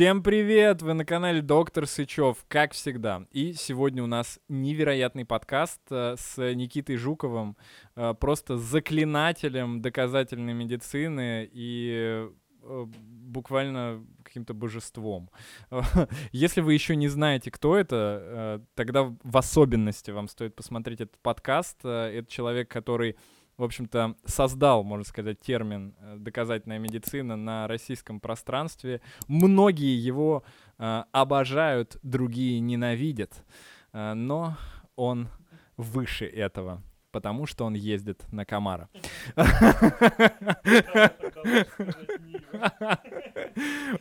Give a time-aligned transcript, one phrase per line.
[0.00, 0.80] Всем привет!
[0.80, 3.26] Вы на канале Доктор Сычев, как всегда.
[3.32, 7.54] И сегодня у нас невероятный подкаст э, с Никитой Жуковым,
[7.96, 12.26] э, просто заклинателем доказательной медицины и
[12.62, 15.28] э, буквально каким-то божеством.
[16.32, 21.84] Если вы еще не знаете, кто это, тогда в особенности вам стоит посмотреть этот подкаст.
[21.84, 23.16] Это человек, который
[23.60, 29.02] в общем-то, создал, можно сказать, термин э, доказательная медицина на российском пространстве.
[29.28, 30.44] Многие его
[30.78, 33.44] э, обожают, другие ненавидят,
[33.92, 34.56] э, но
[34.96, 35.28] он
[35.76, 36.82] выше этого
[37.12, 38.88] потому что он ездит на Камара.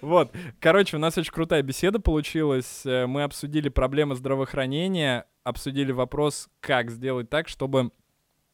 [0.02, 2.86] Вот, короче, у нас очень крутая беседа получилась.
[2.86, 7.91] Э, мы обсудили проблемы здравоохранения, обсудили вопрос, как сделать так, чтобы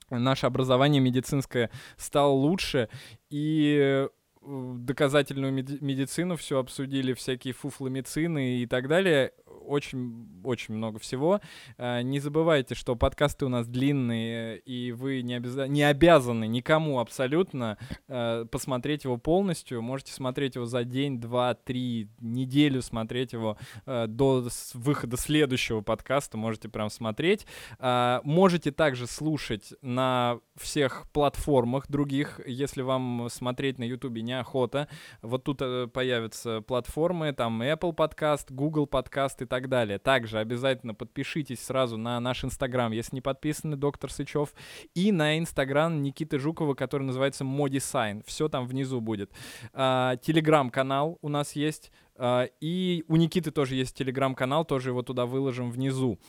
[0.09, 2.89] наше образование медицинское стало лучше,
[3.29, 4.07] и
[4.45, 9.31] доказательную медицину все обсудили, всякие фуфломицины и так далее
[9.65, 11.41] очень-очень много всего.
[11.77, 15.67] А, не забывайте, что подкасты у нас длинные, и вы не, обяза...
[15.67, 19.81] не обязаны никому абсолютно а, посмотреть его полностью.
[19.81, 26.37] Можете смотреть его за день, два, три, неделю смотреть его а, до выхода следующего подкаста.
[26.37, 27.45] Можете прям смотреть.
[27.79, 34.87] Можете также слушать на всех платформах других, если вам смотреть на Ютубе неохота.
[35.21, 39.99] Вот тут э, появятся платформы, там Apple подкаст, Google подкаст и так далее.
[39.99, 44.53] Также обязательно подпишитесь сразу на наш Инстаграм, если не подписаны, доктор Сычев,
[44.93, 48.23] и на Инстаграм Никиты Жукова, который называется Модисайн.
[48.25, 49.31] Все там внизу будет.
[49.73, 55.25] А, телеграм-канал у нас есть, а, и у Никиты тоже есть телеграм-канал, тоже его туда
[55.25, 56.19] выложим внизу.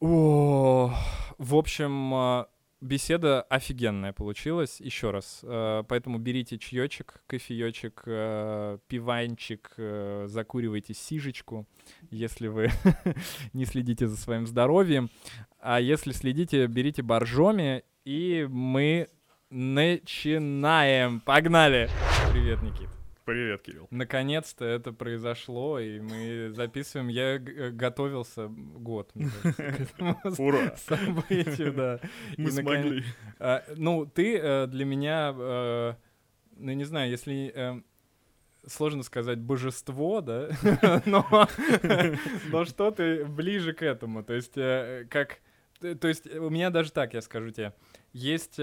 [0.00, 0.92] О,
[1.38, 2.48] в общем, а,
[2.80, 5.40] беседа офигенная получилась, еще раз.
[5.42, 11.66] Э, поэтому берите чаечек, кофеечек, э, пиванчик, э, закуривайте сижечку,
[12.10, 12.70] если вы
[13.52, 15.10] не следите за своим здоровьем.
[15.60, 19.08] А если следите, берите боржоми, и мы
[19.50, 21.20] начинаем.
[21.20, 21.88] Погнали!
[22.32, 22.95] Привет, Никит.
[23.26, 23.88] Привет, Кирилл.
[23.90, 27.08] Наконец-то это произошло, и мы записываем.
[27.08, 29.10] Я э, готовился год
[29.42, 30.16] к этому
[30.76, 32.00] событию, да.
[32.36, 33.02] Мы смогли.
[33.40, 35.94] А, ну, ты э, для меня, э,
[36.56, 37.82] ну, не знаю, если
[38.64, 40.50] сложно сказать божество, да,
[41.04, 41.48] но,
[42.52, 45.40] но что ты ближе к этому, то есть как,
[45.80, 47.74] то есть у меня даже так, я скажу тебе,
[48.12, 48.60] есть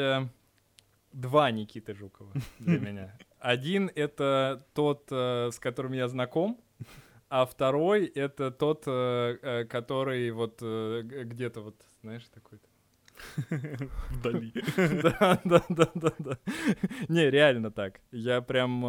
[1.13, 3.17] два Никиты Жукова для меня.
[3.39, 6.59] Один— это тот, э, с которым я знаком,
[7.29, 12.67] а второй— это тот, э, э, который вот где-то вот, знаешь, такой-то.
[14.09, 14.53] Вдали.
[15.03, 16.37] Да, да, да, да, да.
[17.09, 18.01] Не, реально так.
[18.11, 18.81] Я прям...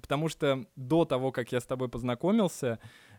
[0.00, 2.78] Потому что до того, как я с тобой познакомился,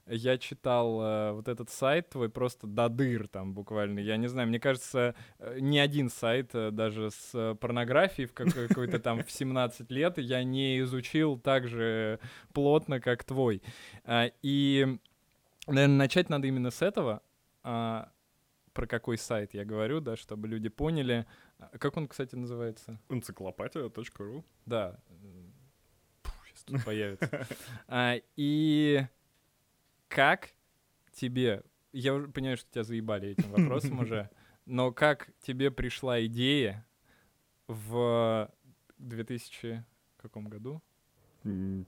[0.09, 4.00] я читал э, вот этот сайт твой просто до дыр там буквально.
[4.00, 8.34] Я не знаю, мне кажется, э, ни один сайт, э, даже с э, порнографией в
[8.34, 12.19] какой-то там в 17 лет, я не изучил так же
[12.53, 13.62] плотно, как твой.
[14.03, 14.97] А, и,
[15.68, 17.22] наверное, начать надо именно с этого.
[17.63, 18.09] А,
[18.74, 21.25] про какой сайт я говорю, да, чтобы люди поняли.
[21.59, 23.00] А, как он, кстати, называется?
[23.09, 24.45] Энциклопатия.ру.
[24.66, 25.00] Да.
[26.45, 27.47] сейчас тут появится.
[28.35, 29.06] И
[30.07, 30.50] как
[31.12, 34.29] тебе, я уже понимаю, что тебя заебали этим вопросом уже,
[34.66, 36.85] но как тебе пришла идея
[37.68, 38.51] в
[38.97, 39.85] 2000
[40.28, 40.81] каком году?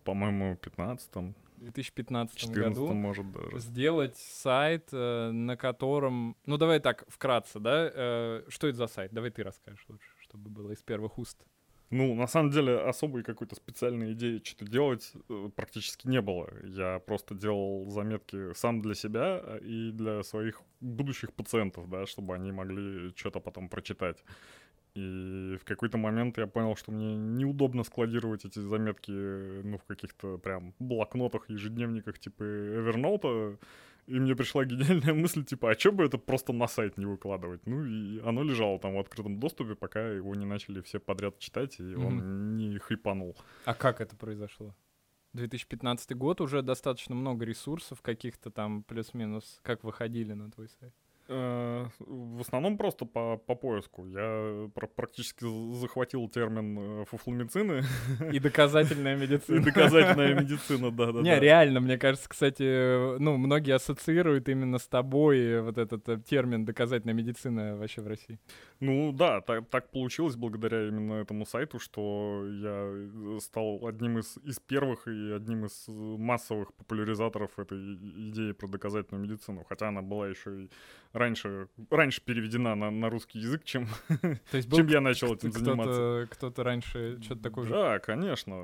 [0.04, 1.36] По-моему, 15-м.
[1.58, 3.60] В 2015 году может даже.
[3.60, 6.38] сделать сайт, э, на котором...
[6.46, 7.92] Ну, давай так, вкратце, да?
[7.94, 9.12] Э, что это за сайт?
[9.12, 11.44] Давай ты расскажешь лучше, чтобы было из первых уст.
[11.92, 16.48] Ну, на самом деле, особой какой-то специальной идеи что-то делать э, практически не было.
[16.64, 22.36] Я просто делал заметки сам для себя э, и для своих будущих пациентов, да, чтобы
[22.36, 24.24] они могли что-то потом прочитать.
[24.94, 30.38] И в какой-то момент я понял, что мне неудобно складировать эти заметки, ну, в каких-то
[30.38, 33.58] прям блокнотах, ежедневниках типа Evernote,
[34.10, 37.66] и мне пришла гениальная мысль, типа, а что бы это просто на сайт не выкладывать?
[37.66, 41.80] Ну, и оно лежало там в открытом доступе, пока его не начали все подряд читать,
[41.80, 42.06] и mm-hmm.
[42.06, 43.38] он не хайпанул.
[43.66, 44.76] А как это произошло?
[45.34, 50.94] 2015 год, уже достаточно много ресурсов каких-то там плюс-минус, как выходили на твой сайт?
[51.32, 54.08] Э, в основном просто по, по поиску.
[54.08, 55.46] Я пр- практически
[55.76, 57.84] захватил термин э, фуфломицины.
[58.34, 59.58] И доказательная медицина.
[59.58, 61.22] И доказательная медицина, да-да-да.
[61.22, 66.66] Не, реально, мне кажется, кстати, ну, многие ассоциируют именно с тобой вот этот э, термин
[66.66, 68.40] доказательная медицина вообще в России.
[68.80, 74.60] Ну да, так, так получилось благодаря именно этому сайту, что я стал одним из, из
[74.60, 77.78] первых и одним из массовых популяризаторов этой
[78.32, 79.64] идеи про доказательную медицину.
[79.70, 80.70] Хотя она была еще и
[81.20, 83.88] раньше, раньше переведена на, на русский язык, чем,
[84.52, 86.28] То есть чем я начал этим заниматься.
[86.32, 87.74] Кто-то раньше что-то такое же...
[87.74, 88.56] Да, конечно.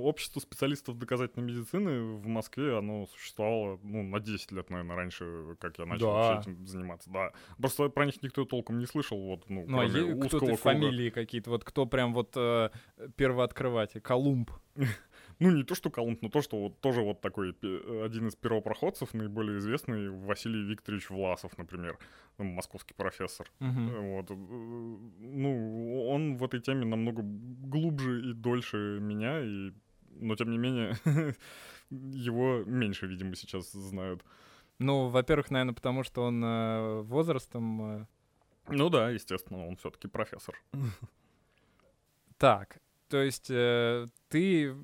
[0.00, 5.78] Общество специалистов доказательной медицины в Москве, оно существовало, ну, на 10 лет, наверное, раньше, как
[5.78, 6.12] я начал да.
[6.12, 7.10] вообще этим заниматься.
[7.10, 7.32] Да.
[7.58, 11.64] Просто про них никто толком не слышал, вот, ну, ну а кто-то фамилии какие-то, вот
[11.64, 12.70] кто прям вот э,
[13.16, 14.50] первооткрыватель, Колумб.
[15.40, 17.50] ну, не то, что Колумб, но то, что вот тоже вот такой
[18.04, 21.98] один из первопроходцев, наиболее известный, Василий Викторович Власов, например,
[22.36, 23.50] ну, московский профессор.
[23.58, 24.16] Uh-huh.
[24.16, 24.30] Вот.
[24.30, 29.72] Э, ну, он в этой теме намного глубже и дольше меня, и...
[30.10, 30.94] но тем не менее
[31.90, 34.22] его меньше, видимо, сейчас знают.
[34.78, 38.02] Ну, во-первых, наверное, потому что он э, возрастом...
[38.02, 38.06] Э...
[38.68, 40.54] Ну да, естественно, он все-таки профессор.
[42.36, 42.78] Так,
[43.08, 44.74] то есть э, ты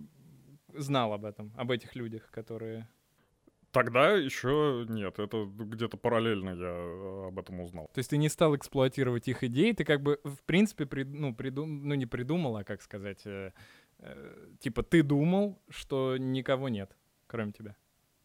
[0.79, 2.89] знал об этом, об этих людях, которые...
[3.73, 7.91] Тогда еще нет, это где-то параллельно я э, об этом узнал.
[7.93, 11.35] То есть ты не стал эксплуатировать их идеи, ты как бы, в принципе, при, ну,
[11.35, 13.53] придум, ну, не придумал, а как сказать, э,
[13.99, 16.97] э, типа ты думал, что никого нет,
[17.27, 17.77] кроме тебя.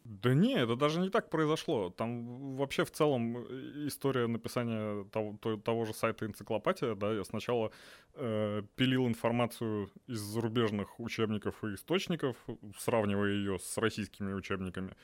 [0.04, 1.92] Да не, это даже не так произошло.
[1.92, 7.72] Там вообще в целом э, история написания того, того же сайта энциклопатия, да, я сначала
[8.16, 12.36] э, пилил информацию из зарубежных учебников и источников,
[12.80, 14.96] сравнивая ее с российскими учебниками.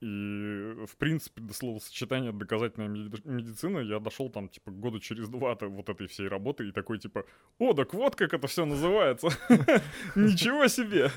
[0.00, 5.88] И, в принципе, до словосочетания доказательная медицина я дошел там, типа, года через два вот
[5.88, 7.24] этой всей работы и такой, типа,
[7.58, 9.28] о, так вот как это все называется.
[10.14, 11.10] Ничего себе!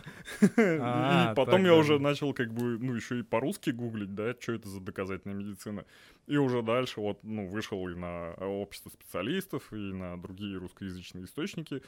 [0.58, 4.54] А, и потом я уже начал, как бы, ну, еще и по-русски гуглить, да, что
[4.54, 5.86] это за доказательная медицина.
[6.28, 11.82] И уже дальше вот, ну, вышел и на общество специалистов, и на другие русскоязычные источники.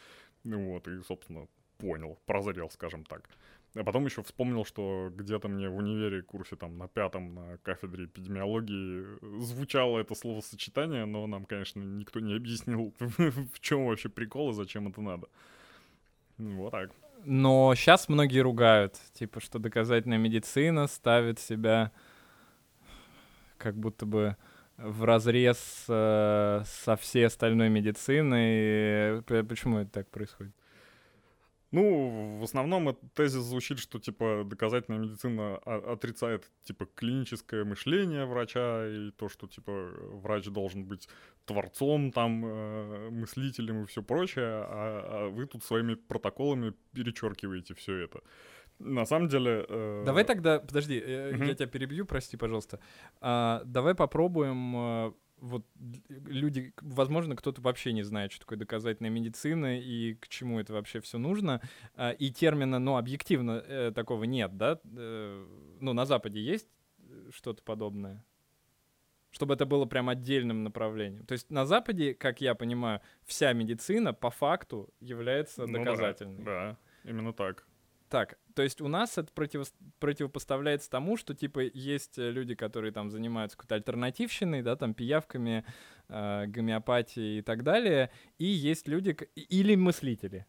[0.44, 1.48] Ну вот, и, собственно,
[1.78, 3.30] понял, прозрел, скажем так.
[3.73, 8.06] А потом еще вспомнил, что где-то мне в универе курсе там на пятом на кафедре
[8.06, 14.53] эпидемиологии звучало это словосочетание, но нам, конечно, никто не объяснил, в чем вообще прикол и
[14.53, 15.27] зачем это надо.
[16.38, 16.91] Вот так.
[17.23, 21.91] Но сейчас многие ругают, типа, что доказательная медицина ставит себя
[23.57, 24.35] как будто бы
[24.77, 29.21] в разрез э, со всей остальной медициной.
[29.44, 30.53] Почему это так происходит?
[31.71, 39.12] Ну, в основном тезис звучит, что, типа, доказательная медицина отрицает, типа, клиническое мышление врача и
[39.12, 39.71] то, что, типа,
[40.21, 41.07] врач должен быть
[41.45, 47.95] творцом, там, э, мыслителем и все прочее, а, а вы тут своими протоколами перечеркиваете все
[47.95, 48.19] это.
[48.79, 49.65] На самом деле...
[49.69, 50.03] Э...
[50.06, 51.44] Давай тогда, подожди, э, угу.
[51.44, 52.79] я тебя перебью, прости, пожалуйста.
[53.21, 55.66] А, давай попробуем э, вот
[56.08, 61.02] люди, возможно, кто-то вообще не знает, что такое доказательная медицина и к чему это вообще
[61.02, 61.62] все нужно.
[61.96, 64.80] А, и термина, ну, объективно э, такого нет, да?
[64.84, 65.46] Э,
[65.80, 66.68] ну, на Западе есть
[67.00, 68.24] э, что-то подобное?
[69.32, 71.26] Чтобы это было прям отдельным направлением.
[71.26, 76.44] То есть на Западе, как я понимаю, вся медицина по факту является ну, доказательной.
[76.44, 77.66] Да, да, именно так.
[78.12, 79.63] Так, то есть у нас это противо
[80.00, 85.63] противопоставляется тому, что типа есть э, люди, которые там занимаются какой-то альтернативщиной, да, там пиявками,
[86.10, 90.46] э, гомеопатией и так далее, и есть люди или мыслители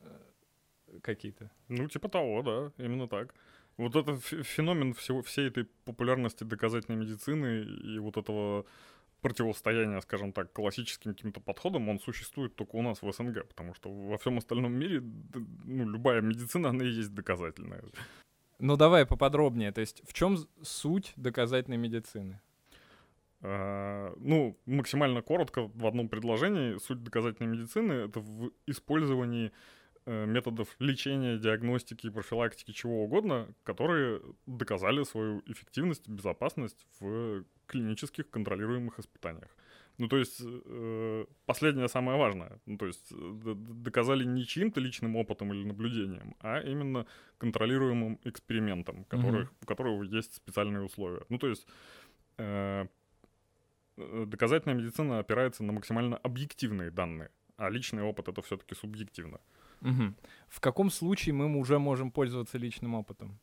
[0.00, 1.50] э, какие-то.
[1.68, 3.34] Ну типа того, да, именно так.
[3.78, 8.66] Вот этот феномен всего всей этой популярности доказательной медицины и вот этого
[9.20, 13.90] противостояние, скажем так, классическим каким-то подходам, он существует только у нас в СНГ, потому что
[13.90, 15.02] во всем остальном мире
[15.64, 17.82] ну, любая медицина, она и есть доказательная.
[18.58, 22.40] Ну давай поподробнее, то есть в чем суть доказательной медицины?
[23.42, 26.76] Uh, ну, максимально коротко в одном предложении.
[26.76, 29.50] Суть доказательной медицины— это в использовании
[30.26, 39.50] методов лечения, диагностики, профилактики, чего угодно, которые доказали свою эффективность, безопасность в клинических контролируемых испытаниях.
[40.00, 42.58] Ну, то есть, э, последнее самое важное.
[42.64, 49.04] Ну, то есть, э, доказали не чьим-то личным опытом или наблюдением, а именно контролируемым экспериментом,
[49.04, 49.62] который, mm-hmm.
[49.62, 51.22] у которого есть специальные условия.
[51.28, 51.68] Ну, то есть,
[52.38, 52.86] э,
[53.98, 59.38] э, доказательная медицина опирается на максимально объективные данные, а личный опыт это все-таки субъективно.
[59.82, 60.14] Угу.
[60.48, 63.38] В каком случае мы уже можем пользоваться личным опытом?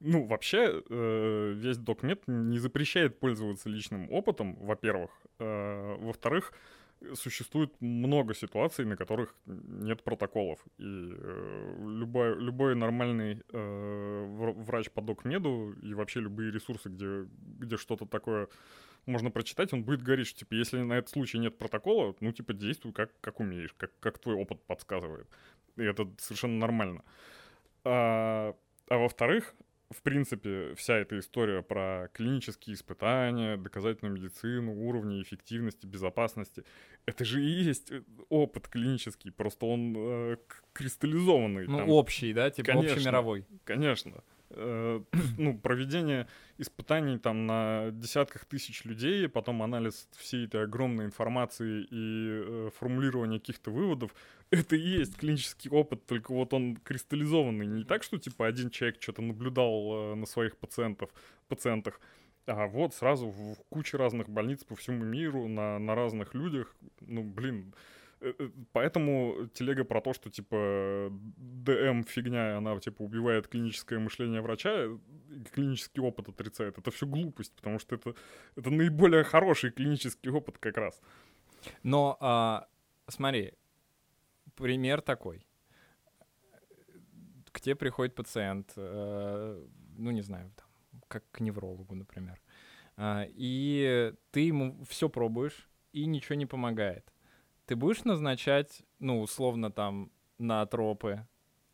[0.00, 5.10] Ну, вообще, э, весь докмет не запрещает пользоваться личным опытом, во-первых.
[5.38, 6.52] Э, во-вторых,
[7.14, 10.58] существует много ситуаций, на которых нет протоколов.
[10.78, 17.26] И э, любой, любой нормальный э, врач по докмеду и вообще любые ресурсы, где,
[17.58, 18.48] где что-то такое
[19.06, 22.52] можно прочитать, он будет говорить, что, типа, если на этот случай нет протокола, ну, типа,
[22.52, 25.28] действуй как, как умеешь, как, как твой опыт подсказывает.
[25.76, 27.04] И это совершенно нормально.
[27.84, 28.54] А,
[28.88, 29.54] а во-вторых,
[29.90, 36.64] в принципе, вся эта история про клинические испытания, доказательную медицину, уровни эффективности, безопасности,
[37.06, 37.92] это же и есть
[38.28, 40.36] опыт клинический, просто он э,
[40.72, 41.68] кристаллизованный.
[41.68, 41.88] Ну, там.
[41.90, 43.46] общий, да, типа конечно, общемировой.
[43.64, 44.24] Конечно.
[44.50, 45.00] Э,
[45.38, 52.42] ну, проведение испытаний там на десятках тысяч людей, потом анализ всей этой огромной информации и
[52.44, 54.14] э, формулирование каких-то выводов,
[54.50, 57.66] это и есть клинический опыт, только вот он кристаллизованный.
[57.66, 61.10] Не так, что типа один человек что-то наблюдал э, на своих пациентов,
[61.48, 62.00] пациентах,
[62.46, 66.76] а вот сразу в куче разных больниц по всему миру, на, на разных людях.
[67.00, 67.74] Ну, блин,
[68.72, 74.88] поэтому телега про то, что, типа, ДМ фигня, она, типа, убивает клиническое мышление врача,
[75.52, 78.14] клинический опыт отрицает, это все глупость, потому что это,
[78.56, 81.00] это наиболее хороший клинический опыт как раз.
[81.82, 82.68] Но, а,
[83.08, 83.52] смотри,
[84.54, 85.46] пример такой.
[87.52, 92.38] К тебе приходит пациент, э, ну, не знаю, там, как к неврологу, например,
[92.98, 97.10] э, и ты ему все пробуешь, и ничего не помогает
[97.66, 101.26] ты будешь назначать, ну, условно, там, на тропы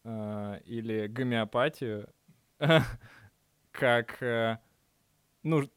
[0.05, 2.09] э, или гомеопатию
[3.71, 4.59] как, э,
[5.43, 5.69] ну,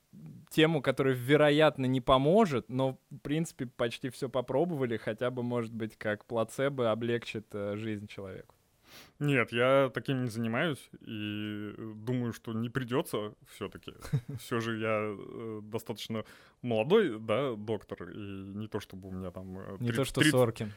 [0.50, 5.98] тему, которая, вероятно, не поможет, но, в принципе, почти все попробовали, хотя бы, может быть,
[5.98, 8.55] как плацебо облегчит э, жизнь человеку.
[9.20, 13.94] Нет, я таким не занимаюсь и думаю, что не придется все-таки.
[14.40, 16.26] Все же я э, достаточно
[16.62, 19.56] молодой, да, доктор, и не то чтобы у меня там...
[19.56, 20.72] 30, э, не то что 30, Соркин.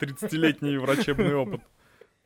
[0.00, 1.60] 30-летний врачебный опыт.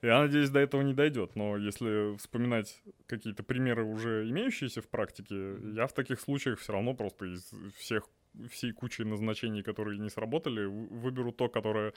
[0.03, 5.57] Я надеюсь, до этого не дойдет, но если вспоминать какие-то примеры уже имеющиеся в практике,
[5.75, 8.09] я в таких случаях все равно просто из всех
[8.51, 11.93] всей кучи назначений, которые не сработали, выберу то, которое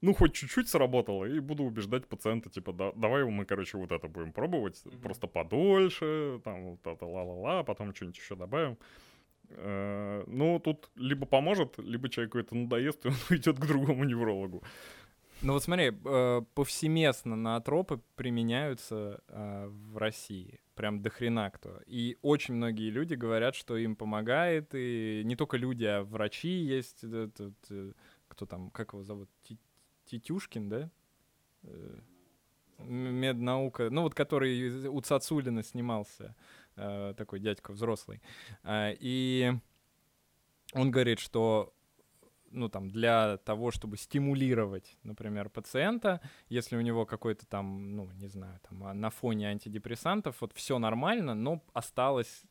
[0.00, 4.08] ну, хоть чуть-чуть сработало, и буду убеждать пациента, типа, да, давай мы, короче, вот это
[4.08, 5.00] будем пробовать, mm-hmm.
[5.00, 8.76] просто подольше, там, вот это ла-ла-ла, потом что-нибудь еще добавим.
[9.50, 14.62] Э, ну, тут либо поможет, либо человеку это надоест, и он уйдет к другому неврологу.
[15.44, 20.60] Ну вот смотри, э, повсеместно наотропы применяются э, в России.
[20.74, 21.80] Прям до хрена кто.
[21.86, 24.74] И очень многие люди говорят, что им помогает.
[24.74, 27.04] И не только люди, а врачи есть.
[27.04, 27.44] Этот,
[28.26, 29.28] кто там, как его зовут?
[30.06, 30.90] Тетюшкин, да?
[31.62, 31.98] Э,
[32.78, 36.34] меднаука, ну вот который у Цацулина снимался,
[36.76, 38.20] э, такой дядька взрослый.
[38.62, 39.52] Э, и
[40.72, 41.72] он говорит, что
[42.54, 48.28] ну, там, для того, чтобы стимулировать, например, пациента, если у него какой-то там, ну, не
[48.28, 52.44] знаю, там, а, на фоне антидепрессантов, вот все нормально, но осталось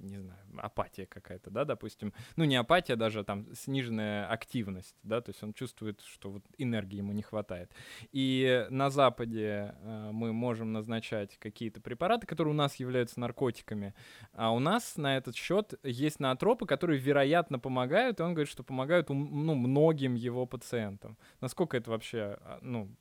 [0.00, 2.12] не знаю, апатия какая-то, да, допустим.
[2.36, 6.96] Ну, не апатия, даже там сниженная активность, да, то есть он чувствует, что вот энергии
[6.96, 7.72] ему не хватает.
[8.12, 13.94] И на Западе э, мы можем назначать какие-то препараты, которые у нас являются наркотиками,
[14.32, 18.62] а у нас на этот счет есть наотропы, которые, вероятно, помогают, и он говорит, что
[18.62, 21.18] помогают ну, многим его пациентам.
[21.40, 22.94] Насколько это вообще, а, ну,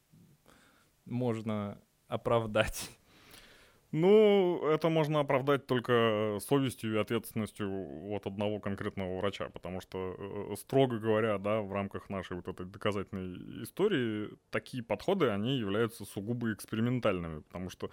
[1.06, 2.90] можно оправдать?
[3.92, 10.56] Ну, это можно оправдать только совестью и ответственностью вот одного конкретного врача, потому что, э,
[10.56, 16.54] строго говоря, да, в рамках нашей вот этой доказательной истории, такие подходы, они являются сугубо
[16.54, 17.92] экспериментальными, потому что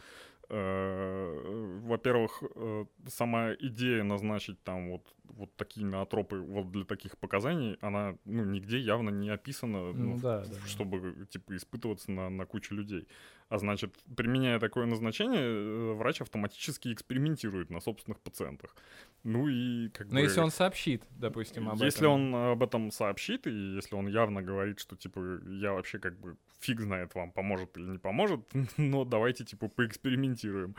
[0.50, 7.76] Э, во-первых, э, сама идея назначить там вот, вот такие ноотропы вот для таких показаний,
[7.80, 11.26] она ну, нигде явно не описана, ну, ну, да, да, чтобы да.
[11.26, 13.06] типа испытываться на, на кучу людей.
[13.48, 18.76] А значит, применяя такое назначение, э, врач автоматически экспериментирует на собственных пациентах.
[19.24, 20.20] Ну и как Но бы...
[20.20, 22.20] если он сообщит, допустим, об если этом.
[22.20, 26.18] Если он об этом сообщит, и если он явно говорит, что типа я вообще как
[26.18, 28.40] бы фиг знает вам, поможет или не поможет,
[28.76, 30.74] но давайте типа поэкспериментируем.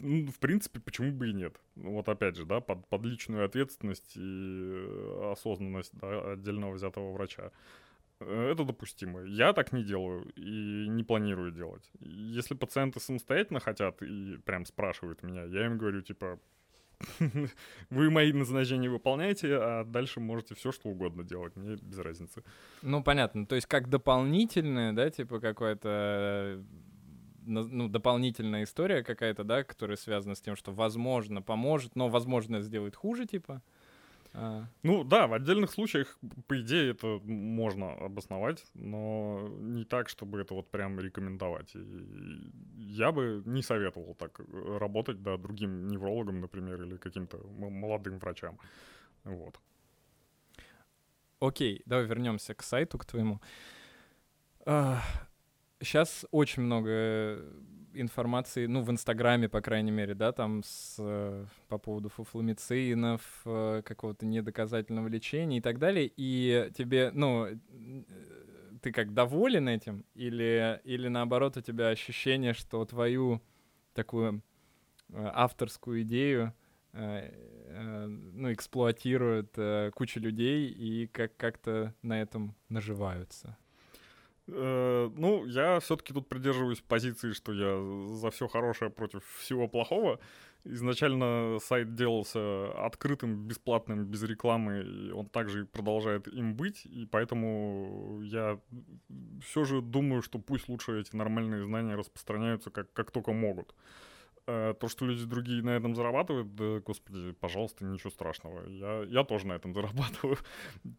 [0.00, 1.60] Ну, в принципе, почему бы и нет?
[1.76, 4.86] Вот опять же, да, под, под личную ответственность и
[5.30, 7.50] осознанность да, отдельного взятого врача.
[8.20, 9.22] Это допустимо.
[9.22, 11.90] Я так не делаю и не планирую делать.
[12.00, 16.38] Если пациенты самостоятельно хотят и прям спрашивают меня, я им говорю, типа,
[17.90, 22.42] вы мои назначения выполняете, а дальше можете все что угодно делать, мне без разницы.
[22.82, 23.46] Ну, понятно.
[23.46, 26.62] То есть как дополнительное, да, типа какое-то
[27.46, 32.96] ну, дополнительная история какая-то, да, которая связана с тем, что возможно поможет, но возможно сделает
[32.96, 33.62] хуже, типа.
[34.32, 34.64] А...
[34.82, 40.54] Ну да, в отдельных случаях, по идее, это можно обосновать, но не так, чтобы это
[40.54, 41.74] вот прям рекомендовать.
[41.74, 44.40] И я бы не советовал так
[44.78, 48.58] работать, да, другим неврологам, например, или каким-то молодым врачам.
[49.24, 49.58] Вот.
[51.40, 53.40] Окей, давай вернемся к сайту, к твоему.
[55.82, 57.42] Сейчас очень много
[57.94, 63.82] информации, ну, в Инстаграме, по крайней мере, да, там с, э, по поводу фуфломицинов, э,
[63.84, 67.56] какого-то недоказательного лечения и так далее, и тебе, ну, э,
[68.82, 73.42] ты как доволен этим, или, или наоборот у тебя ощущение, что твою
[73.94, 74.42] такую
[75.12, 76.54] авторскую идею
[76.92, 79.56] ну, эксплуатируют
[79.94, 83.56] куча людей и как- как-то на этом наживаются?
[84.52, 90.18] Э, ну, я все-таки тут придерживаюсь позиции, что я за все хорошее против всего плохого.
[90.64, 98.20] Изначально сайт делался открытым, бесплатным, без рекламы, и он также продолжает им быть, и поэтому
[98.22, 98.60] я
[99.42, 103.74] все же думаю, что пусть лучше эти нормальные знания распространяются как, как только могут.
[104.46, 108.68] Э, то, что люди другие на этом зарабатывают, да, господи, пожалуйста, ничего страшного.
[108.68, 110.38] Я, я тоже на этом зарабатываю.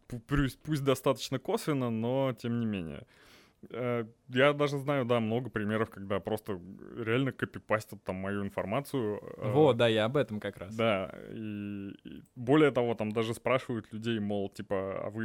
[0.26, 3.06] Пусть, пусть достаточно косвенно, но тем не менее.
[3.70, 6.60] Э, я даже знаю, да, много примеров, когда просто
[6.96, 9.20] реально копипастят там мою информацию.
[9.36, 10.74] Э, вот, да, я об этом как раз.
[10.74, 15.24] Да, и, и более того, там даже спрашивают людей, мол, типа, а вы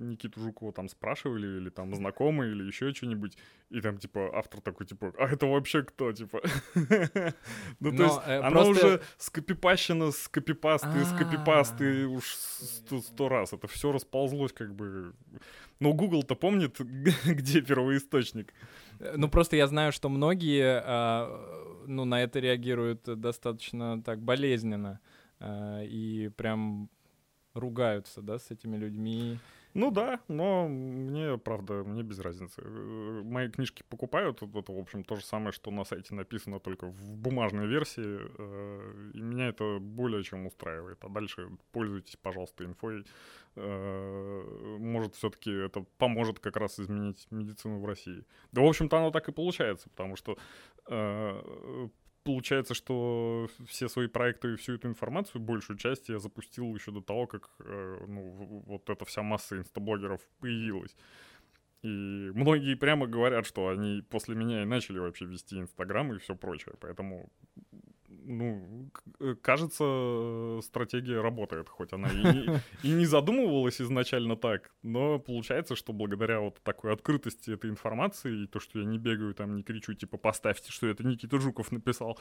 [0.00, 3.36] Никиту Жукова там спрашивали, или там знакомы, или еще что-нибудь,
[3.70, 6.40] и там, типа, автор такой, типа, а это вообще кто, типа?
[7.80, 13.66] Ну, то есть, э, она уже скопипащена с копипасты, с копипасты уж сто раз, это
[13.66, 15.12] все расползлось как бы
[15.80, 18.52] но Google-то помнит, где первоисточник.
[19.00, 25.00] Э, ну, просто я знаю, что многие э, ну, на это реагируют достаточно так болезненно
[25.40, 26.90] э, и прям
[27.54, 29.38] ругаются, да, с этими людьми.
[29.78, 32.60] Ну да, но мне, правда, мне без разницы.
[32.64, 36.88] Э, мои книжки покупают, это, в общем, то же самое, что на сайте написано, только
[36.88, 40.98] в бумажной версии, э, и меня это более чем устраивает.
[41.04, 43.04] А дальше пользуйтесь, пожалуйста, инфой.
[43.54, 48.24] Э, может, все-таки это поможет как раз изменить медицину в России.
[48.50, 50.36] Да, в общем-то, оно так и получается, потому что
[52.24, 57.00] получается, что все свои проекты и всю эту информацию, большую часть я запустил еще до
[57.00, 60.96] того, как э, ну, вот эта вся масса инстаблогеров появилась.
[61.82, 66.34] И многие прямо говорят, что они после меня и начали вообще вести Инстаграм и все
[66.34, 66.74] прочее.
[66.80, 67.30] Поэтому
[68.28, 75.18] ну, э, кажется, стратегия работает, хоть она и не, и не задумывалась изначально так, но
[75.18, 79.56] получается, что благодаря вот такой открытости этой информации и то, что я не бегаю там,
[79.56, 82.18] не кричу, типа, поставьте, что это Никита Жуков написал,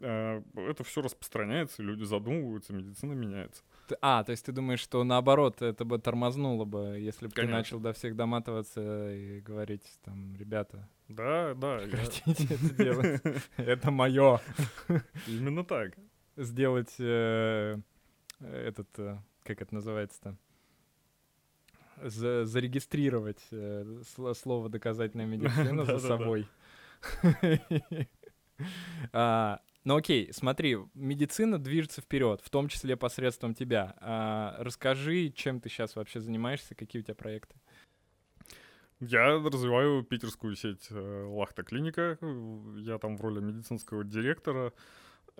[0.00, 3.62] э, это все распространяется, люди задумываются, медицина меняется.
[4.02, 7.78] А, то есть ты думаешь, что наоборот, это бы тормознуло бы, если бы ты начал
[7.78, 11.78] до всех доматываться и говорить, там, ребята, да, да.
[11.78, 13.22] Прекратите это делать.
[13.56, 14.40] Это мое.
[15.26, 15.94] Именно так.
[16.36, 17.78] Сделать э,
[18.40, 20.36] этот, э, как это называется-то?
[22.02, 24.02] За зарегистрировать э,
[24.34, 26.46] слово доказательная медицина за собой.
[29.12, 33.96] а, ну окей, смотри, медицина движется вперед, в том числе посредством тебя.
[34.00, 37.56] А, расскажи, чем ты сейчас вообще занимаешься, какие у тебя проекты?
[39.00, 42.18] Я развиваю питерскую сеть э, Лахта Клиника.
[42.76, 44.72] Я там в роли медицинского директора.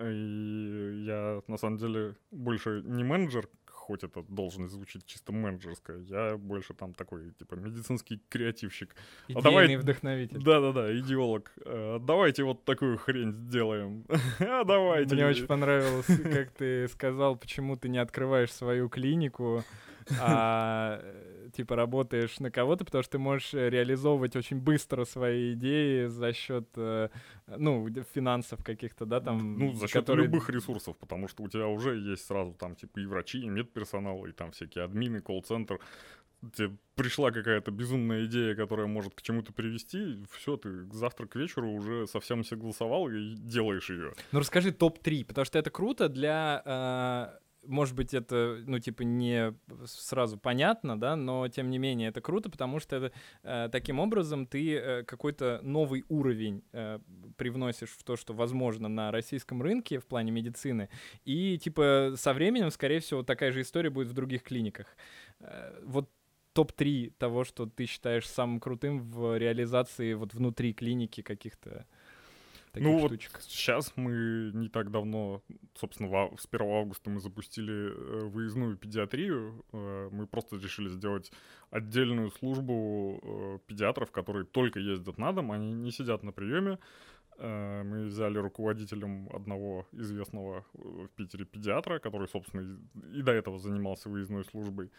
[0.01, 3.49] И я, на самом деле, больше не менеджер,
[3.89, 8.95] хоть это должность звучит чисто менеджерская, я больше там такой, типа, медицинский креативщик.
[9.29, 9.77] Идейный а давай...
[9.77, 10.43] вдохновитель.
[10.43, 11.51] Да-да-да, идеолог.
[11.65, 14.05] А, давайте вот такую хрень сделаем.
[14.41, 15.15] а давайте.
[15.15, 19.65] Мне очень понравилось, как ты сказал, почему ты не открываешь свою клинику,
[20.21, 21.03] а
[21.53, 26.69] типа работаешь на кого-то, потому что ты можешь реализовывать очень быстро свои идеи за счет,
[26.77, 27.09] э,
[27.47, 29.59] ну, финансов каких-то, да, там.
[29.59, 30.27] Ну, за счет которые...
[30.27, 34.27] любых ресурсов, потому что у тебя уже есть сразу там типа и врачи, и медперсонал,
[34.27, 35.79] и там всякие админы, колл-центр.
[36.55, 41.73] Тебе пришла какая-то безумная идея, которая может к чему-то привести, все, ты завтра к вечеру
[41.73, 44.13] уже совсем согласовал и делаешь ее.
[44.31, 49.55] Ну расскажи топ-3, потому что это круто для э, может быть, это, ну, типа, не
[49.85, 54.47] сразу понятно, да, но, тем не менее, это круто, потому что это, э, таким образом
[54.47, 56.99] ты э, какой-то новый уровень э,
[57.37, 60.89] привносишь в то, что возможно на российском рынке в плане медицины,
[61.25, 64.97] и, типа, со временем, скорее всего, такая же история будет в других клиниках.
[65.41, 66.11] Э, вот
[66.55, 71.87] топ-3 того, что ты считаешь самым крутым в реализации вот внутри клиники каких-то
[72.79, 73.33] таких ну штучек?
[73.35, 75.43] вот сейчас мы не так давно,
[75.75, 79.65] собственно, с 1 августа мы запустили э, выездную педиатрию.
[79.73, 81.33] Э, мы просто решили сделать
[81.71, 86.79] отдельную службу э, педиатров, которые только ездят на дом, они не сидят на приеме.
[87.41, 92.81] Мы взяли руководителем одного известного в Питере педиатра, который, собственно,
[93.15, 94.91] и до этого занимался выездной службой.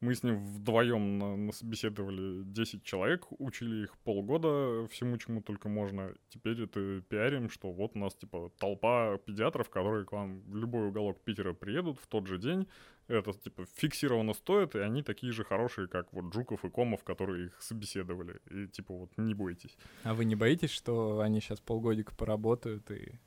[0.00, 6.14] Мы с ним вдвоем собеседовали 10 человек, учили их полгода всему, чему только можно.
[6.28, 10.88] Теперь это пиарим, что вот у нас типа толпа педиатров, которые к вам в любой
[10.88, 12.66] уголок Питера приедут в тот же день.
[13.06, 17.46] Это типа фиксированно стоит, и они такие же хорошие, как вот Жуков и Комов, которые
[17.46, 18.40] их собеседовали.
[18.50, 19.76] И типа вот не бойтесь.
[20.02, 23.18] А вы не боитесь, что они сейчас полгодика поработают и...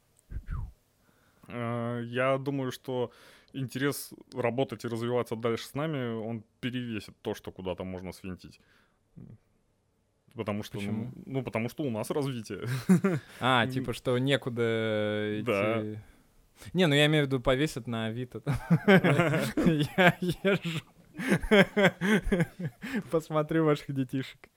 [1.47, 3.11] Э, я думаю, что
[3.53, 8.59] интерес работать и развиваться дальше с нами, он перевесит то, что куда-то можно свинтить.
[10.35, 12.65] Потому что, ну, ну, потому что у нас развитие.
[13.39, 15.45] А, типа, что некуда идти.
[15.45, 15.83] Да.
[16.73, 18.41] Не, ну я имею в виду повесят на Авито.
[18.85, 20.81] Я езжу.
[23.11, 24.49] Посмотрю ваших детишек.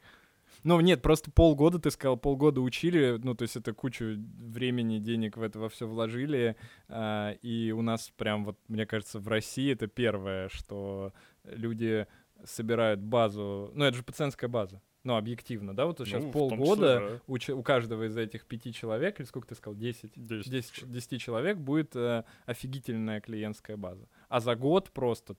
[0.63, 5.37] Ну, нет, просто полгода, ты сказал, полгода учили, ну, то есть это кучу времени, денег
[5.37, 6.57] в это во все вложили,
[6.89, 11.13] э, и у нас прям вот, мне кажется, в России это первое, что
[11.45, 12.07] люди
[12.45, 17.47] собирают базу, ну, это же пациентская база, ну, объективно, да, вот сейчас ну, полгода числе,
[17.47, 17.55] да.
[17.55, 21.57] у, у каждого из этих пяти человек, или сколько ты сказал, десять, десять, десяти человек
[21.57, 24.09] будет э, офигительная клиентская база.
[24.29, 25.37] А за год просто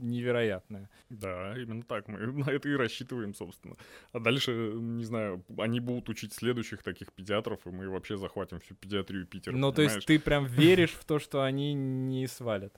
[0.00, 0.88] невероятное.
[1.08, 2.08] Да, именно так.
[2.08, 3.76] Мы на это и рассчитываем, собственно.
[4.12, 8.74] А дальше, не знаю, они будут учить следующих таких педиатров, и мы вообще захватим всю
[8.74, 9.56] педиатрию Питера.
[9.56, 12.72] Ну, то есть ты прям веришь в то, что они не свалят?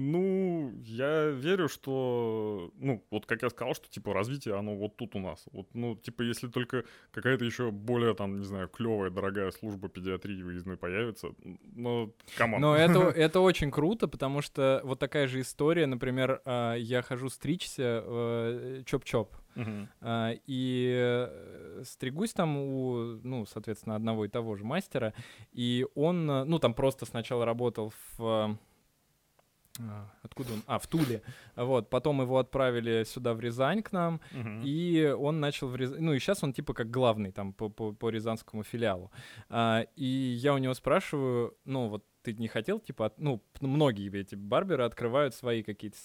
[0.00, 5.16] Ну, я верю, что, ну, вот как я сказал, что, типа, развитие, оно вот тут
[5.16, 5.44] у нас.
[5.50, 10.40] Вот, ну, типа, если только какая-то еще более, там, не знаю, клевая, дорогая служба педиатрии
[10.40, 11.30] выездной появится,
[11.74, 12.62] но, команд.
[12.62, 17.28] Но это, это очень круто, потому что вот такая же история, например, а, я хожу
[17.28, 20.40] стричься в Чоп-Чоп, Uh-huh.
[20.46, 25.14] И э, стригусь там у, ну, соответственно, одного и того же мастера.
[25.50, 28.56] И он, ну, там просто сначала работал в
[30.22, 30.62] откуда он?
[30.66, 31.22] А, в Туле.
[31.56, 34.62] Вот, потом его отправили сюда, в Рязань к нам, uh-huh.
[34.64, 36.00] и он начал в Рязань...
[36.00, 39.10] Ну, и сейчас он типа как главный там по, по, по рязанскому филиалу.
[39.48, 43.18] А, и я у него спрашиваю, ну, вот ты не хотел, типа, от...
[43.18, 45.98] ну, многие эти барберы открывают свои какие-то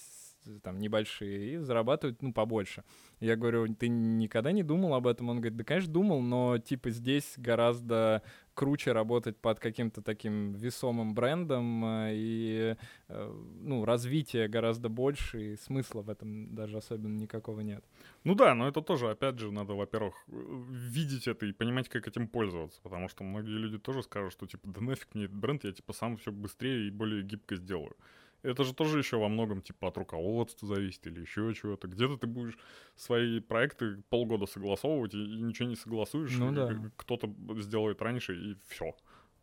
[0.62, 2.84] там небольшие и зарабатывают, ну, побольше.
[3.20, 5.30] Я говорю, ты никогда не думал об этом?
[5.30, 8.22] Он говорит, да, конечно, думал, но, типа, здесь гораздо
[8.54, 12.76] круче работать под каким-то таким весомым брендом, э, и,
[13.08, 17.84] э, ну, развитие гораздо больше, и смысла в этом даже особенно никакого нет.
[18.24, 22.28] Ну да, но это тоже, опять же, надо, во-первых, видеть это и понимать, как этим
[22.28, 25.72] пользоваться, потому что многие люди тоже скажут, что, типа, да нафиг мне этот бренд, я,
[25.72, 27.96] типа, сам все быстрее и более гибко сделаю.
[28.44, 31.88] Это же тоже еще во многом типа от руководства зависит или еще чего-то.
[31.88, 32.58] Где-то ты будешь
[32.96, 36.38] свои проекты полгода согласовывать и, и ничего не согласуешь.
[36.38, 36.70] Ну, да.
[36.98, 38.94] Кто-то сделает раньше и все.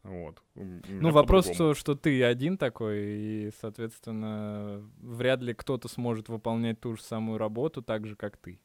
[0.02, 0.42] Вот.
[0.54, 6.94] Ну, вопрос, что, что ты один такой, и, соответственно, вряд ли кто-то сможет выполнять ту
[6.94, 8.60] же самую работу так же, как ты.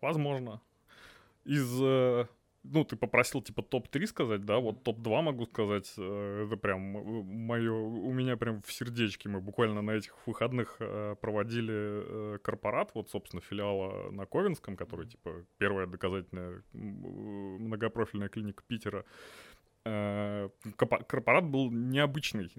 [0.00, 0.60] Возможно.
[1.44, 2.26] Из э,
[2.64, 7.72] ну, ты попросил, типа, топ-3 сказать, да, вот топ-2 могу сказать, э, это прям мое,
[7.72, 13.10] у меня прям в сердечке, мы буквально на этих выходных э, проводили э, корпорат, вот,
[13.10, 19.53] собственно, филиала на Ковенском, который, типа, первая доказательная многопрофильная клиника Питера, Э,
[19.86, 22.50] корпорат был необычный.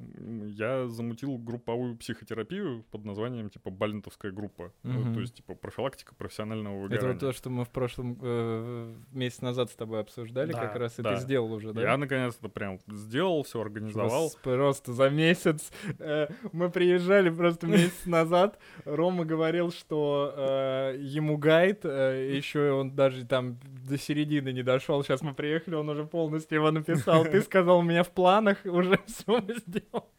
[0.51, 4.71] Я замутил групповую психотерапию под названием типа Балентовская группа.
[4.83, 5.13] Угу.
[5.15, 6.97] То есть типа профилактика профессионального выгорания.
[6.97, 10.75] Это вот то, что мы в прошлом э, месяц назад с тобой обсуждали, да, как
[10.75, 11.15] раз, и да.
[11.15, 11.81] ты сделал уже, да?
[11.81, 14.31] Я наконец-то прям сделал, все организовал.
[14.43, 15.71] Просто за месяц.
[15.97, 18.59] Э, мы приезжали просто месяц назад.
[18.85, 23.57] Рома говорил, что э, ему гайд, э, еще он даже там
[23.87, 25.03] до середины не дошел.
[25.03, 28.57] Сейчас мы приехали, он уже полностью его написал сказал, ты сказал, у меня в планах
[28.65, 30.09] уже все сделал.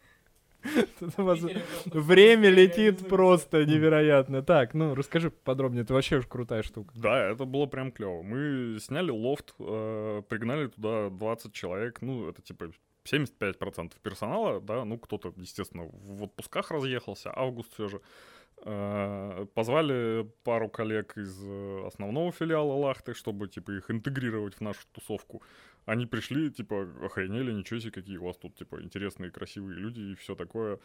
[1.87, 4.43] Время летит просто невероятно.
[4.43, 6.93] Так, ну расскажи подробнее, это вообще уж крутая штука.
[6.97, 8.23] Да, это было прям клево.
[8.23, 12.71] Мы сняли лофт, э, пригнали туда 20 человек, ну это типа
[13.05, 18.01] 75% персонала, да, ну кто-то, естественно, в отпусках разъехался, август все же.
[18.65, 24.81] Э, позвали пару коллег из э, основного филиала Лахты, чтобы, типа, их интегрировать в нашу
[24.93, 25.43] тусовку.
[25.87, 30.15] Они пришли, типа, охренели, ничего себе, какие у вас тут, типа, интересные, красивые люди и
[30.17, 30.81] все такое.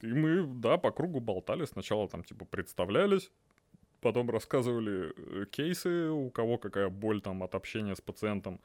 [0.00, 1.66] И мы, да, по кругу болтали.
[1.66, 3.30] Сначала там, типа, представлялись,
[4.00, 8.60] потом рассказывали э, кейсы, у кого какая боль там от общения с пациентом.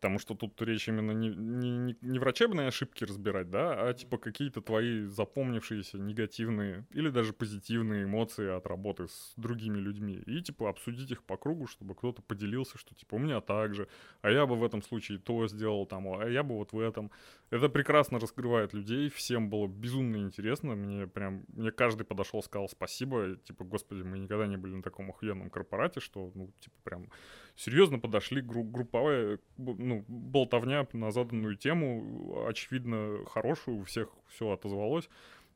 [0.00, 4.16] Потому что тут речь именно не, не, не, не врачебные ошибки разбирать, да, а типа
[4.16, 10.22] какие-то твои запомнившиеся негативные или даже позитивные эмоции от работы с другими людьми.
[10.24, 13.88] И типа обсудить их по кругу, чтобы кто-то поделился, что типа у меня так же,
[14.22, 17.10] а я бы в этом случае то сделал там, а я бы вот в этом.
[17.50, 23.36] Это прекрасно раскрывает людей, всем было безумно интересно, мне прям, мне каждый подошел, сказал спасибо,
[23.44, 27.10] типа, господи, мы никогда не были на таком охуенном корпорате, что, ну, типа, прям
[27.56, 35.08] серьезно подошли, гру- групповая, ну, болтовня на заданную тему, очевидно, хорошую, у всех все отозвалось.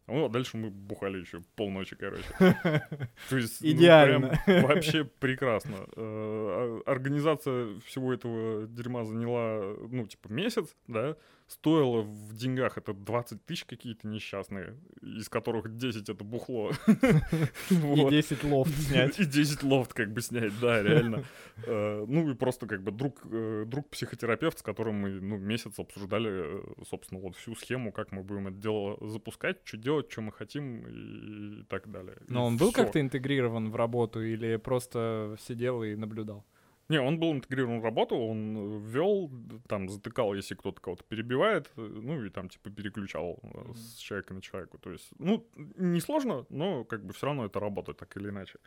[0.07, 2.25] Ну, а дальше мы бухали еще полночи, короче.
[3.31, 4.33] То есть, Идеально.
[4.33, 5.87] Ну, прям вообще прекрасно.
[5.97, 13.45] Э, организация всего этого дерьма заняла, ну, типа, месяц, да, стоило в деньгах это 20
[13.45, 16.73] тысяч какие-то несчастные, из которых 10 это бухло.
[17.71, 19.19] И 10 лофт снять.
[19.19, 21.25] И 10 лофт как бы снять, да, реально.
[21.67, 25.79] Э, ну и просто как бы друг, э, друг психотерапевт, с которым мы ну, месяц
[25.79, 30.23] обсуждали, э, собственно, вот всю схему, как мы будем это дело запускать, что делать, что
[30.23, 32.17] мы хотим и так далее.
[32.29, 36.45] Но он был как-то интегрирован в работу или просто сидел и наблюдал?
[36.89, 39.31] Не, он был интегрирован в работу, он э, ввел,
[39.69, 43.75] там затыкал, если кто-то кого-то перебивает, э, ну и там типа переключал mm-hmm.
[43.75, 44.79] с человека на человека.
[44.79, 48.59] То есть, ну, несложно, но как бы все равно это работает так или иначе.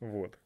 [0.00, 0.38] Вот.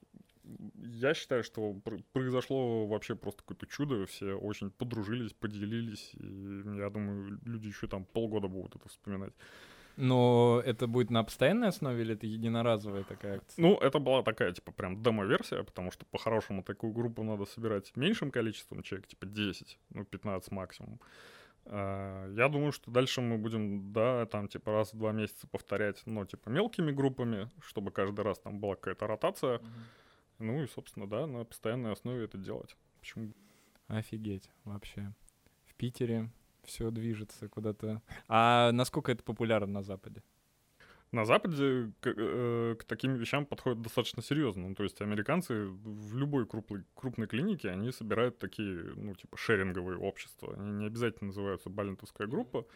[0.75, 1.75] Я считаю, что
[2.13, 8.05] произошло вообще просто какое-то чудо, все очень подружились, поделились, и я думаю, люди еще там
[8.05, 9.33] полгода будут это вспоминать.
[9.96, 13.62] Но это будет на постоянной основе или это единоразовая такая акция?
[13.62, 18.31] Ну, это была такая, типа, прям демо-версия, потому что по-хорошему такую группу надо собирать меньшим
[18.31, 21.00] количеством человек, типа 10, ну, 15 максимум.
[21.66, 26.02] А, я думаю, что дальше мы будем, да, там, типа, раз в два месяца повторять,
[26.07, 29.59] но, типа, мелкими группами, чтобы каждый раз там была какая-то ротация.
[29.59, 29.68] Mm-hmm.
[30.38, 32.76] Ну и, собственно, да, на постоянной основе это делать.
[32.98, 33.33] Почему?
[33.87, 35.12] Офигеть, вообще.
[35.66, 36.31] В Питере
[36.64, 38.03] все движется куда-то.
[38.29, 40.22] А насколько это популярно на Западе?
[41.12, 44.68] На Западе к, э, к таким вещам подходят достаточно серьезно.
[44.68, 49.98] Ну, то есть американцы в любой крупной, крупной клинике, они собирают такие, ну, типа, шеринговые
[49.98, 50.55] общества.
[50.57, 52.66] Они не обязательно называются балентовская группа,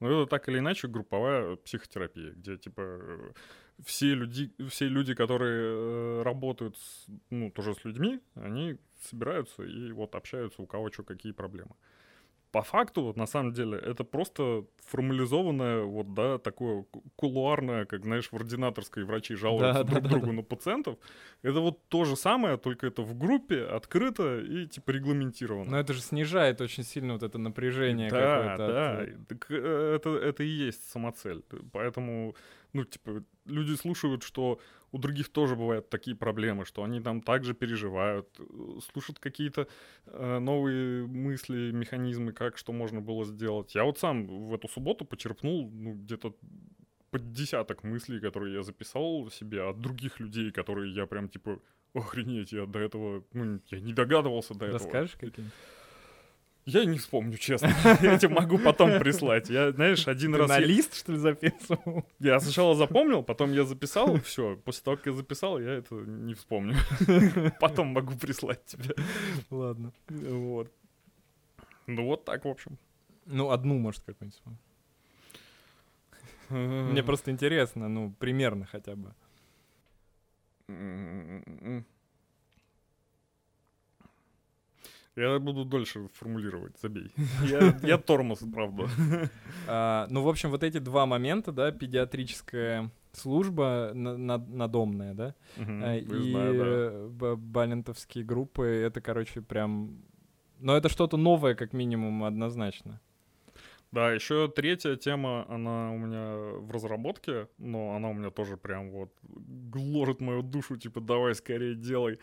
[0.00, 3.00] но это так или иначе групповая психотерапия, где, типа,
[3.84, 8.76] все люди, все люди которые э, работают, с, ну, тоже с людьми, они
[9.08, 11.76] собираются и вот общаются, у кого что, какие проблемы
[12.54, 16.84] по факту, на самом деле, это просто формализованное, вот, да, такое
[17.16, 20.32] кулуарное, как, знаешь, в ординаторской врачи жалуются да, друг да, другу да.
[20.32, 20.96] на пациентов.
[21.42, 25.68] Это вот то же самое, только это в группе, открыто и, типа, регламентировано.
[25.68, 28.72] Но это же снижает очень сильно вот это напряжение да, какое-то.
[28.72, 29.28] Да, от...
[29.28, 31.42] так, э, это, это и есть самоцель.
[31.72, 32.36] Поэтому,
[32.72, 34.60] ну, типа, люди слушают, что
[34.94, 39.66] у других тоже бывают такие проблемы, что они там также переживают, э, слушают какие-то
[40.06, 43.74] э, новые мысли, механизмы, как что можно было сделать.
[43.74, 46.36] Я вот сам в эту субботу почерпнул ну, где-то
[47.10, 51.58] под десяток мыслей, которые я записал себе от других людей, которые я прям типа
[51.92, 54.92] охренеть, я до этого, ну, я не догадывался до Расскажешь этого.
[54.92, 55.54] Расскажешь какие-нибудь?
[56.66, 57.68] Я не вспомню, честно.
[58.00, 59.50] Я тебе могу потом прислать.
[59.50, 60.48] Я, знаешь, один раз...
[60.48, 62.06] На лист, что ли, записывал?
[62.18, 64.56] Я сначала запомнил, потом я записал, все.
[64.64, 66.76] После того, как я записал, я это не вспомню.
[67.60, 68.94] Потом могу прислать тебе.
[69.50, 69.92] Ладно.
[70.08, 70.72] Вот.
[71.86, 72.78] Ну вот так, в общем.
[73.26, 74.40] Ну, одну, может, какую-нибудь.
[76.48, 79.14] Мне просто интересно, ну, примерно хотя бы.
[85.16, 87.12] Я буду дольше формулировать, забей.
[87.44, 88.88] Я, я тормоз, правда.
[89.66, 95.34] А, ну, в общем, вот эти два момента, да, педиатрическая служба на, на, надомная, да,
[95.56, 97.36] угу, и знаю, да.
[97.36, 100.02] балентовские группы, это, короче, прям...
[100.58, 103.00] Но это что-то новое, как минимум, однозначно.
[103.94, 108.90] Да, еще третья тема, она у меня в разработке, но она у меня тоже прям
[108.90, 112.18] вот гложет мою душу, типа, давай скорее делай.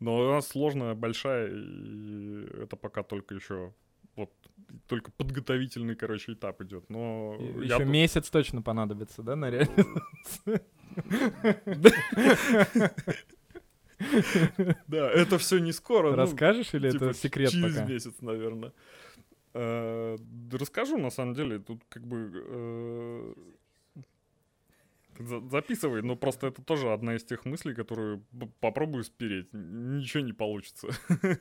[0.00, 3.72] Но она сложная, большая, и это пока только еще
[4.14, 4.30] вот
[4.88, 6.90] только подготовительный, короче, этап идет.
[6.90, 9.50] Но и, я еще месяц точно понадобится, да, на
[14.86, 16.10] Да, это все не скоро.
[16.10, 17.68] Ну, Расскажешь или это типа секрет пока?
[17.68, 18.72] Через месяц, наверное.
[19.54, 20.16] Э,
[20.52, 23.34] расскажу, на самом деле, тут как бы э,
[25.18, 28.24] записывай, но просто это тоже одна из тех мыслей, которую
[28.60, 29.48] попробую спереть.
[29.52, 30.88] Ничего не получится.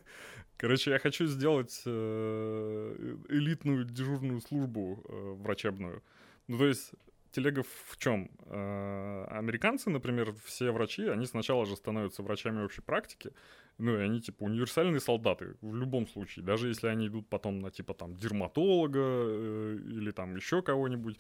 [0.58, 6.02] Короче, я хочу сделать э, элитную дежурную службу э, врачебную.
[6.48, 6.94] Ну, то есть,
[7.32, 8.30] телега в чем?
[8.46, 13.32] Э, американцы, например, все врачи, они сначала же становятся врачами общей практики,
[13.78, 16.46] Ну, и они, типа, универсальные солдаты в любом случае.
[16.46, 21.18] Даже если они идут потом на, типа, там, дерматолога э, или там еще кого-нибудь.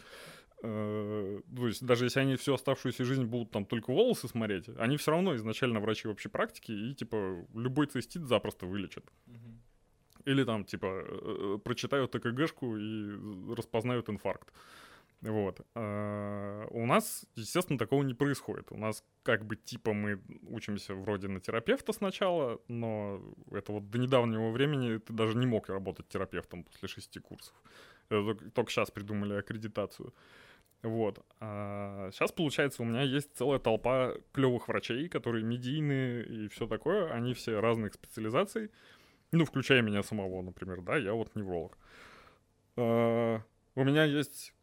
[0.65, 4.97] Э, то есть даже если они всю оставшуюся жизнь будут там только волосы смотреть, они
[4.97, 9.05] все равно изначально врачи общей практики и, типа, любой цистит запросто вылечат.
[10.25, 14.51] Или там, типа, э, прочитают ЭКГшку и распознают инфаркт.
[15.21, 15.61] Вот.
[15.75, 18.71] А у нас, естественно, такого не происходит.
[18.71, 23.97] У нас как бы типа мы учимся вроде на терапевта сначала, но это вот до
[23.97, 27.53] недавнего времени ты даже не мог работать терапевтом после шести курсов.
[28.09, 30.13] Только сейчас придумали аккредитацию.
[30.85, 31.25] Вот.
[31.39, 37.11] А сейчас, получается, у меня есть целая толпа клевых врачей, которые медийные и все такое.
[37.11, 38.69] Они все разных специализаций.
[39.31, 41.75] Ну, включая меня самого, например, да, я вот невролог.
[42.77, 43.41] А,
[43.73, 44.53] у меня есть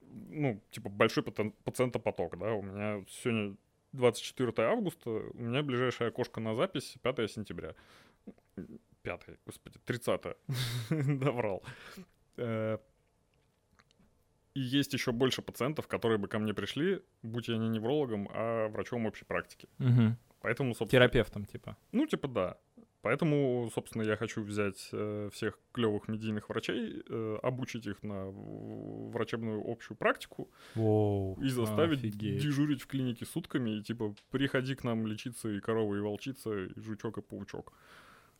[0.00, 3.54] ну, типа, большой пациентопоток, да, у меня сегодня
[3.92, 7.74] 24 августа, у меня ближайшее окошко на запись 5 сентября.
[9.02, 10.22] 5, господи, 30
[11.20, 11.62] доврал.
[14.58, 18.68] И есть еще больше пациентов, которые бы ко мне пришли, будь я не неврологом, а
[18.68, 19.68] врачом общей практики.
[19.78, 20.16] Угу.
[20.40, 20.90] Поэтому, собственно...
[20.90, 21.76] Терапевтом, типа.
[21.92, 22.56] Ну, типа, да.
[23.02, 29.62] Поэтому, собственно, я хочу взять э, всех клевых медийных врачей, э, обучить их на врачебную
[29.64, 32.42] общую практику Воу, и заставить офигеть.
[32.42, 36.80] дежурить в клинике сутками и типа приходи к нам лечиться и корова, и волчица, и
[36.80, 37.72] жучок, и паучок.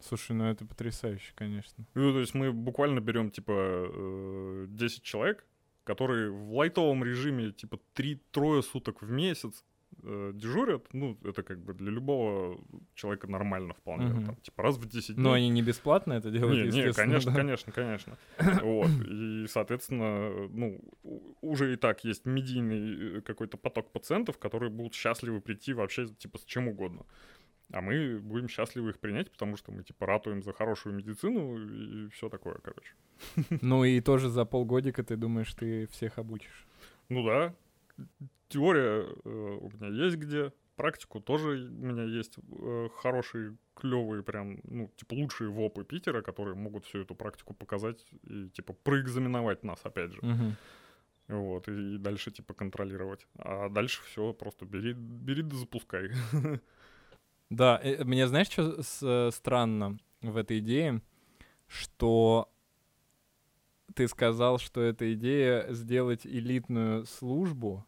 [0.00, 1.84] Слушай, ну это потрясающе, конечно.
[1.94, 5.46] Ну, то есть мы буквально берем типа э, 10 человек,
[5.88, 9.64] которые в лайтовом режиме типа 3-3 суток в месяц
[10.02, 12.60] э, дежурят, ну, это как бы для любого
[12.94, 14.06] человека нормально вполне.
[14.06, 14.26] Мгм.
[14.26, 15.24] Там, типа раз в 10 дней.
[15.24, 17.38] Но они не бесплатно это делают, Не, не, конечно, да?
[17.38, 18.18] конечно, конечно.
[18.62, 18.90] Вот.
[19.10, 20.80] И, соответственно, ну,
[21.40, 26.38] уже и так есть медийный э, какой-то поток пациентов, которые будут счастливы прийти вообще, типа,
[26.38, 27.06] с чем угодно.
[27.72, 32.08] А мы будем счастливы их принять, потому что мы, типа, ратуем за хорошую медицину и
[32.10, 32.94] все такое, короче.
[33.62, 36.66] Ну и тоже за полгодика ты думаешь, ты всех обучишь.
[37.08, 37.54] Ну да,
[38.48, 44.60] теория э, у меня есть где, практику тоже у меня есть э, хорошие, клевые, прям,
[44.64, 49.80] ну, типа, лучшие вопы Питера, которые могут всю эту практику показать и, типа, проэкзаменовать нас,
[49.84, 50.20] опять же.
[50.22, 50.56] Мгм.
[51.28, 53.26] Вот, и, и дальше, типа, контролировать.
[53.38, 56.10] А дальше все просто бери, бери да запускай.
[57.50, 61.02] Да, э, мне знаешь, что странно в этой идее?
[61.66, 62.50] Что
[63.94, 67.86] ты сказал, что эта идея сделать элитную службу,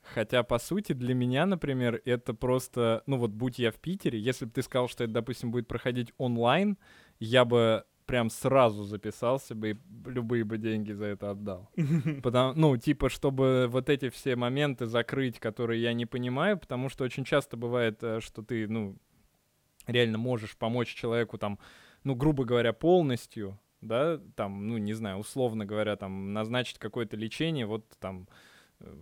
[0.00, 4.44] хотя, по сути, для меня, например, это просто, ну вот, будь я в Питере, если
[4.46, 6.78] бы ты сказал, что это, допустим, будет проходить онлайн,
[7.18, 11.70] я бы прям сразу записался бы и любые бы деньги за это отдал.
[12.22, 17.04] Потому, ну, типа, чтобы вот эти все моменты закрыть, которые я не понимаю, потому что
[17.04, 18.96] очень часто бывает, э, что ты, ну,
[19.86, 21.58] реально можешь помочь человеку там,
[22.04, 27.66] ну, грубо говоря, полностью, да, там, ну, не знаю, условно говоря, там, назначить какое-то лечение,
[27.66, 28.28] вот там
[28.80, 28.94] э,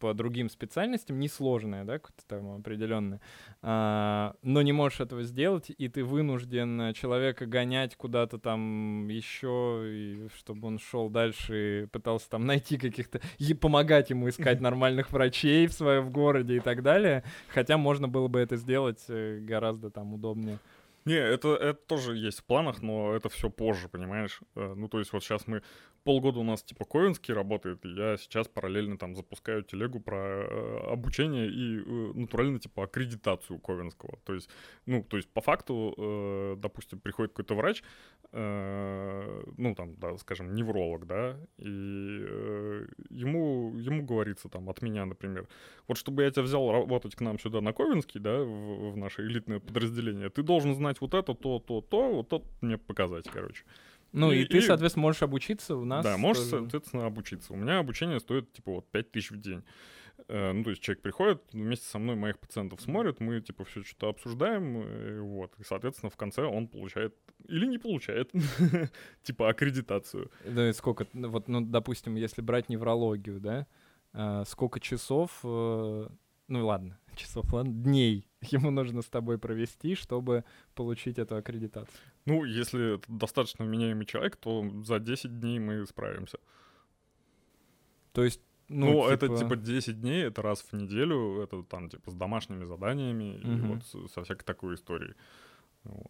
[0.00, 3.20] по другим специальностям, несложное, да, какое-то там определенное,
[3.62, 9.82] а, но не можешь этого сделать, и ты вынужден э, человека гонять куда-то там еще,
[9.84, 15.12] и чтобы он шел дальше и пытался там найти каких-то, и помогать ему искать нормальных
[15.12, 19.90] врачей в своем городе и так далее, хотя можно было бы это сделать э, гораздо
[19.90, 20.58] там удобнее.
[21.06, 24.40] Не, это, это тоже есть в планах, но это все позже, понимаешь?
[24.54, 25.62] Э, Ну, то есть вот сейчас мы...
[26.04, 30.92] Полгода у нас типа Ковенский работает, и я сейчас параллельно там запускаю телегу про э,
[30.92, 34.18] обучение и э, натурально типа аккредитацию Ковенского.
[34.24, 34.48] То есть,
[34.86, 37.82] ну, то есть по факту, э, допустим, приходит какой-то врач,
[38.32, 41.66] ну, там, да, скажем, невролог, да, и
[43.10, 45.48] ему, ему говорится там от меня, например,
[45.88, 49.22] вот чтобы я тебя взял работать к нам сюда на Ковенский, да, в, в наше
[49.22, 53.64] элитное подразделение, ты должен знать вот это, то, то, то, вот это мне показать, короче.
[54.12, 56.04] Ну и, И- ты, и- соответственно, можешь обучиться у нас.
[56.04, 56.62] да, можешь, тоже.
[56.62, 57.52] соответственно, обучиться.
[57.52, 59.62] У меня обучение стоит, типа, вот 5 тысяч в день.
[60.28, 63.82] Э, Ну, то есть человек приходит, вместе со мной моих пациентов смотрит, мы, типа, все
[63.82, 65.52] что-то обсуждаем, э, вот.
[65.58, 67.14] И, соответственно, в конце он получает
[67.48, 68.30] или не получает,
[69.22, 70.30] типа, аккредитацию.
[70.44, 73.66] Да, и сколько, вот, ну, допустим, если брать неврологию, да,
[74.12, 76.08] а, сколько часов, э,
[76.48, 81.94] ну ладно, часов, ладно, дней ему нужно с тобой провести, чтобы получить эту аккредитацию.
[82.26, 86.38] Ну, если достаточно вменяемый человек, то за 10 дней мы справимся.
[88.12, 92.10] То есть, Ну, ну, это типа 10 дней, это раз в неделю, это там типа
[92.10, 93.68] с домашними заданиями и Мгм.
[93.94, 95.14] вот со всякой такой историей.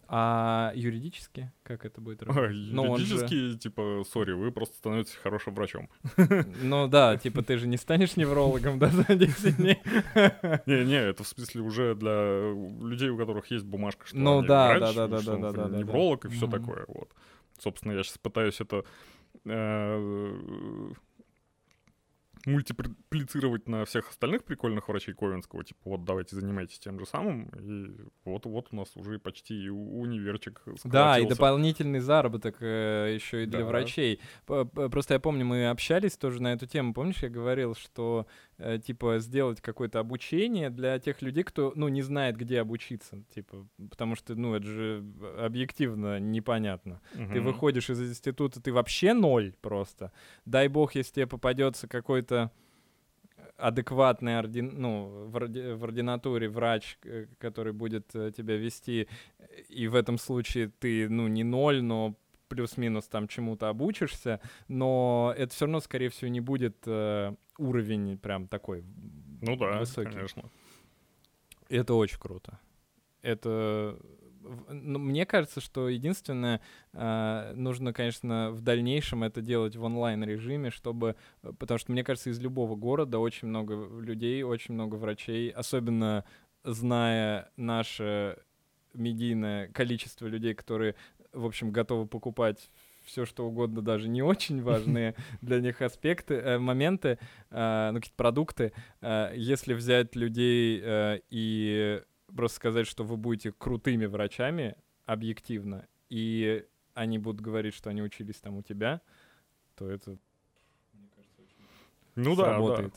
[0.07, 2.57] А юридически как это будет работать?
[2.71, 5.89] Ну, он же- Юридически, типа, сори, вы просто становитесь хорошим врачом.
[6.61, 9.79] Ну да, типа ты же не станешь неврологом, да, за 10 дней?
[10.65, 12.51] Не-не, это в смысле уже для
[12.85, 15.77] людей, у которых есть бумажка, что Ну да, врач, да, да, да, да, да, да,
[15.77, 16.83] невролог и все такое.
[16.87, 17.09] Вот.
[17.57, 18.83] Собственно, я сейчас пытаюсь это
[19.45, 20.91] э,
[22.45, 25.63] мультиплицировать на всех остальных прикольных врачей Ковенского.
[25.63, 27.49] Типа, вот давайте занимайтесь тем же самым.
[27.49, 33.45] И вот, вот у нас уже почти и универчик Да, и дополнительный заработок еще и
[33.45, 33.65] для Да.
[33.65, 34.19] врачей.
[34.45, 36.93] Просто я помню, мы общались тоже на эту тему.
[36.93, 38.50] Помнишь, я говорил, что э,
[38.85, 44.15] типа сделать какое-то обучение для тех людей, кто ну не знает, где обучиться, типа, потому
[44.15, 45.03] что ну это же
[45.39, 47.01] объективно непонятно.
[47.13, 47.43] Ты Мгм.
[47.43, 50.11] выходишь из института, ты вообще ноль просто.
[50.45, 52.51] Дай бог, если тебе попадется какой-то
[53.57, 54.61] адекватный орди...
[54.61, 59.07] ну, в, орди- в ординатуре врач, э, который будет э, тебя вести,
[59.69, 62.15] и в этом случае ты, ну, не ноль, но
[62.47, 68.47] плюс-минус там чему-то обучишься, но это все равно, скорее всего, не будет э, уровень прям
[68.47, 68.83] такой
[69.41, 70.11] Ну да, высокий.
[70.11, 70.43] конечно.
[71.69, 72.59] Это очень круто.
[73.21, 73.97] Это
[74.69, 76.61] ну, мне кажется, что единственное,
[76.93, 82.03] а, нужно, конечно, в дальнейшем это делать в онлайн режиме, чтобы, э, потому что мне
[82.03, 86.25] кажется, из любого города очень много людей, очень много врачей, особенно
[86.63, 88.37] зная наше
[88.93, 90.95] медийное количество людей, которые,
[91.33, 92.69] в общем, готовы покупать
[93.11, 98.15] все что угодно, даже не очень важные для них аспекты, э, моменты, э, ну, какие-то
[98.15, 98.73] продукты.
[99.01, 100.81] Э, если взять людей
[101.29, 102.01] и
[102.33, 108.37] просто сказать, что вы будете крутыми врачами, объективно, и они будут говорить, что они учились
[108.37, 109.01] там у тебя,
[109.75, 110.17] то это
[112.15, 112.89] Ну да, да.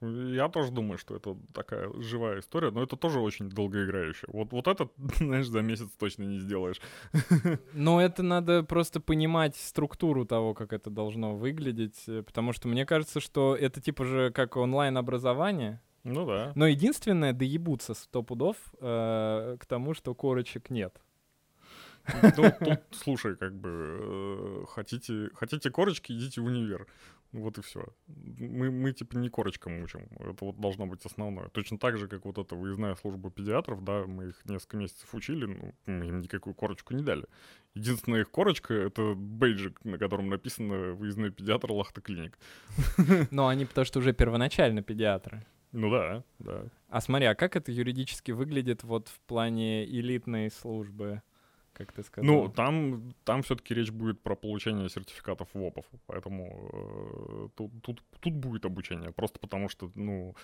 [0.00, 4.28] Я тоже думаю, что это такая живая история, но это тоже очень долгоиграющая.
[4.32, 4.88] Вот, вот это,
[5.18, 6.80] знаешь, за месяц точно не сделаешь.
[7.72, 12.86] Но это надо просто понимать структуру того, как это должно выглядеть, э, потому что мне
[12.86, 16.52] кажется, что это типа же как онлайн-образование, Ну да.
[16.54, 21.00] но единственное, доебутся сто пудов э, к тому, что корочек нет.
[22.22, 26.86] Ну, тут, слушай, как бы, э, хотите, хотите корочки, идите в универ.
[27.32, 27.84] Вот и все.
[28.06, 30.08] Мы, мы, типа, не корочкам учим.
[30.18, 31.48] Это вот должно быть основное.
[31.48, 35.44] Точно так же, как вот эта выездная служба педиатров, да, мы их несколько месяцев учили,
[35.44, 37.26] ну, мы им никакую корочку не дали.
[37.74, 42.38] Единственная их корочка— это бейджик, на котором написано «Выездной педиатр Лахта Клиник».
[43.30, 45.44] Но они потому что уже первоначально педиатры.
[45.72, 46.64] Ну да, да.
[46.88, 51.22] А смотри, а как это юридически выглядит вот в плане элитной службы,
[51.78, 52.26] как ты сказал?
[52.34, 58.34] Ну, там, там все-таки речь будет про получение сертификатов ВОПов, поэтому э, тут, тут, тут
[58.34, 60.34] будет обучение, просто потому что, ну,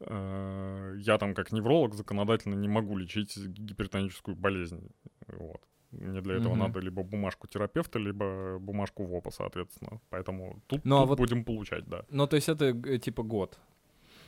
[0.00, 4.90] э, я там как невролог законодательно не могу лечить гипертоническую болезнь,
[5.26, 5.60] вот.
[5.92, 6.58] Мне для этого Мгм.
[6.58, 10.00] надо либо бумажку терапевта, либо бумажку ВОПа, соответственно.
[10.10, 12.04] Поэтому тут, Ну, а тут вот- будем получать, да.
[12.10, 13.58] Ну, то есть это типа год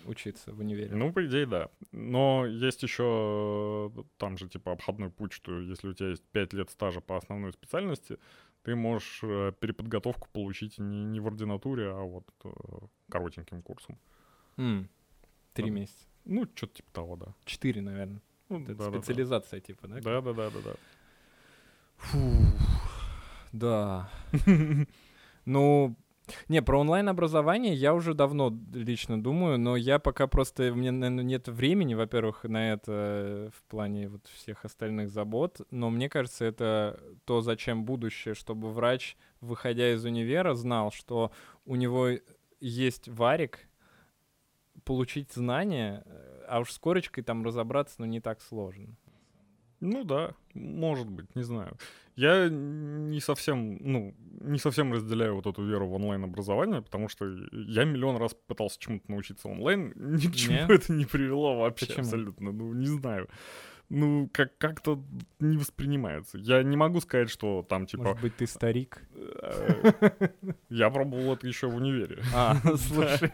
[0.06, 0.94] учиться в универе.
[0.94, 1.68] Ну, по идее, да.
[1.92, 6.70] Но есть еще там же типа обходной путь, что если у тебя есть 5 лет
[6.70, 8.18] стажа по основной специальности,
[8.62, 12.48] ты можешь э, переподготовку получить не, не в ординатуре, а вот э,
[13.10, 13.98] коротеньким курсом.
[14.56, 14.88] М,
[15.52, 15.70] Три Да.
[15.70, 16.06] месяца.
[16.24, 17.34] Ну, что-то типа того, да.
[17.44, 18.20] Четыре, наверное.
[18.48, 18.98] Ну, Это да-да-да.
[18.98, 20.00] специализация типа, да?
[20.00, 20.74] Да, да, да, да, да.
[21.96, 22.18] Фу,
[23.52, 24.10] да.
[25.44, 25.96] Ну,
[26.48, 31.24] не, про онлайн-образование я уже давно лично думаю, но я пока просто, у меня, наверное,
[31.24, 36.44] нет времени, во-первых, на это э, в плане вот всех остальных забот, но мне кажется,
[36.44, 41.30] это то, зачем будущее, чтобы врач, выходя из универа, знал, что
[41.64, 42.10] у него
[42.60, 43.60] есть варик,
[44.84, 48.96] получить знания, э, а уж с корочкой там разобраться, ну, не так сложно.
[49.80, 51.76] Ну да, может быть, не знаю.
[52.16, 57.84] Я не совсем, ну, не совсем разделяю вот эту веру в онлайн-образование, потому что я
[57.84, 60.74] миллион раз пытался чему-то научиться онлайн, ни к чему Не?
[60.74, 62.00] это не привело вообще Почему?
[62.04, 62.52] абсолютно.
[62.52, 63.28] Ну, не знаю.
[63.88, 65.00] Ну, как- как-то
[65.38, 66.38] не воспринимается.
[66.38, 69.00] Я не могу сказать, что там, типа, Может быть, ты старик?
[69.14, 69.92] э,
[70.70, 72.20] я пробовал это еще в универе.
[72.34, 73.30] А, слушай.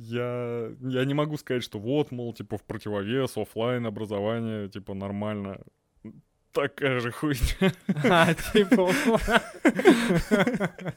[0.00, 5.60] Я, я не могу сказать, что вот, мол, типа, в противовес, оффлайн образование, типа, нормально.
[6.52, 7.72] Такая же хуйня.
[8.04, 8.92] А, типа...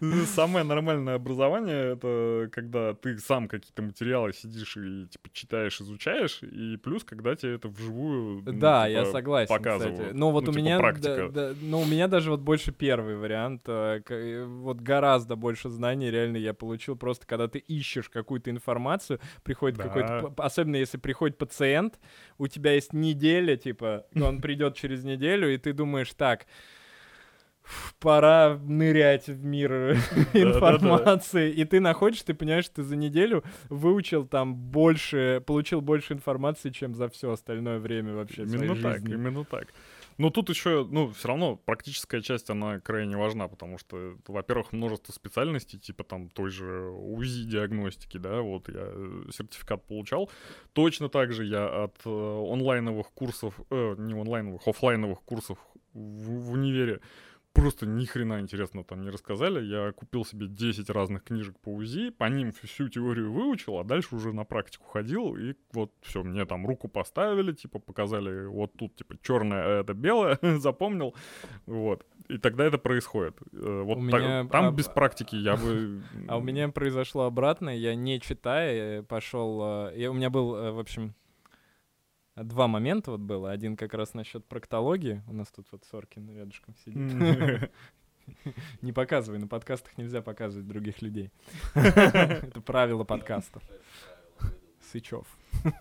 [0.26, 6.76] Самое нормальное образование— это когда ты сам какие-то материалы сидишь и типа читаешь, изучаешь, и
[6.76, 9.96] плюс, когда тебе это вживую ну, Да, типа, я согласен, показывают.
[9.98, 10.16] кстати.
[10.16, 11.28] Но вот Ну, у типа меня, практика.
[11.32, 13.62] да- да, ну, у меня даже вот больше первый вариант.
[13.66, 19.20] э, э, Вот гораздо больше знаний реально я получил просто, когда ты ищешь какую-то информацию,
[19.42, 19.84] приходит Да.
[19.84, 21.98] какой-то, особенно если приходит пациент,
[22.38, 26.46] у тебя есть неделя, типа, он придет через неделю, и ты думаешь, так,
[28.00, 29.72] пора нырять в мир
[30.32, 31.50] информации.
[31.52, 36.94] И ты находишь, ты понимаешь, ты за неделю выучил там больше, получил больше информации, чем
[36.94, 39.14] за все остальное время вообще Именно так, жизни.
[39.14, 39.68] именно так.
[40.18, 45.12] Но тут еще, ну, все равно практическая часть, она крайне важна, потому что, во-первых, множество
[45.12, 50.30] специальностей, типа там той же УЗИ-диагностики, да, вот я э, сертификат получал.
[50.72, 55.58] Точно так же я от э, онлайновых курсов, э, не онлайновых, оффлайновых курсов
[55.92, 57.00] в, в универе
[57.56, 59.64] просто ни хрена интересного там не рассказали.
[59.64, 64.14] Я купил себе 10 разных книжек по УЗИ, по ним всю теорию выучил, а дальше
[64.14, 68.94] уже на практику ходил, и вот все, мне там руку поставили, типа показали, вот тут
[68.96, 71.14] типа черное, а это белое, запомнил,
[71.66, 72.06] вот.
[72.28, 73.36] И тогда это происходит.
[73.52, 76.02] Э, Вот У так- меня, там а, без практики я бы...
[76.28, 77.76] А у меня произошло обратное.
[77.76, 79.90] Я не читая пошел.
[79.94, 81.14] Я, у меня был, э, в общем,
[82.44, 83.50] два момента вот было.
[83.50, 85.22] Один как раз насчет проктологии.
[85.26, 87.70] У нас тут вот Соркин рядышком сидит.
[88.82, 91.30] Не показывай, на подкастах нельзя показывать других людей.
[91.74, 93.62] Это правило подкастов.
[94.92, 95.26] Сычев.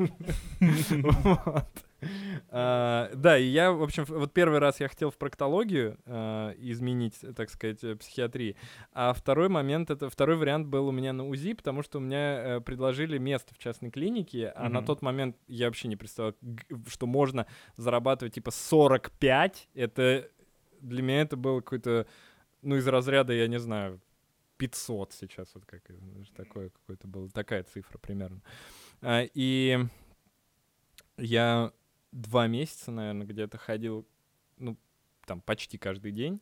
[0.59, 1.67] Вот.
[2.49, 7.19] А, Да, и я, в общем, вот первый раз я хотел в проктологию а, изменить,
[7.35, 8.55] так сказать, э, психиатрии,
[8.93, 12.57] а второй момент, это второй вариант был у меня на УЗИ, потому что у меня
[12.57, 16.35] э, предложили место в частной клинике, а на тот момент я вообще не представлял,
[16.87, 19.69] что можно зарабатывать типа 45.
[19.73, 20.29] Это
[20.81, 22.07] для меня это было какой-то,
[22.61, 23.99] ну, из разряда, я не знаю,
[24.57, 25.81] 500 сейчас, вот как
[26.35, 28.41] такое какое-то было, такая цифра примерно.
[29.01, 29.77] А, И
[31.17, 31.71] я
[32.15, 34.07] два месяца, наверное, где-то ходил,
[34.57, 34.77] ну,
[35.25, 36.39] там, почти каждый день,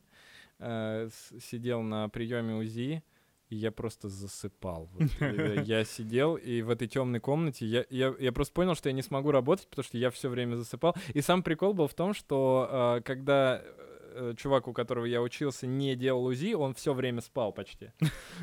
[0.60, 1.08] э,
[1.40, 3.02] сидел на приеме УЗИ,
[3.48, 4.88] и я просто засыпал.
[4.92, 8.88] Вот, э, Я сидел, и в этой темной комнате я, я, я просто понял, что
[8.88, 10.94] я не смогу работать, потому что я все время засыпал.
[11.12, 15.66] И сам прикол был в том, что э, когда э, чувак, у которого я учился,
[15.66, 17.90] не делал УЗИ, он все время спал почти.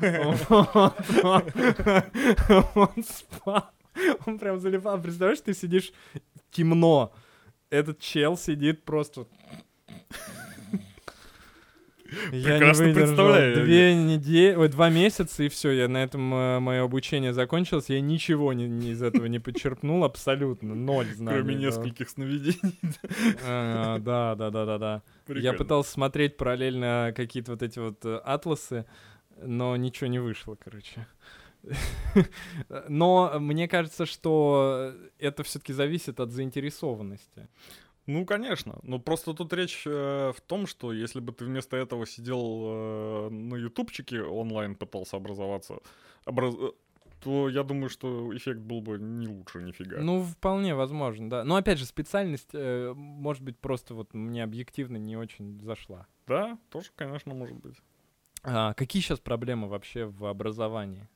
[2.74, 3.70] Он спал.
[4.26, 5.00] Он прям залипал.
[5.00, 5.92] Представляешь, ты сидишь
[6.50, 7.12] темно.
[7.72, 9.26] Этот чел сидит просто...
[12.30, 13.06] Я не Прекрасно выдержал.
[13.06, 13.64] представляю.
[13.64, 17.86] Две недели, ой, два месяца, и все, я на этом мое обучение закончилось.
[17.88, 20.74] Я ничего не, не из этого не подчерпнул, абсолютно.
[20.74, 21.38] Ноль знаний.
[21.38, 22.78] Кроме нескольких сновидений.
[23.46, 25.02] А, Да, да, да, да, да.
[25.28, 28.84] Я пытался смотреть параллельно какие-то вот эти вот э, атласы,
[29.42, 31.06] но ничего не вышло, короче.
[32.88, 37.48] Но мне кажется, что это все-таки зависит от заинтересованности.
[38.06, 38.80] Ну, конечно.
[38.82, 43.28] Но просто тут речь э, в том, что если бы ты вместо этого сидел э,
[43.30, 45.78] на ютубчике онлайн пытался образоваться,
[46.26, 46.72] образ- э,
[47.22, 50.00] то я думаю, что эффект был бы не лучше нифига.
[50.00, 51.44] Ну, вполне возможно, да.
[51.44, 56.08] Но опять же, специальность, э, может быть, просто вот мне объективно не очень зашла.
[56.26, 57.76] Да, тоже, конечно, может быть.
[58.42, 61.08] А какие сейчас проблемы вообще в образовании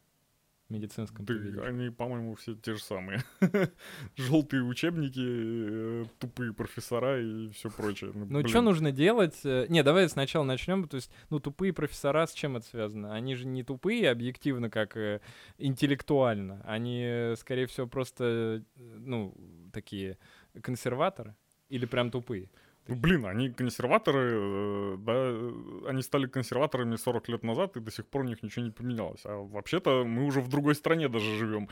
[0.69, 1.25] медицинском?
[1.25, 3.23] Да, они, по-моему, все те же самые.
[4.17, 8.11] Желтые учебники, э, тупые профессора и все прочее.
[8.15, 8.49] Ну, блин.
[8.49, 9.39] что нужно делать?
[9.45, 10.89] Э, Не, давай сначала начнем.
[10.89, 13.15] То есть, ну, тупые профессора, с чем это связано?
[13.15, 15.21] Они же не тупые объективно, как э,
[15.59, 16.63] интеллектуально.
[16.65, 19.35] Они, скорее всего, просто, ну,
[19.73, 20.19] такие
[20.63, 21.35] консерваторы.
[21.69, 22.49] Или прям тупые.
[22.89, 25.53] Ну, блин, они консерваторы, э, да, э,
[25.89, 29.21] они стали консерваторами 40 лет назад, и до сих пор у них ничего не поменялось.
[29.25, 31.69] А вообще-то мы уже в другой стране даже живем.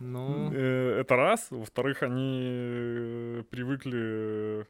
[0.00, 1.48] Ну, Э, Это раз.
[1.50, 4.66] Во-вторых, они привыкли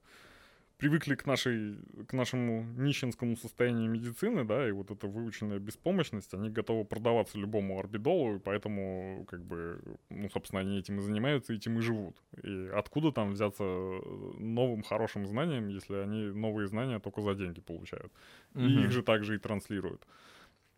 [0.81, 1.77] привыкли к нашей
[2.09, 7.79] к нашему нищенскому состоянию медицины, да, и вот эта выученная беспомощность, они готовы продаваться любому
[7.79, 12.17] орбидолу, и поэтому, как бы, ну, собственно, они этим и занимаются, этим и живут.
[12.43, 14.01] И откуда там взяться э,
[14.39, 18.11] новым хорошим знаниям, если они новые знания только за деньги получают?
[18.55, 18.85] И мгм.
[18.85, 20.07] их же также и транслируют.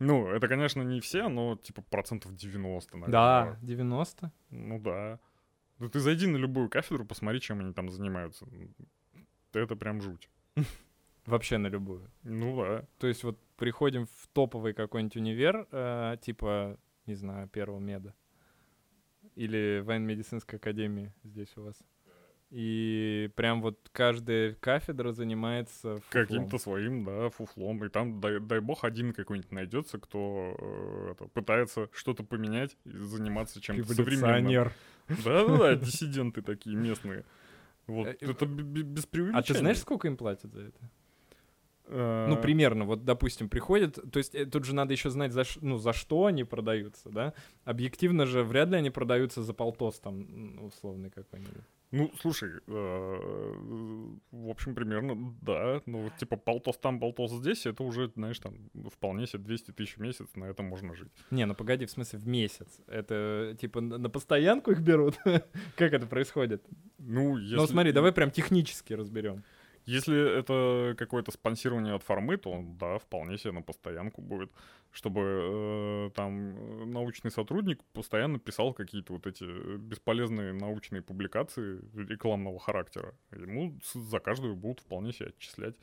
[0.01, 3.13] Ну, это, конечно, не все, но типа процентов 90, наверное.
[3.13, 4.33] Да, 90.
[4.51, 5.21] Ну да.
[5.79, 8.47] Да ты зайди на любую кафедру, посмотри, чем они там занимаются.
[9.53, 10.29] Это прям жуть.
[11.27, 12.11] Вообще на любую.
[12.25, 12.85] Ну да.
[12.99, 18.15] То есть вот приходим в топовый какой-нибудь универ, э, типа, не знаю, первого меда.
[19.37, 21.77] Или военно-медицинской академии здесь у вас.
[22.53, 26.11] И прям вот каждая кафедра занимается фуфлом.
[26.11, 27.83] Каким-то своим, да, фуфлом.
[27.83, 32.91] И там, дай, дай бог, один какой-нибудь найдется, кто э, это, пытается что-то поменять и
[32.91, 34.71] заниматься чем-то современным.
[35.25, 37.25] Да-да-да, диссиденты такие местные.
[37.87, 39.39] Вот, Э, это без преувеличения.
[39.41, 40.81] А ты знаешь, сколько им платят за это?
[41.87, 45.43] Э, Ну, примерно, вот, допустим, приходят, то есть э, тут же надо еще знать, за,
[45.61, 47.35] ну, за что они продаются, да?
[47.65, 51.65] Объективно же вряд ли они продаются за полтос там, условный какой-нибудь.
[51.93, 55.83] Ну, слушай, э, в общем, примерно, да.
[55.85, 58.55] Ну, типа, полтос там, полтос здесь, это уже, знаешь, там,
[58.91, 61.13] вполне себе 200 тысяч в месяц, на этом можно жить.
[61.31, 62.81] Не, ну погоди, в смысле, в месяц.
[62.87, 65.19] Это, типа, на, на постоянку их берут?
[65.77, 66.65] как это происходит?
[66.99, 67.57] Ну, если...
[67.57, 69.45] Ну, смотри, давай прям технически разберем.
[69.85, 74.53] Если это какое-то спонсирование от фармы, то да, вполне себе на постоянку будет,
[74.93, 81.81] чтобы э, там э, научный сотрудник постоянно писал какие-то вот эти э, бесполезные научные публикации
[81.95, 83.15] рекламного характера.
[83.33, 85.75] Ему за каждую будут вполне себе отчислять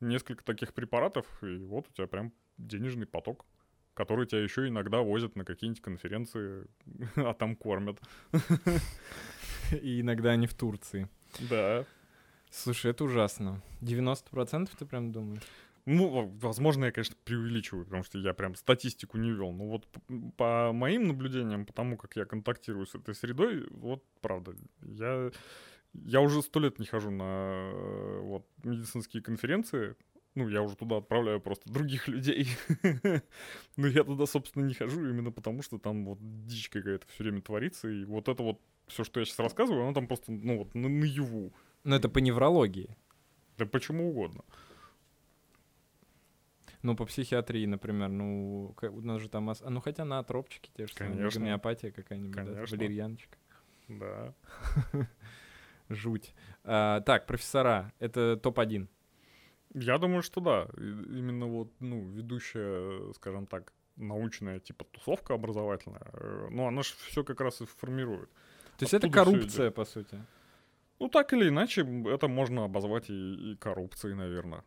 [0.00, 3.46] несколько таких препаратов, и вот у тебя прям денежный поток
[3.94, 6.64] который тебя еще иногда возят на какие-нибудь конференции,
[7.16, 8.00] а там кормят.
[9.82, 11.06] И иногда они в Турции.
[11.50, 11.84] Да.
[12.50, 13.62] Слушай, это ужасно.
[13.80, 15.42] 90% ты прям думаешь?
[15.86, 19.52] Ну, возможно, я, конечно, преувеличиваю, потому что я прям статистику не вел.
[19.52, 20.00] Но вот п-
[20.36, 25.30] по моим наблюдениям, по тому, как я контактирую с этой средой, вот правда, я,
[25.94, 29.96] я уже сто лет не хожу на э, вот, медицинские конференции.
[30.34, 32.48] Ну, я уже туда отправляю просто других людей.
[33.76, 37.40] Но я туда, собственно, не хожу именно потому, что там вот дичь какая-то все время
[37.40, 37.88] творится.
[37.88, 40.88] И вот это вот все, что я сейчас рассказываю, оно там просто, ну вот, на-
[41.84, 42.96] Ну, это по неврологии.
[43.58, 44.44] Да почему угодно.
[46.82, 49.48] Ну, по психиатрии, например, ну, у нас же там...
[49.50, 52.76] ос- А, ну, хотя на атропчики те же самые, гомеопатия какая-нибудь, да, Конечно.
[52.76, 53.38] валерьяночка.
[53.88, 54.34] Да.
[55.90, 56.34] Жуть.
[56.64, 57.92] А, так, профессора.
[57.98, 58.88] Это топ-1.
[59.74, 60.68] Я думаю, что да.
[60.78, 67.22] Именно вот, ну, ведущая, скажем так, научная типа тусовка образовательная, э, ну, она же все
[67.22, 68.30] как раз и формирует.
[68.78, 70.24] То есть это Оттуда всё коррупция, по сути.
[71.00, 74.62] Ну, так или иначе, это можно обозвать и, и коррупцией, наверное.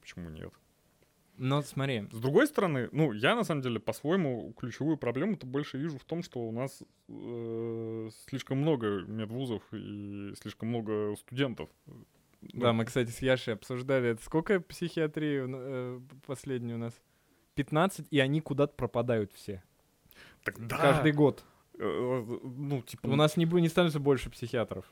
[0.00, 0.52] Почему нет?
[1.38, 5.98] Но смотри, С другой стороны, ну, я на самом деле по-своему ключевую проблему-то больше вижу
[5.98, 11.70] в том, что у нас э, слишком много медвузов и слишком много студентов.
[11.86, 12.04] Ну,
[12.60, 16.92] да, мы, кстати, с Яшей обсуждали, это сколько психиатрии э, последний у нас?
[17.54, 19.62] 15, и они куда-то пропадают все.
[20.44, 21.42] так да, Каждый год.
[21.80, 24.84] Э, ну, типа, У нас не, не становится больше психиатров.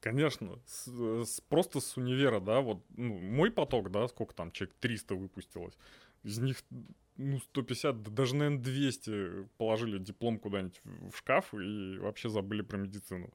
[0.00, 4.74] Конечно, с- с- просто с универа, да, вот, ну, мой поток, да, сколько там, человек
[4.80, 5.74] 300 выпустилось,
[6.24, 6.56] из них,
[7.16, 12.62] ну, 150, да даже, наверное, 200 положили диплом куда-нибудь в в шкаф и вообще забыли
[12.62, 13.30] про медицину.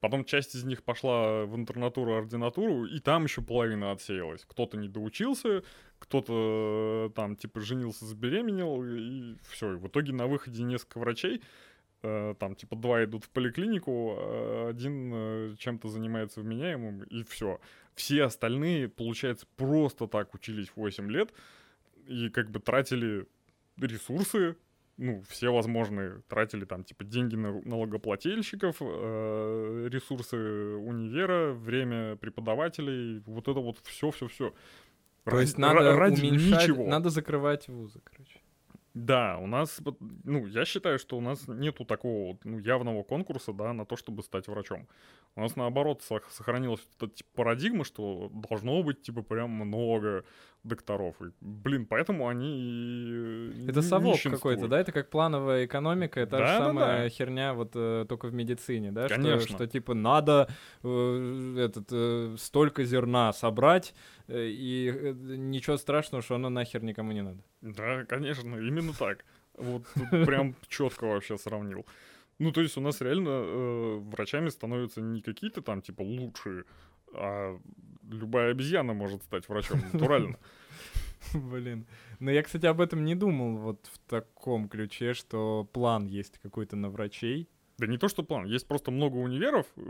[0.00, 4.44] Потом часть из них пошла в интернатуру, ординатуру, и там еще половина отсеялась.
[4.46, 5.62] Кто-то не доучился,
[5.98, 9.74] кто-то э, там, типа, женился, забеременел, и все.
[9.74, 11.42] И в итоге на выходе несколько врачей,
[12.02, 17.60] Э, там, типа, два идут в поликлинику, а один э, чем-то занимается вменяемым, и все.
[17.94, 21.34] Все остальные, получается, просто так учились 8 лет
[22.06, 23.26] и как бы тратили
[23.76, 24.56] ресурсы,
[25.00, 33.48] ну, все возможные, тратили там, типа, деньги на налогоплательщиков, э, ресурсы универа, время преподавателей, вот
[33.48, 34.52] это вот все-все-все.
[35.24, 36.86] То есть надо ради уменьшать, ничего.
[36.86, 38.40] надо закрывать вузы, короче.
[38.92, 39.80] Да, у нас,
[40.24, 44.22] ну, я считаю, что у нас нету такого ну, явного конкурса, да, на то, чтобы
[44.22, 44.88] стать врачом.
[45.36, 50.24] У нас, наоборот, сох- сохранилась эта типа, парадигма, что должно быть, типа, прям много
[50.62, 51.16] докторов.
[51.22, 54.80] И, блин, поэтому они Это совок какой-то, да?
[54.80, 56.66] Это как плановая экономика, это та же Да-да-да.
[56.66, 59.06] самая херня, вот э, только в медицине, да?
[59.08, 59.56] Что- Конечно.
[59.56, 60.48] Что, типа надо
[60.82, 63.94] э, этот э, столько зерна собрать,
[64.28, 67.38] э, и э, ничего страшного, что оно нахер никому не надо.
[67.62, 69.24] Да, конечно, именно так.
[69.56, 71.84] Вот прям четко вообще сравнил.
[72.38, 76.64] Ну, то есть у нас реально э, врачами становятся не какие-то там, типа, лучшие,
[77.14, 77.58] а
[78.10, 80.38] любая обезьяна может стать врачом, натурально.
[81.34, 81.86] Блин.
[82.18, 86.76] Но я, кстати, об этом не думал вот в таком ключе, что план есть какой-то
[86.76, 87.48] на врачей.
[87.78, 88.44] Да не то, что план.
[88.44, 89.80] Есть просто много универов, э,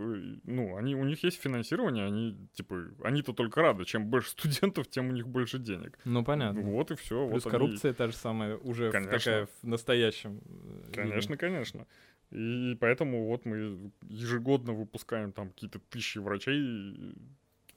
[0.45, 3.85] ну, они, у них есть финансирование, они, типа, они-то только рады.
[3.85, 5.99] Чем больше студентов, тем у них больше денег.
[6.05, 6.61] Ну, понятно.
[6.63, 7.29] Вот и все.
[7.29, 9.19] Плюс коррупция та же самая уже в Конечно.
[9.19, 10.41] такая в настоящем.
[10.45, 10.93] э, виде.
[10.95, 11.87] Конечно, конечно.
[12.31, 17.17] И поэтому вот мы ежегодно выпускаем там какие-то тысячи врачей,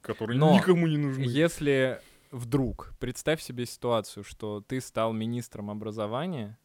[0.00, 1.22] которые Но никому не нужны.
[1.22, 2.00] Если
[2.30, 6.58] вдруг, представь себе ситуацию, что ты стал министром образования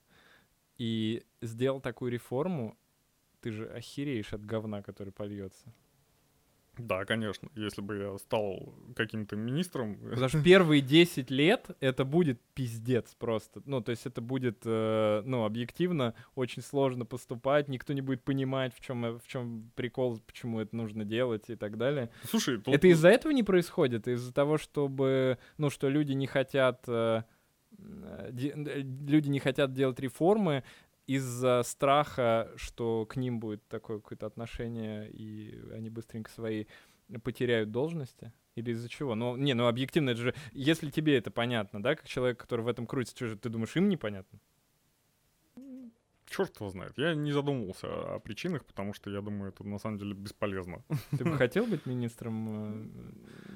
[0.77, 2.77] и сделал такую реформу,
[3.41, 5.73] ты же охереешь от говна, который польется.
[6.79, 7.49] Да, конечно.
[7.55, 9.97] Если бы я стал каким-то министром...
[10.09, 13.61] Потому что первые 10 лет это будет пиздец просто.
[13.65, 18.73] Ну, то есть это будет, э, ну, объективно очень сложно поступать, никто не будет понимать,
[18.73, 22.09] в чем в чем прикол, почему это нужно делать и так далее.
[22.23, 22.73] Слушай, тут...
[22.73, 24.07] Это из-за этого не происходит?
[24.07, 26.83] Из-за того, чтобы, ну, что люди не хотят...
[26.87, 27.23] Э,
[28.31, 30.63] де- люди не хотят делать реформы,
[31.09, 36.65] из-за страха, что к ним будет такое какое-то отношение, и они быстренько свои
[37.23, 38.31] потеряют должности?
[38.53, 39.15] Или из-за чего?
[39.15, 42.67] Ну, не, ну объективно, это же, если тебе это понятно, да, как человек, который в
[42.67, 44.39] этом крутится, что же ты думаешь, им непонятно?
[46.29, 46.93] Черт его знает.
[46.97, 50.83] Я не задумывался о причинах, потому что я думаю, это на самом деле бесполезно.
[51.17, 52.89] Ты бы хотел быть министром?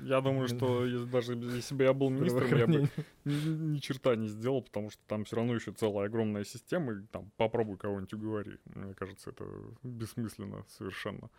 [0.03, 2.89] э, Я думаю, что если, даже если бы я был министром, я бы
[3.25, 7.01] ни, ни черта не сделал, потому что там все равно еще целая огромная система, и
[7.11, 8.57] там попробуй кого-нибудь уговори.
[8.65, 9.45] Мне кажется, это
[9.83, 11.29] бессмысленно совершенно.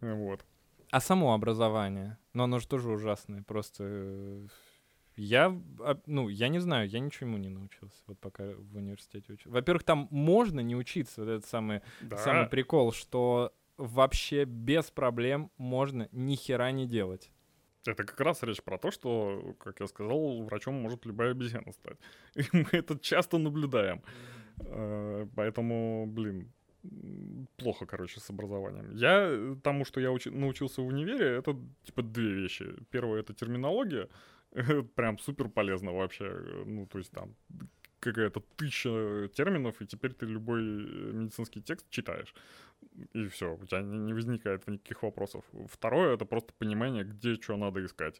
[0.00, 0.44] Вот.
[0.90, 2.18] А само образование?
[2.34, 3.42] Но оно же тоже ужасное.
[3.42, 4.46] Просто э,
[5.16, 9.50] я, а, ну, я не знаю, я ничему не научился, вот пока в университете учился.
[9.50, 12.16] Во-первых, там можно не учиться, вот этот самый, Да.
[12.16, 17.30] самый прикол, что вообще без проблем можно ни хера не делать.
[17.84, 21.96] Это как раз речь про то, что, как я сказал, врачом может любая обезьяна стать.
[22.36, 24.02] И мы это часто наблюдаем.
[24.60, 26.52] Э, Поэтому, блин,
[27.56, 28.94] плохо, короче, с образованием.
[28.94, 32.66] Я тому, что я учи- научился в универе, это типа две вещи.
[32.90, 34.08] Первое это терминология.
[34.94, 36.24] Прям супер полезно вообще.
[36.24, 37.34] Э, Ну, то есть там
[38.00, 42.34] какая-то тысяча терминов, и теперь ты любой э, медицинский текст читаешь.
[43.14, 45.44] И все, у тебя не, не возникает никаких вопросов.
[45.68, 48.18] Второе это просто понимание, где что надо искать.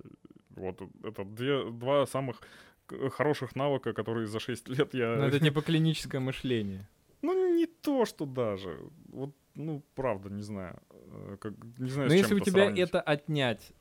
[0.51, 2.41] Вот это две, два самых
[2.87, 5.17] к- хороших навыка, которые за 6 лет я...
[5.17, 6.89] Ну, это типа клиническое мышление.
[7.23, 8.79] Ну, не то, что даже.
[9.13, 10.79] Вот, ну, правда, не знаю.
[10.91, 12.89] Э, Как, не знаю, Но если у тебя сравнить.
[12.89, 13.73] это отнять,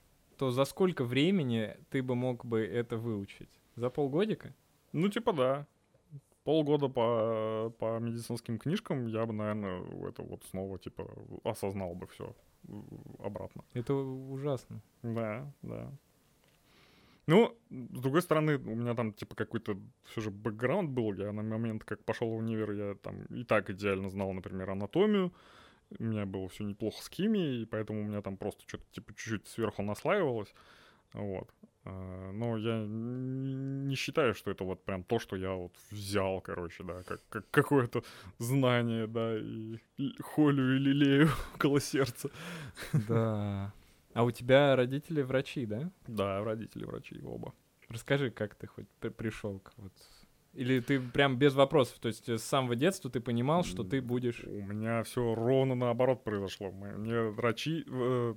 [0.41, 3.61] то за сколько времени ты бы мог бы это выучить?
[3.75, 4.55] За полгодика?
[4.91, 5.67] Ну, типа, да.
[6.43, 11.07] Полгода по, по медицинским книжкам я бы, наверное, это вот снова, типа,
[11.43, 12.35] осознал бы все
[13.19, 13.63] обратно.
[13.75, 14.81] Это ужасно.
[15.03, 15.91] Да, да.
[17.27, 21.13] Ну, с другой стороны, у меня там, типа, какой-то все же бэкграунд был.
[21.13, 25.31] Я на момент, как пошел в универ, я там и так идеально знал, например, анатомию.
[25.99, 29.13] У меня было все неплохо с химией, и поэтому у меня там просто что-то, типа,
[29.13, 30.53] чуть-чуть сверху наслаивалось.
[31.13, 31.49] Вот.
[31.83, 36.83] А, Но я не считаю, что это вот прям то, что я вот взял, короче,
[36.83, 38.03] да, как, как какое-то
[38.37, 39.77] знание, да, и
[40.21, 42.29] холю и лелею около сердца.
[43.07, 43.73] Да.
[44.13, 45.91] А у тебя родители врачи, да?
[46.07, 47.53] Да, родители врачи оба.
[47.89, 49.93] Расскажи, как ты хоть при- пришел к вот...
[50.53, 54.01] Или ты прям без вопросов, то есть э, с самого детства ты понимал, что ты
[54.01, 54.43] будешь...
[54.43, 56.71] У меня все ровно наоборот произошло.
[56.71, 58.33] Мне врачи, э,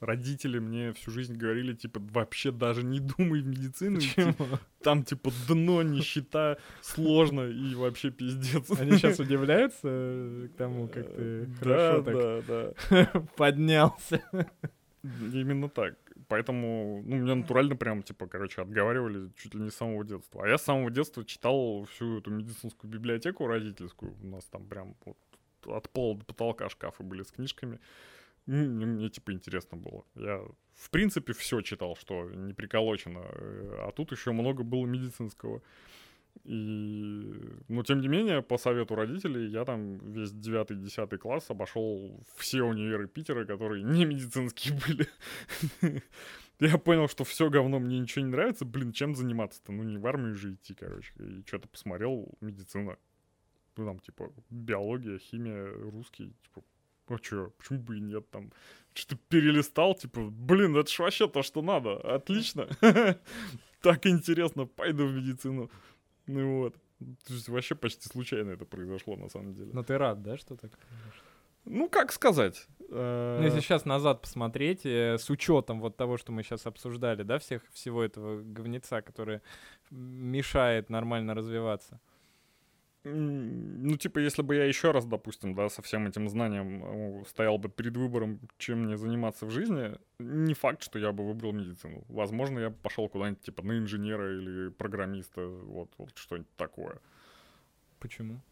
[0.00, 3.98] родители мне всю жизнь говорили, типа, вообще даже не думай в медицину.
[3.98, 4.34] идти.
[4.82, 8.70] Там, типа, дно, нищета, сложно и вообще пиздец.
[8.78, 14.22] Они сейчас удивляются э, к тому, как ты хорошо так поднялся.
[15.02, 15.96] Именно так.
[16.30, 20.44] Поэтому, ну, меня натурально прям, типа, короче, отговаривали чуть ли не с самого детства.
[20.44, 24.14] А я с самого детства читал всю эту медицинскую библиотеку родительскую.
[24.22, 25.16] У нас там прям вот
[25.66, 27.80] от пола до потолка шкафы были с книжками.
[28.46, 30.04] Мне, мне, типа, интересно было.
[30.14, 30.40] Я,
[30.74, 33.22] в принципе, все читал, что не приколочено.
[33.32, 35.62] э, А тут еще много было медицинского.
[36.44, 37.34] И,
[37.68, 43.08] но тем не менее, по совету родителей, я там весь 9-10 класс обошел все универы
[43.08, 44.78] Питера, которые не медицинские
[45.82, 46.02] были.
[46.60, 48.64] Я понял, что все говно мне ничего не нравится.
[48.64, 49.72] Блин, чем заниматься-то?
[49.72, 51.12] Ну, не в армию же идти, короче.
[51.18, 52.98] И что-то посмотрел, медицина.
[53.76, 56.34] Ну, там, типа, биология, химия, русский.
[56.42, 56.62] Типа,
[57.08, 58.52] а чё, почему бы и нет там?
[58.92, 61.96] Что-то перелистал, типа, блин, это ж вообще то, что надо.
[62.14, 62.68] Отлично.
[63.82, 65.70] Так интересно, пойду в медицину.
[66.30, 66.74] Ну вот.
[67.26, 69.70] То есть вообще почти случайно это произошло, на самом деле.
[69.72, 70.70] Но ты рад, да, что так?
[71.64, 72.66] Ну, как сказать?
[72.88, 77.38] Ну, если сейчас назад посмотреть, э, с учетом вот того, что мы сейчас обсуждали, да,
[77.38, 79.40] всех, всего этого говнеца, который
[79.90, 82.00] мешает нормально развиваться.
[83.02, 87.56] Ну, типа, если бы я еще раз, допустим, да, со всем этим знанием э, стоял
[87.56, 92.04] бы перед выбором, чем мне заниматься в жизни, не факт, что я бы выбрал медицину.
[92.08, 96.98] Возможно, я бы пошел куда-нибудь, типа, на инженера или программиста, вот, вот что-нибудь такое.
[98.00, 98.42] Почему?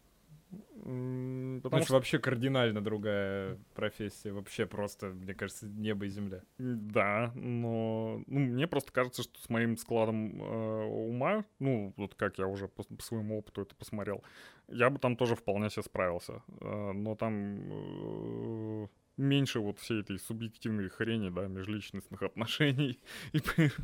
[0.51, 4.31] Потому что вообще кардинально другая профессия.
[4.31, 6.41] Вообще просто, мне кажется, небо и земля.
[6.57, 12.39] да, но ну, мне просто кажется, что с моим складом э, ума, ну, вот как
[12.39, 14.23] я уже по, по своему опыту это посмотрел,
[14.67, 16.41] я бы там тоже вполне себе справился.
[16.61, 18.87] Э, но там э,
[19.17, 22.99] меньше вот всей этой субъективной хрени, да, межличностных отношений
[23.33, 23.39] и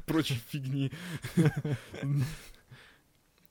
[0.08, 0.92] прочей фигни.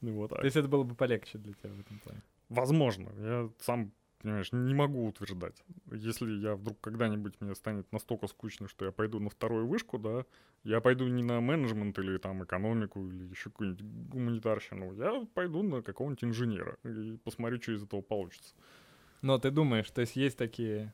[0.00, 0.40] Вот так.
[0.40, 2.20] То есть это было бы полегче для тебя в этом плане.
[2.54, 3.92] Возможно, я сам,
[4.22, 5.62] понимаешь, не могу утверждать.
[5.92, 10.24] Если я вдруг когда-нибудь мне станет настолько скучно, что я пойду на вторую вышку, да,
[10.62, 15.82] я пойду не на менеджмент или там экономику или еще какую-нибудь гуманитарщину, я пойду на
[15.82, 18.54] какого-нибудь инженера и посмотрю, что из этого получится.
[19.22, 20.92] Но ты думаешь, то есть есть такие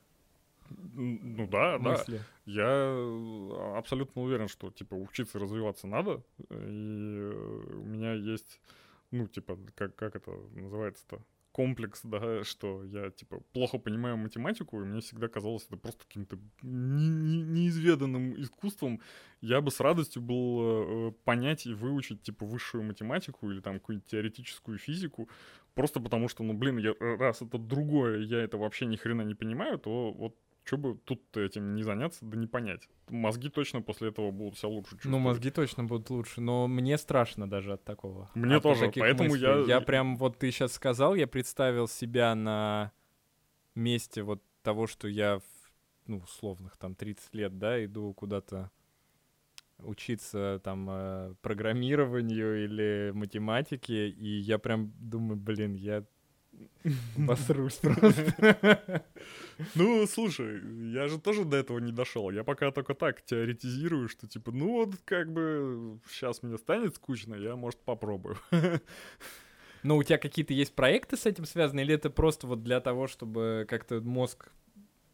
[0.69, 1.91] Ну да, да.
[1.91, 2.21] мысли?
[2.45, 6.23] Я э, абсолютно уверен, что, типа, учиться развиваться надо.
[6.39, 8.61] И э, у меня есть,
[9.11, 11.21] ну, типа, как, как это называется-то?
[11.51, 16.37] Комплекс, да, что я, типа, плохо понимаю математику, и мне всегда казалось это просто каким-то
[16.61, 19.01] не- не- неизведанным искусством.
[19.41, 24.09] Я бы с радостью был э, понять и выучить, типа, высшую математику или там какую-нибудь
[24.09, 25.29] теоретическую физику,
[25.73, 29.35] просто потому что, ну, блин, я, раз это другое, я это вообще ни хрена не
[29.35, 32.87] понимаю, то вот что бы тут этим не заняться, да не понять.
[33.09, 35.11] Мозги точно после этого будут себя лучше чувствовать.
[35.11, 38.29] Ну, мозги точно будут лучше, но мне страшно даже от такого.
[38.35, 39.47] Мне От тоже, поэтому мыслей.
[39.67, 42.91] я- Я прям, вот ты сейчас сказал, я представил себя на
[43.75, 45.43] месте вот того, что я, в,
[46.07, 48.69] ну, условных там 30 лет, да, иду куда-то
[49.79, 56.05] учиться там э, программированию или математике, и я прям думаю, блин, я
[57.27, 59.03] посрусь просто.
[59.75, 60.61] Ну, слушай,
[60.93, 62.29] я же тоже до этого не дошел.
[62.31, 67.35] Я пока только так теоретизирую, что типа, ну вот как бы сейчас мне станет скучно,
[67.35, 68.37] я, может, попробую.
[69.83, 73.07] Ну, у тебя какие-то есть проекты с этим связаны, или это просто вот для того,
[73.07, 74.51] чтобы как-то мозг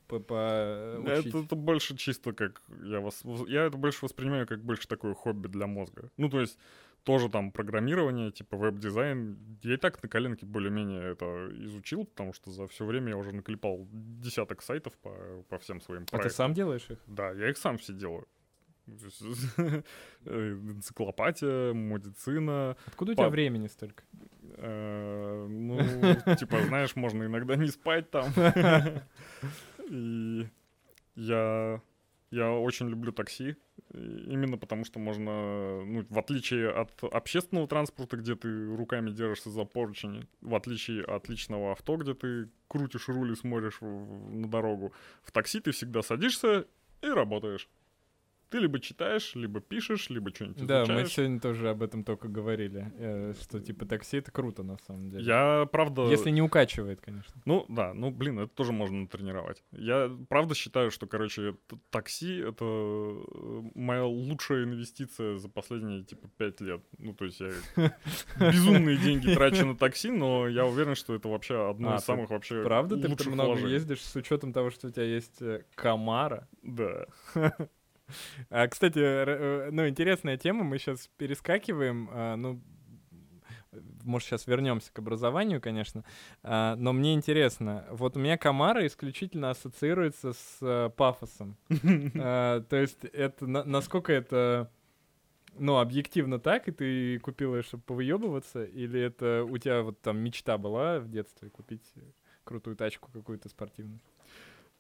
[0.08, 1.28] по- поучить?
[1.28, 3.22] Это, это больше чисто как я вас...
[3.48, 6.10] Я это больше воспринимаю как больше такое хобби для мозга.
[6.18, 6.58] Ну, то есть
[7.08, 9.38] тоже там программирование, типа веб-дизайн.
[9.64, 13.32] Я и так на коленке более-менее это изучил, потому что за все время я уже
[13.34, 15.12] наклепал десяток сайтов по,
[15.50, 16.32] по всем своим А ты проектам.
[16.36, 16.98] сам делаешь их?
[17.08, 18.28] Да, я их сам все делаю.
[20.26, 22.76] Энциклопатия, медицина.
[22.86, 24.04] Откуда у тебя времени столько?
[24.58, 25.78] э, Ну,
[26.36, 28.32] типа, знаешь, можно иногда не спать там.
[29.90, 30.48] И
[31.16, 31.82] я,
[32.32, 33.56] я очень люблю такси.
[33.94, 39.64] Именно потому, что можно, ну, в отличие от общественного транспорта, где ты руками держишься за
[39.64, 44.92] поручень, в отличие от личного авто, где ты крутишь руль и смотришь на дорогу,
[45.24, 46.68] в такси ты всегда садишься
[47.02, 47.70] и работаешь.
[48.50, 51.12] Ты либо читаешь, либо пишешь, либо что-нибудь Да, мы изучаешь.
[51.12, 55.24] сегодня тоже об этом только говорили, э, что типа такси это круто на самом деле.
[55.24, 56.08] Я, правда...
[56.10, 57.42] Если не укачивает, конечно.
[57.46, 59.64] Ну да, ну блин, это тоже можно натренировать.
[59.72, 61.56] Я правда считаю, что, короче,
[61.90, 66.82] такси это э, моя лучшая инвестиция за последние типа пять лет.
[66.98, 67.52] Ну то есть я
[68.40, 72.06] безумные деньги трачу на такси, но я уверен, что это вообще одно А, из ты
[72.06, 76.48] самых вообще Правда, ты много ездишь с учетом того, что у тебя есть э, Камара?
[76.64, 77.06] Да.
[78.50, 82.62] А, кстати, э, ну, интересная тема, мы сейчас перескакиваем, а, ну,
[84.04, 86.04] может, сейчас вернемся к образованию, конечно,
[86.44, 91.58] а, но мне интересно, вот у меня Камара исключительно ассоциируется с э, пафосом.
[92.20, 94.72] А, То есть это, на- насколько это,
[95.58, 100.18] ну, объективно так, и ты купил ее, чтобы повыебываться, или это у тебя вот там
[100.20, 101.84] мечта была в детстве купить
[102.44, 104.00] крутую тачку какую-то спортивную?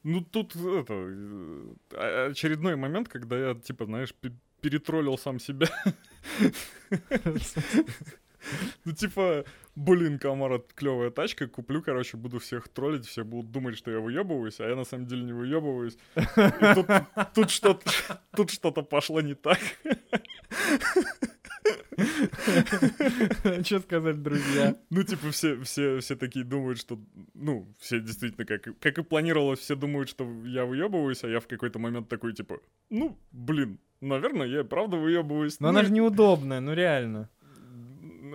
[0.09, 0.93] Ну тут это
[1.91, 4.31] э, очередной момент, когда я типа знаешь пе-
[4.61, 5.67] перетроллил сам себя.
[8.85, 9.43] Ну, типа,
[9.75, 14.61] блин, Камара, клевая тачка, куплю, короче, буду всех троллить, все будут думать, что я выебываюсь,
[14.61, 15.97] а я на самом деле не выебываюсь.
[17.35, 17.91] Тут что-то,
[18.33, 19.59] тут что-то пошло не так.
[23.63, 24.75] Что сказали друзья?
[24.89, 26.99] Ну, типа, все, все, все такие думают, что,
[27.33, 31.47] ну, все действительно, как, как и планировалось, все думают, что я выебываюсь, а я в
[31.47, 32.59] какой-то момент такой, типа,
[32.89, 35.59] ну, блин, наверное, я правда выебываюсь.
[35.59, 37.29] Но Ну, она же неудобная, ну реально.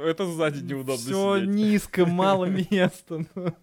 [0.05, 3.25] Это сзади неудобно Все низко, мало места.
[3.35, 3.55] ну.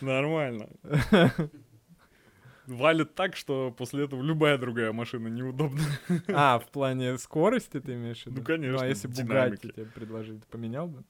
[0.00, 0.68] Нормально.
[2.70, 5.82] Валит так, что после этого любая другая машина неудобна.
[6.28, 8.38] А, в плане скорости ты имеешь в виду?
[8.38, 9.08] Ну, конечно, Ну, а если.
[9.08, 11.02] Бугатти тебе предложили, ты поменял бы?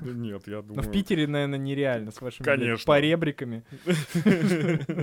[0.00, 0.88] Да Нет, я Но думаю...
[0.88, 2.86] в Питере, наверное, нереально с вашими Конечно.
[2.86, 3.64] поребриками.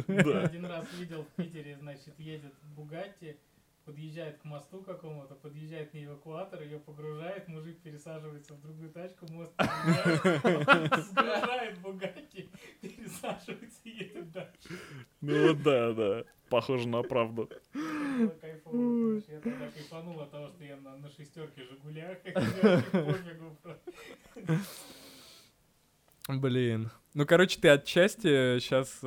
[0.07, 0.41] Да.
[0.43, 3.35] Один раз видел в Питере, значит, едет Бугатти,
[3.91, 9.51] подъезжает к мосту какому-то, подъезжает на эвакуатор, ее погружает, мужик пересаживается в другую тачку, мост
[11.09, 14.79] сгружает Бугатти, пересаживается и едет дальше.
[15.19, 16.23] Ну вот да, да.
[16.49, 17.49] Похоже на правду.
[17.73, 18.29] Я
[19.41, 22.17] тогда кайфанул от того, что я на, шестерке Жигулях.
[26.29, 26.89] Блин.
[27.13, 29.01] Ну, короче, ты отчасти сейчас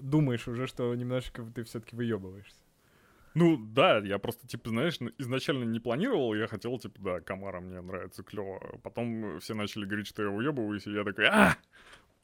[0.00, 2.63] думаешь уже, что немножечко ты все-таки выебываешься.
[3.34, 7.80] Ну да, я просто, типа, знаешь, изначально не планировал, я хотел, типа, да, Камара мне
[7.80, 8.78] нравится, клево.
[8.84, 11.56] Потом все начали говорить, что я уебываюсь, и я такой, а,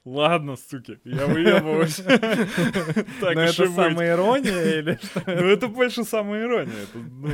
[0.05, 1.99] Ладно, суки, я выебываюсь.
[3.21, 5.23] Но это самая ирония или что?
[5.27, 6.87] Ну, это больше самая ирония.
[6.95, 7.31] Ну,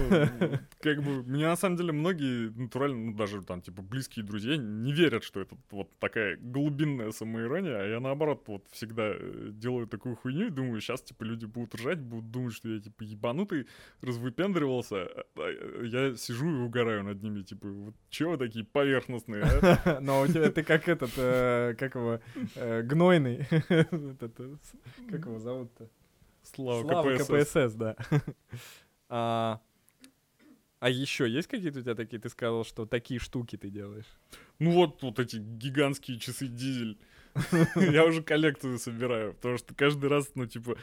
[0.81, 4.93] как бы, мне на самом деле многие натурально, ну, даже там, типа, близкие друзья не
[4.93, 10.17] верят, что это вот такая глубинная самоирония, а я наоборот вот всегда э, делаю такую
[10.17, 13.67] хуйню и думаю, сейчас, типа, люди будут ржать, будут думать, что я, типа, ебанутый,
[14.03, 19.45] развыпендривался, а, а я сижу и угораю над ними, типа, вот чего вы такие поверхностные,
[19.45, 20.01] а?
[20.07, 22.21] Но у тебя ты как этот, э, как его,
[22.57, 23.45] гнойный.
[23.49, 25.89] как его зовут-то?
[26.43, 27.27] Слава, Слава КПСС.
[27.27, 27.97] КПСС, да.
[29.09, 29.61] а,
[30.79, 32.21] а еще есть какие-то у тебя такие?
[32.21, 34.07] Ты сказал, что такие штуки ты делаешь.
[34.59, 36.99] Ну вот, вот эти гигантские часы дизель.
[37.77, 40.77] Я уже коллекцию собираю, потому что каждый раз, ну, типа,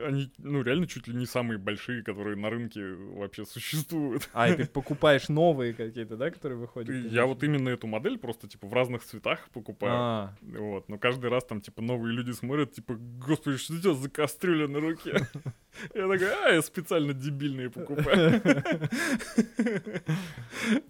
[0.00, 4.28] они, ну, реально чуть ли не самые большие, которые на рынке вообще существуют.
[4.32, 6.94] А, и ты покупаешь новые какие-то, да, которые выходят?
[7.12, 9.92] Я вот именно эту модель просто, типа, в разных цветах покупаю.
[9.94, 13.94] А, Вот, но каждый раз там, типа, новые люди смотрят, типа, господи, что у тебя
[13.94, 15.26] за кастрюля на руке?
[15.94, 18.42] Я такой, а, я специально дебильные покупаю.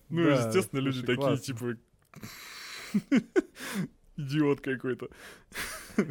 [0.09, 1.77] Ну, естественно, люди такие, типа,
[4.17, 5.09] идиот какой-то.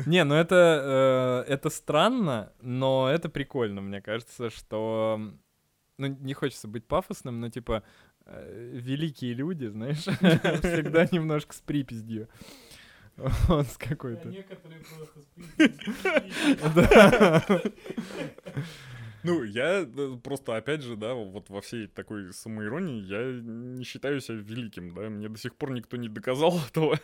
[0.06, 5.20] Не, ну это, э, это странно, но это прикольно, мне кажется, что...
[5.97, 7.84] Ну, не хочется быть пафосным, но типа
[8.26, 12.28] э, великие люди, знаешь, всегда немножко с припиздью.
[13.18, 14.30] Вот с какой-то.
[14.30, 15.26] некоторые просто с
[15.56, 15.93] приписью.
[19.24, 24.19] Ну, я э, просто, опять же, да, вот во всей такой самоиронии, я не считаю
[24.22, 26.99] себя великим, да, мне до сих пор никто не доказал этого.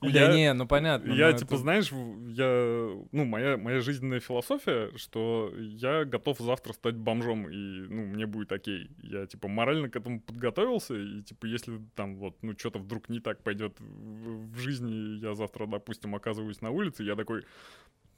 [0.00, 1.12] Да не, ну понятно.
[1.12, 7.48] Я, типа, знаешь, я, ну, моя, моя жизненная философия, что я готов завтра стать бомжом,
[7.48, 8.90] и, ну, мне будет окей.
[9.02, 13.20] Я, типа, морально к этому подготовился, и, типа, если там вот, ну, что-то вдруг не
[13.20, 17.44] так пойдет в, жизни, я завтра, допустим, оказываюсь на улице, я такой,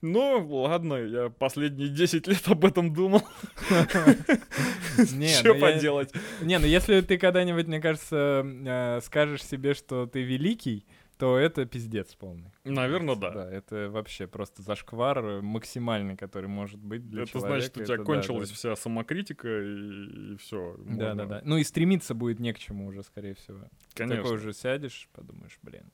[0.03, 3.23] ну, ладно, я последние 10 лет об этом думал.
[3.67, 6.13] Что ну поделать?
[6.43, 10.87] Не, ну если ты когда-нибудь, мне кажется, э, скажешь себе, что ты великий,
[11.19, 12.53] то это пиздец полный.
[12.65, 13.31] Наверное, да.
[13.31, 17.55] Да, это вообще просто зашквар э, максимальный, который может быть для Это человека.
[17.55, 18.55] значит, у тебя Это кончилась да.
[18.55, 20.77] вся самокритика, и, все.
[20.79, 21.41] Да, да, да.
[21.45, 23.61] Ну и стремиться будет не к чему уже, скорее всего.
[23.95, 24.23] Конечно.
[24.23, 25.91] Такой уже сядешь, подумаешь, блин.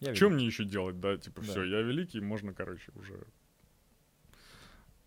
[0.00, 0.34] Я Что великий.
[0.36, 1.16] мне еще делать, да?
[1.18, 1.46] Типа, Да.
[1.46, 3.14] все, я великий, можно, короче, уже.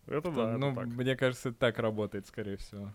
[0.06, 0.86] Это Это, да, это ну, так.
[0.86, 2.92] мне кажется, это так работает, скорее всего.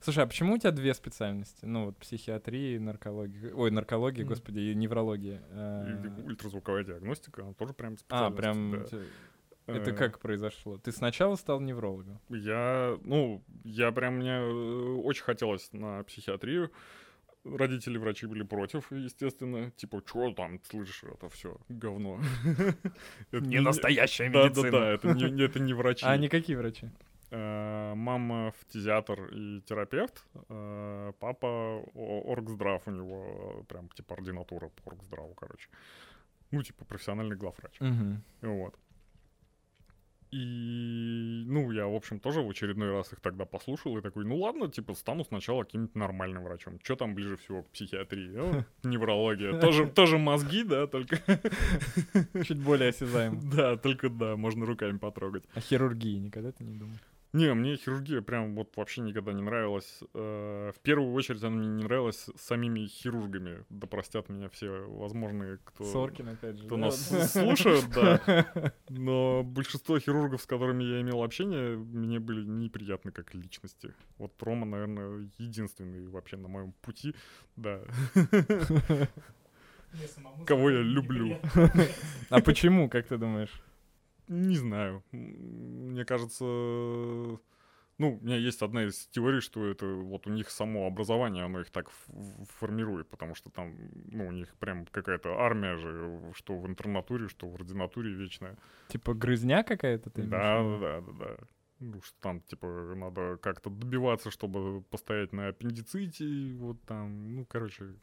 [0.00, 1.64] Слушай, а почему у тебя две специальности?
[1.64, 3.54] Ну, вот психиатрия и наркология.
[3.54, 4.34] Ой, наркология, Мгм.
[4.34, 5.38] господи, и неврология.
[5.38, 8.36] И Э, ультразвуковая диагностика, она тоже прям А, специальность.
[8.38, 8.70] прям...
[8.72, 8.84] да.
[8.84, 9.02] те-
[9.68, 10.76] Это Э, как произошло?
[10.78, 12.18] Ты сначала стал неврологом?
[12.30, 16.72] Я, ну, я прям, мне э, очень хотелось на психиатрию.
[17.44, 19.70] Родители врачи были против, естественно.
[19.72, 22.20] Типа, что там, слышишь, это все говно.
[23.32, 24.70] Это Не настоящая Да, да, медицина.
[24.70, 26.06] да, это не, это не врачи.
[26.06, 26.88] А они какие врачи?
[27.30, 35.34] Э, Мама фтизиатр и терапевт, э, папа оргздрав у него, прям типа ординатура по оргздраву,
[35.34, 35.68] короче.
[36.52, 37.78] Ну, типа профессиональный главврач.
[38.42, 38.78] Вот.
[40.32, 44.38] И, ну, я, в общем, тоже в очередной раз их тогда послушал и такой, ну
[44.38, 46.80] ладно, типа, стану сначала каким-нибудь нормальным врачом.
[46.82, 48.30] Что там ближе всего к психиатрии?
[48.30, 49.60] Ну, неврология.
[49.60, 51.18] Тоже, тоже мозги, да, только...
[52.46, 53.40] Чуть более осязаемо.
[53.52, 55.44] Да, только да, можно руками потрогать.
[55.54, 56.96] А хирургии никогда ты не думал?
[57.32, 60.00] Не, мне хирургия прям вот вообще никогда не нравилась.
[60.12, 63.64] Э, В первую очередь она мне не нравилась самими хирургами.
[63.70, 66.66] Да простят меня все возможные, кто, Соркин, опять же.
[66.66, 66.82] кто да?
[66.82, 68.72] нас слушают, да.
[68.90, 73.94] Но большинство хирургов, с которыми я имел общение, мне были неприятны как личности.
[74.18, 77.14] Вот Рома, наверное, единственный вообще на моем пути,
[77.56, 77.80] да.
[80.46, 81.38] Кого я люблю.
[82.30, 83.62] А почему, как ты думаешь?
[84.28, 85.02] Не знаю.
[85.12, 86.44] Мне кажется,
[87.98, 91.60] ну, у меня есть одна из теорий, что это вот у них само образование, оно
[91.60, 91.90] их так
[92.58, 93.76] формирует, потому что там,
[94.10, 98.56] ну, у них прям какая-то армия же, что в интернатуре, что в ординатуре вечная.
[98.88, 100.80] Типа грызня какая-то ты Да, виду?
[100.80, 101.36] да, да, да.
[101.80, 107.94] Ну, что там, типа, надо как-то добиваться, чтобы постоять на аппендиците, вот там, ну, короче,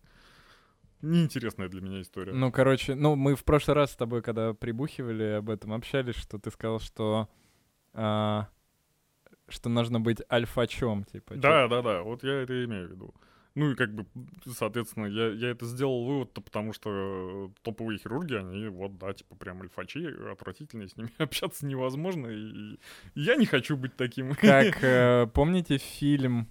[1.02, 2.34] неинтересная для меня история.
[2.34, 6.39] Ну, короче, ну, мы в прошлый раз с тобой, когда прибухивали об этом, общались, что
[6.39, 7.30] ты сказал, что
[7.93, 8.47] а,
[9.47, 11.36] что нужно быть альфачом, типа.
[11.36, 13.14] Да, да, да, вот я это имею в виду.
[13.56, 14.06] Ну и как бы,
[14.45, 19.62] соответственно, я, я это сделал вывод-то, потому что топовые хирурги, они вот, да, типа прям
[19.62, 22.80] альфачи, отвратительные, с ними общаться невозможно, и, и
[23.16, 24.36] я не хочу быть таким.
[24.36, 26.47] Как, э, помните фильм,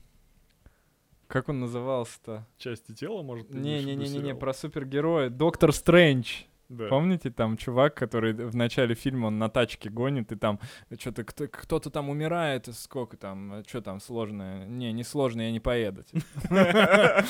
[1.29, 2.45] как он назывался-то?
[2.57, 3.51] Части тела, может?
[3.51, 5.31] Не-не-не-не, про супергероя.
[5.31, 6.43] Доктор Стрэндж.
[6.69, 6.87] Да.
[6.89, 10.61] Помните, там чувак, который в начале фильма, он на тачке гонит, и там
[10.99, 14.67] что-то кто- кто-то там умирает, сколько там, что там сложное?
[14.67, 16.03] Не, не сложно, я не поеду.
[16.13, 16.23] типа.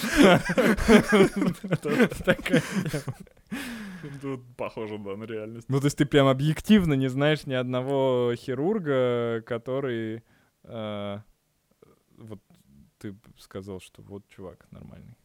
[4.22, 5.68] Тут похоже, да, на реальность.
[5.68, 10.22] Ну, то есть ты прям объективно не знаешь ни одного хирурга, который...
[10.64, 11.18] э,
[12.18, 12.40] Вот
[12.98, 15.16] ты сказал, что вот чувак нормальный.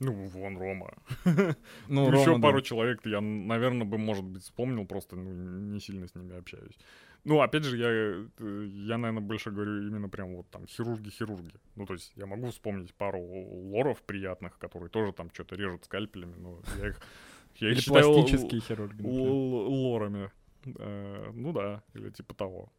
[0.00, 0.94] Ну, вон Рома.
[1.88, 2.48] Ну, еще Рома, да.
[2.48, 6.78] пару человек я, наверное, бы, может быть, вспомнил, просто ну, не сильно с ними общаюсь.
[7.24, 11.54] Ну, опять же, я, э, я, наверное, больше говорю именно прям вот там хирурги-хирурги.
[11.76, 16.34] Ну, то есть я могу вспомнить пару лоров приятных, которые тоже там что-то режут скальпелями,
[16.36, 17.00] но я их,
[17.56, 19.02] я их Или считаю пластические хирурги.
[19.02, 20.30] лорами.
[20.66, 22.70] Э, ну да, или типа того.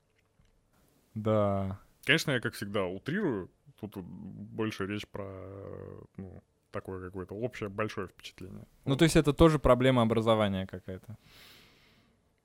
[1.16, 1.80] Да.
[2.04, 3.50] Конечно, я, как всегда, утрирую.
[3.80, 8.66] Тут больше речь про, э, ну, такое какое-то общее большое впечатление.
[8.86, 9.00] Ну, Вот.
[9.00, 11.18] то есть это тоже проблема образования какая-то.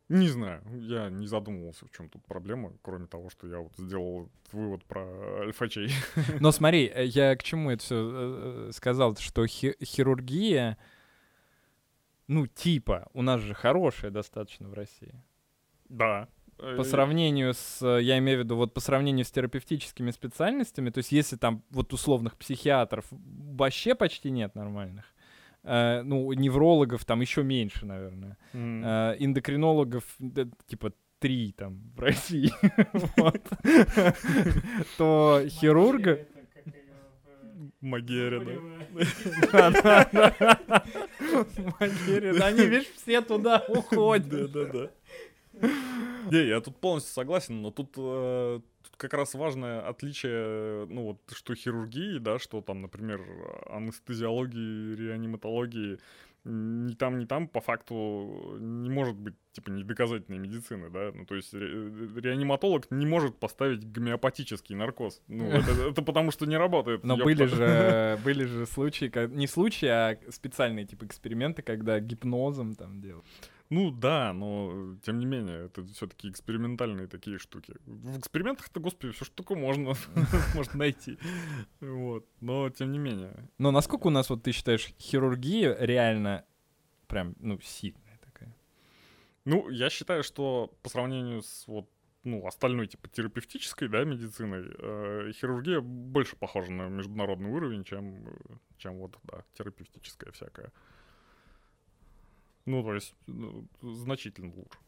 [0.09, 4.29] Не знаю, я не задумывался, в чем тут проблема, кроме того, что я вот сделал
[4.51, 5.03] вывод про
[5.43, 5.91] альфачей.
[6.41, 10.79] Но смотри, э, я к чему это все сказал, что хи- хирургия,
[12.27, 15.15] ну, типа, у нас же хорошая достаточно в России.
[15.89, 16.29] Да.
[16.77, 20.99] По сравнению с, э, я имею в виду, вот по сравнению с терапевтическими специальностями, то
[20.99, 25.05] есть если там вот условных психиатров вообще почти нет нормальных,
[25.63, 28.83] э, ну, неврологов там еще меньше, наверное, М.
[28.85, 32.53] э, эндокринологов да, типа три там в России,
[34.97, 36.27] то хирурга...
[37.81, 38.65] Зубарева.
[41.81, 44.29] Магерия, да они, видишь, все туда уходят.
[44.53, 44.91] Да-да-да.
[46.31, 51.19] Не, я тут полностью согласен, но тут, э, тут как раз важное отличие, ну вот,
[51.33, 53.21] что хирургии, да, что там, например,
[53.69, 55.99] анестезиологии, реаниматологии,
[56.45, 61.35] ни там, ни там по факту не может быть, типа, недоказательной медицины, да, ну, то
[61.35, 67.05] есть ре- реаниматолог не может поставить гомеопатический наркоз, ну, это, это потому что не работает.
[67.05, 67.25] Но ёпта.
[67.25, 73.27] были же, были же случаи, не случаи, а специальные типа эксперименты, когда гипнозом там делают.
[73.71, 77.75] Ну да, но тем не менее, это все-таки экспериментальные такие штуки.
[77.87, 79.95] В экспериментах-то, господи, все только можно,
[80.55, 81.19] можно найти.
[81.81, 82.27] Вот.
[82.41, 83.49] Но тем не менее.
[83.59, 86.45] Но насколько у нас, вот ты считаешь, хирургия реально
[87.07, 88.57] прям, ну, сильная такая?
[89.45, 91.89] Ну, я считаю, что по сравнению с вот
[92.25, 98.33] ну, остальной, типа, терапевтической, да, медициной, э, хирургия больше похожа на международный уровень, чем, э,
[98.79, 100.73] чем вот, да, терапевтическая всякая.
[102.71, 104.79] Ну, то есть, ну, значительно лучше.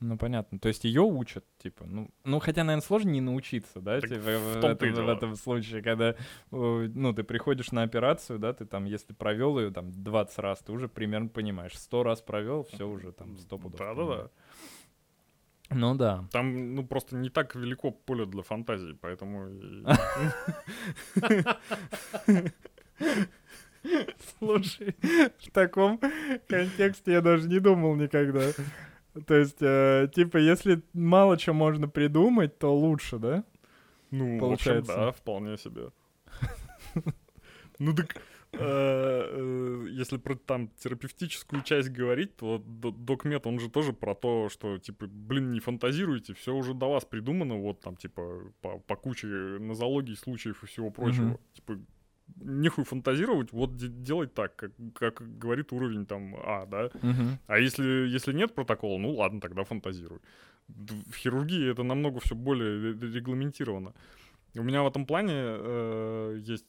[0.00, 0.58] Ну, понятно.
[0.58, 4.20] То есть ее учат, типа, ну, ну, хотя, наверное, сложно не научиться, да, Так типа,
[4.20, 6.14] в в, этом, в этом случае, когда, э,
[6.50, 10.72] ну, ты приходишь на операцию, да, ты там, если провел ее там 20 раз, ты
[10.72, 13.78] уже примерно понимаешь, 100 раз провел, все уже там 100 пудов.
[13.78, 14.30] Да-да-да.
[15.68, 16.24] Ну да.
[16.32, 19.50] Там, ну, просто не так велико поле для фантазии, поэтому...
[24.38, 24.94] Слушай,
[25.38, 26.00] в таком
[26.48, 28.42] контексте я даже не думал никогда.
[29.26, 33.44] То есть, э, типа, если мало чего можно придумать, то лучше, да?
[34.10, 34.92] Ну, Получается.
[34.92, 35.90] в общем, да, вполне себе.
[37.78, 38.14] Ну так,
[38.52, 44.50] э, э, если про там терапевтическую часть говорить, то докмет, он же тоже про то,
[44.50, 48.96] что, типа, блин, не фантазируйте, все уже до вас придумано, вот там, типа, по, по
[48.96, 51.38] куче нозологий, случаев и всего прочего.
[51.54, 51.78] Типа,
[52.36, 56.90] нехуй фантазировать, вот де- делать так, как, как говорит уровень там А, да.
[57.02, 57.38] Мгм.
[57.46, 57.84] А если,
[58.16, 60.18] если нет протокола, ну ладно, тогда фантазируй.
[60.68, 63.92] В хирургии это намного все более ре- регламентировано.
[64.56, 66.66] У меня в этом плане э, есть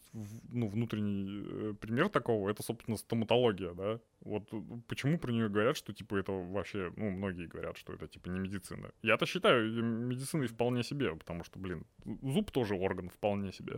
[0.51, 3.99] ну, внутренний э, пример такого, это, собственно, стоматология, да.
[4.21, 8.07] Вот э, почему про нее говорят, что, типа, это вообще, ну, многие говорят, что это,
[8.07, 8.91] типа, не медицина.
[9.01, 11.83] Я-то считаю медициной вполне себе, потому что, блин,
[12.21, 13.73] зуб тоже орган вполне себе.
[13.73, 13.77] Э,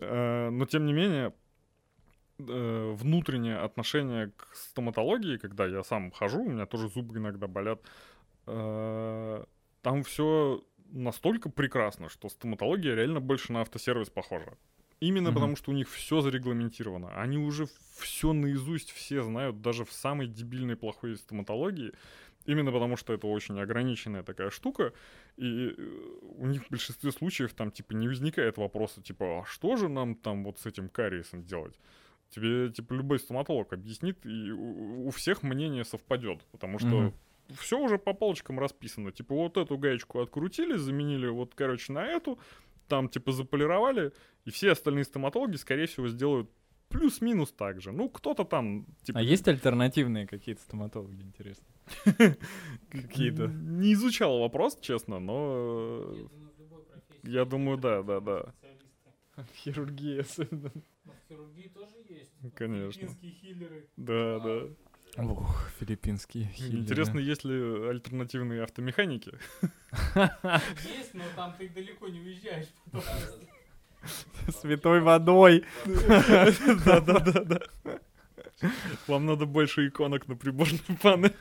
[0.00, 1.32] но, тем не менее,
[2.38, 7.80] э, внутреннее отношение к стоматологии, когда я сам хожу, у меня тоже зубы иногда болят,
[8.46, 9.44] э,
[9.82, 14.56] там все настолько прекрасно, что стоматология реально больше на автосервис похожа.
[15.00, 15.34] Именно Мгм.
[15.34, 17.10] потому, что у них все зарегламентировано.
[17.22, 21.92] Они уже все наизусть все знают, даже в самой дебильной плохой стоматологии.
[22.48, 24.94] Именно потому, что это очень ограниченная такая штука.
[25.36, 29.76] И э, у них в большинстве случаев там, типа, не возникает вопроса, типа, а что
[29.76, 31.78] же нам там вот с этим кариесом делать?
[32.30, 36.42] Тебе, типа, любой стоматолог объяснит, и у, у всех мнение совпадет.
[36.50, 37.14] Потому что Мгм.
[37.58, 39.12] все уже по полочкам расписано.
[39.12, 42.38] Типа, вот эту гаечку открутили, заменили вот, короче, на эту,
[42.88, 44.12] там, типа, заполировали,
[44.46, 46.50] и все остальные стоматологи, скорее всего, сделают
[46.88, 47.92] плюс-минус так же.
[47.92, 49.18] Ну, кто-то там, типа...
[49.18, 51.66] А есть альтернативные какие-то стоматологи, интересно?
[52.90, 53.48] Какие-то.
[53.48, 56.14] Не изучал вопрос, честно, но...
[57.22, 58.54] Я думаю, да, да, да.
[59.54, 60.70] Хирургия особенно.
[61.04, 62.32] В хирургии тоже есть.
[62.54, 63.00] Конечно.
[63.00, 63.88] Филиппинские хиллеры.
[63.96, 65.22] Да, да.
[65.22, 66.78] Ох, филиппинские хиллеры.
[66.78, 67.54] Интересно, есть ли
[67.88, 69.32] альтернативные автомеханики?
[70.84, 72.68] Есть, но там ты далеко не уезжаешь.
[74.60, 75.64] Святой водой.
[76.84, 77.60] Да, да, да, да.
[79.06, 81.34] Вам надо больше иконок на приборной панели.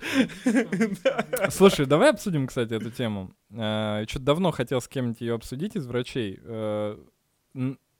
[1.49, 3.35] Слушай, давай обсудим, кстати, эту тему.
[3.49, 6.39] Что-то давно хотел с кем-нибудь ее обсудить из врачей.
[6.43, 6.97] Э,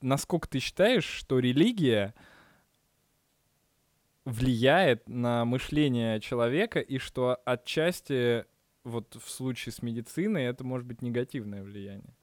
[0.01, 2.13] Насколько ты считаешь, что религия
[4.25, 8.45] влияет на мышление человека, и что отчасти,
[8.83, 12.13] вот в случае с медициной, это может быть негативное влияние?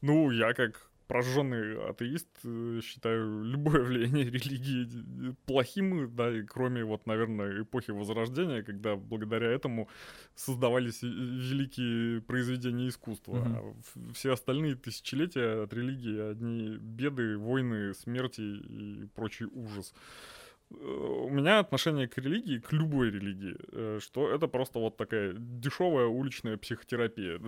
[0.00, 6.84] Ну, я как прожженный атеист э, считаю любое влияние религии э, плохим, да, и кроме
[6.84, 9.88] вот, наверное, эпохи Возрождения, когда благодаря этому
[10.36, 13.34] создавались великие произведения искусства.
[13.34, 13.56] Мгм.
[13.56, 19.92] А все остальные тысячелетия от религии одни беды, войны, смерти и прочий ужас.
[19.92, 20.39] Э,
[20.70, 26.06] У меня отношение к религии, к любой религии, э, что это просто вот такая дешевая
[26.06, 27.40] уличная психотерапия.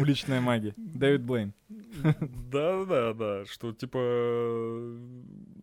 [0.00, 0.74] Уличная магия.
[0.76, 1.54] Дэвид Блейн.
[1.70, 3.98] Да, да, да, что типа,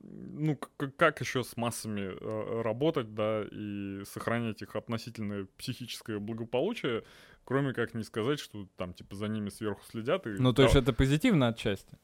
[0.06, 0.58] ну
[0.98, 7.04] как еще с массами э, работать, да, и сохранять их относительное психическое благополучие,
[7.44, 10.26] кроме как не сказать, что там типа за ними сверху следят.
[10.26, 11.98] И Ну, то есть это позитивно отчасти.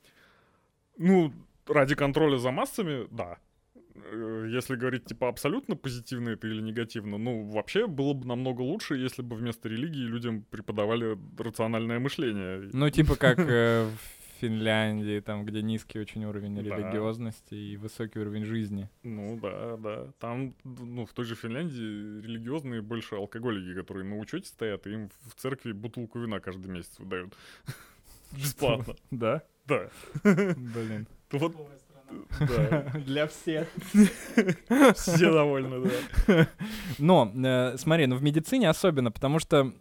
[0.97, 1.31] Ну,
[1.67, 3.37] ради контроля за массами, да.
[3.95, 8.95] Э, Если говорить, типа, абсолютно позитивно это или негативно, ну, вообще было бы намного лучше,
[8.95, 12.69] если бы вместо религии людям преподавали рациональное мышление.
[12.73, 16.61] Ну, типа как э, в Финляндии, там, где низкий очень уровень Да.
[16.61, 18.89] религиозности и высокий уровень жизни.
[19.03, 20.07] Ну да, да.
[20.19, 25.09] Там, ну, в той же Финляндии религиозные больше алкоголики, которые на учете стоят, и им
[25.27, 27.35] в церкви бутылку вина каждый месяц выдают.
[28.31, 28.95] Бесплатно.
[29.11, 29.43] Да?
[29.67, 29.89] Да.
[30.23, 31.07] Блин.
[31.31, 31.55] Вот.
[33.05, 33.67] Для всех.
[34.95, 35.89] Все довольны,
[36.27, 36.47] да.
[36.97, 39.73] Но, э, смотри, ну в медицине особенно, потому что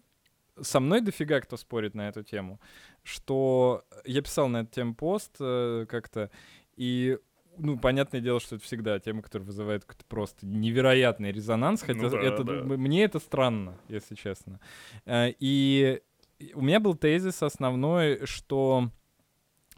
[0.61, 2.61] со мной дофига кто спорит на эту тему,
[3.03, 6.31] что я писал на эту тему пост э, как-то,
[6.77, 7.19] и
[7.59, 12.11] ну, понятное дело, что это всегда тема, которая вызывает какой-то просто невероятный резонанс, хотя Ну
[12.11, 12.53] да, это, да.
[12.63, 14.61] мне это странно, если честно.
[15.05, 16.01] Э, И
[16.55, 18.91] у меня был тезис основной, что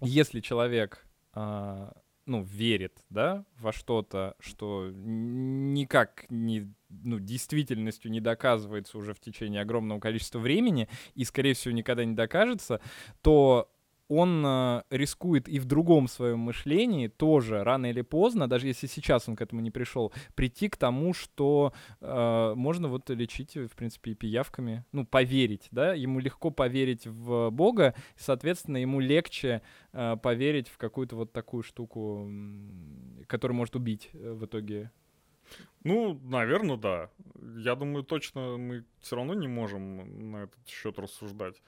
[0.00, 1.92] если человек а,
[2.26, 9.60] ну, верит, да, во что-то, что никак не, ну, действительностью не доказывается уже в течение
[9.62, 12.80] огромного количества времени и, скорее всего, никогда не докажется,
[13.22, 13.72] то
[14.12, 19.28] он а, рискует и в другом своем мышлении тоже рано или поздно, даже если сейчас
[19.28, 24.12] он к этому не пришел, прийти к тому, что э, можно вот лечить, в принципе,
[24.12, 29.62] и пиявками, ну, поверить, да, ему легко поверить в Бога, соответственно, ему легче
[29.92, 32.30] э, поверить в какую-то вот такую штуку,
[33.26, 34.90] которая может убить э, в итоге.
[35.84, 37.10] Ну, наверное, да.
[37.56, 41.60] Я думаю, точно мы все равно не можем на этот счет рассуждать.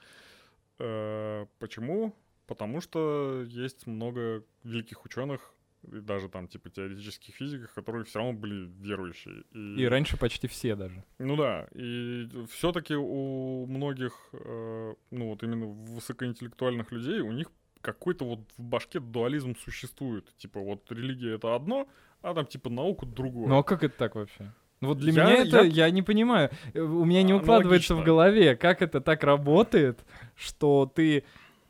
[0.79, 2.13] Э, Почему?
[2.47, 5.53] Потому что есть много великих ученых,
[5.91, 9.43] и даже там типа теоретических физиков, которые все равно были верующие.
[9.53, 11.03] И раньше почти все даже.
[11.19, 17.47] Ну да, и все-таки у многих, э, ну вот именно высокоинтеллектуальных людей, у них
[17.81, 20.25] какой-то вот в башке дуализм существует.
[20.37, 21.87] Типа вот религия это одно,
[22.21, 23.47] а там типа наука другое.
[23.47, 24.51] Ну а как это так вообще?
[24.81, 25.89] Ну Вот для Я- меня это, я- я...
[25.91, 28.05] не понимаю, Э, у меня не укладывается в Аналогично.
[28.05, 30.03] голове, как это так работает,
[30.35, 31.23] что ты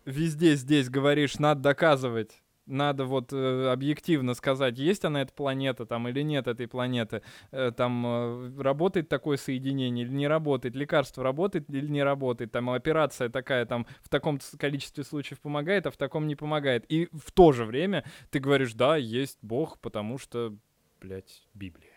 [0.06, 6.08] везде здесь говоришь, надо доказывать, надо вот э, объективно сказать, есть она эта планета там
[6.08, 7.22] или нет этой планеты,
[7.52, 12.70] Э, там э, работает такое соединение или не работает, лекарство работает или не работает, там
[12.70, 16.86] операция такая там в таком количестве случаев помогает, а в таком не помогает.
[16.90, 20.56] И в то же время ты говоришь, да, есть Бог, потому что,
[21.00, 21.95] блядь, Библия.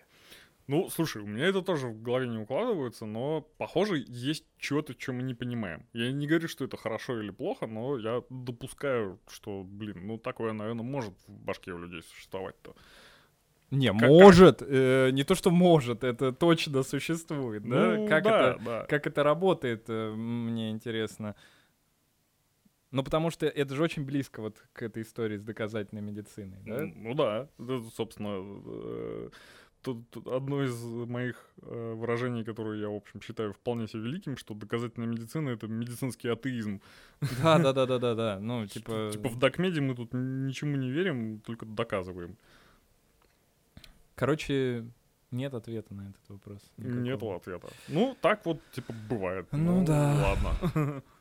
[0.68, 5.14] Ну, слушай, у меня это тоже в голове не укладывается, но, похоже, есть что-то, что
[5.14, 5.86] мы не понимаем.
[5.94, 10.52] Я не говорю, что это хорошо или плохо, но я допускаю, что, блин, ну такое,
[10.52, 12.76] наверное, может в башке у людей существовать-то.
[13.70, 17.94] Не, Как- может, э, не то, что может, это точно существует, да?
[17.96, 18.86] Ну, как, да, это, да.
[18.86, 21.34] как это работает, э, мне интересно.
[22.90, 26.82] Ну, потому что это же очень близко вот к этой истории с доказательной медициной, да?
[26.82, 29.30] М, Ну да, это, собственно, э,
[29.82, 34.54] тут, одно из моих э, выражений, которые я, в общем, считаю вполне себе великим, что
[34.54, 36.80] доказательная медицина— это медицинский атеизм.
[37.42, 38.38] Да, да, да, да, да, да.
[38.40, 39.10] Ну, типа.
[39.12, 42.36] Типа в докмеде мы тут ничему не верим, только доказываем.
[44.14, 44.84] Короче,
[45.30, 46.60] нет ответа на этот вопрос.
[46.76, 47.00] никакого.
[47.00, 47.68] Нету ответа.
[47.88, 49.46] Ну, так вот, типа, бывает.
[49.52, 50.36] Ну да.
[50.36, 51.02] Ладно.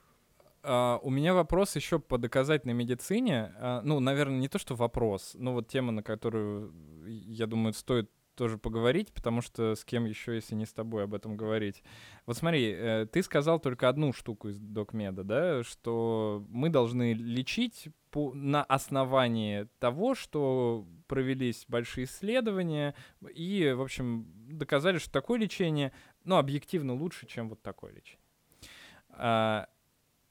[0.69, 3.53] А, у меня вопрос еще по доказательной медицине.
[3.57, 6.73] А, ну, наверное, не то, что вопрос, но вот тема, на которую,
[7.05, 11.13] я думаю, стоит тоже поговорить, потому что с кем еще, если не с тобой, об
[11.13, 11.83] этом говорить.
[12.25, 17.89] Вот смотри, э, ты сказал только одну штуку из докмеда, да, что мы должны лечить
[18.11, 22.95] по, на основании того, что провелись большие исследования
[23.33, 25.91] и, в общем, доказали, что такое лечение,
[26.23, 29.67] ну, объективно лучше, чем вот такое лечение.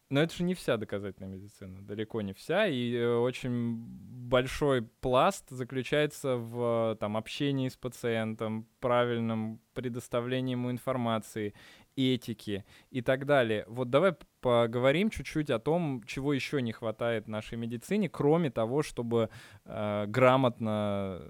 [0.08, 5.50] Но это же не вся доказательная медицина, далеко не вся, и э, очень большой пласт
[5.50, 11.54] заключается в э, там, общении с пациентом, правильном предоставлении ему информации,
[11.96, 13.64] этики и так далее.
[13.66, 19.28] Вот давай поговорим чуть-чуть о том, чего еще не хватает нашей медицине, кроме того, чтобы
[19.64, 21.20] э, грамотно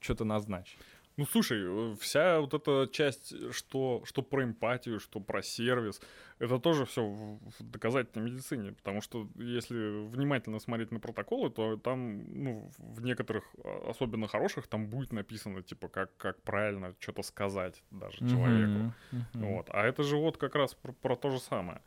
[0.00, 0.78] что-то назначить.
[1.16, 6.00] Ну, слушай, э, вся вот эта часть, что, что про эмпатию, что про сервис,
[6.40, 11.76] это тоже все в, в доказательной медицине, потому что если внимательно смотреть на протоколы, то
[11.76, 17.22] там, ну, в некоторых, а, особенно хороших, там будет написано, типа, как, как правильно что-то
[17.22, 18.78] сказать даже человеку.
[18.78, 18.94] Мгм,
[19.34, 19.46] мгм.
[19.46, 19.66] Вот.
[19.70, 21.80] А это же вот как раз про, про то же самое.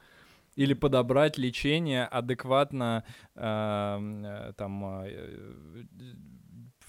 [0.55, 3.03] Или подобрать лечение адекватно
[3.35, 5.85] э, э, там э,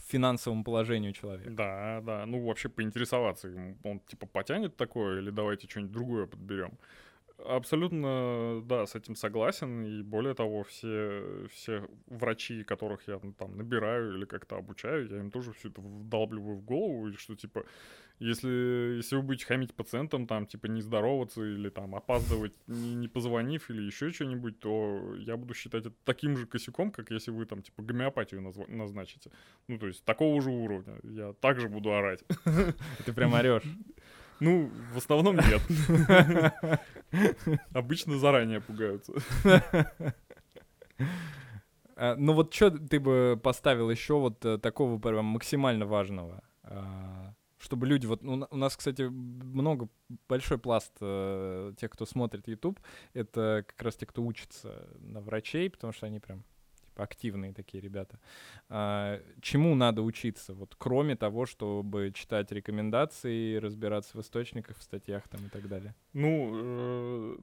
[0.09, 1.51] финансовому положению человека.
[1.51, 2.26] Да, да.
[2.26, 6.78] Ну, вообще поинтересоваться, ему, он типа потянет такое, или давайте что-нибудь другое подберем.
[7.47, 9.85] Абсолютно, да, с этим согласен.
[9.85, 15.18] И более того, все, все врачи, которых я ну, там набираю или как-то обучаю, я
[15.18, 17.64] им тоже все это вдалбливаю в голову, и что типа,
[18.20, 23.09] если, если вы будете хамить пациентам, там, типа, не здороваться или там опаздывать, не, не
[23.09, 27.47] позвонив или еще что-нибудь, то я буду считать это таким же косяком, как если вы
[27.47, 29.31] там, типа, гомеопатию назва- назначите.
[29.69, 30.97] Ну, то есть такого же уровня.
[31.05, 32.20] Я также буду орать.
[33.05, 33.62] Ты прям орешь.
[34.40, 35.61] Ну, в основном нет.
[37.73, 39.12] Обычно заранее пугаются.
[41.97, 46.43] А, Ну вот что ты бы поставил еще вот э, такого прям максимально важного?
[47.59, 49.89] Чтобы люди, вот ну, у нас, кстати, много,
[50.28, 52.78] большой пласт э, тех, кто смотрит YouTube,
[53.14, 56.44] это как раз те, кто учится на врачей, потому что они прям
[56.98, 58.18] типа активные такие ребята.
[58.68, 65.28] А, Чему надо учиться, вот кроме того, чтобы читать рекомендации, разбираться в источниках, в статьях
[65.28, 65.94] там и так далее?
[66.12, 67.36] Ну, э,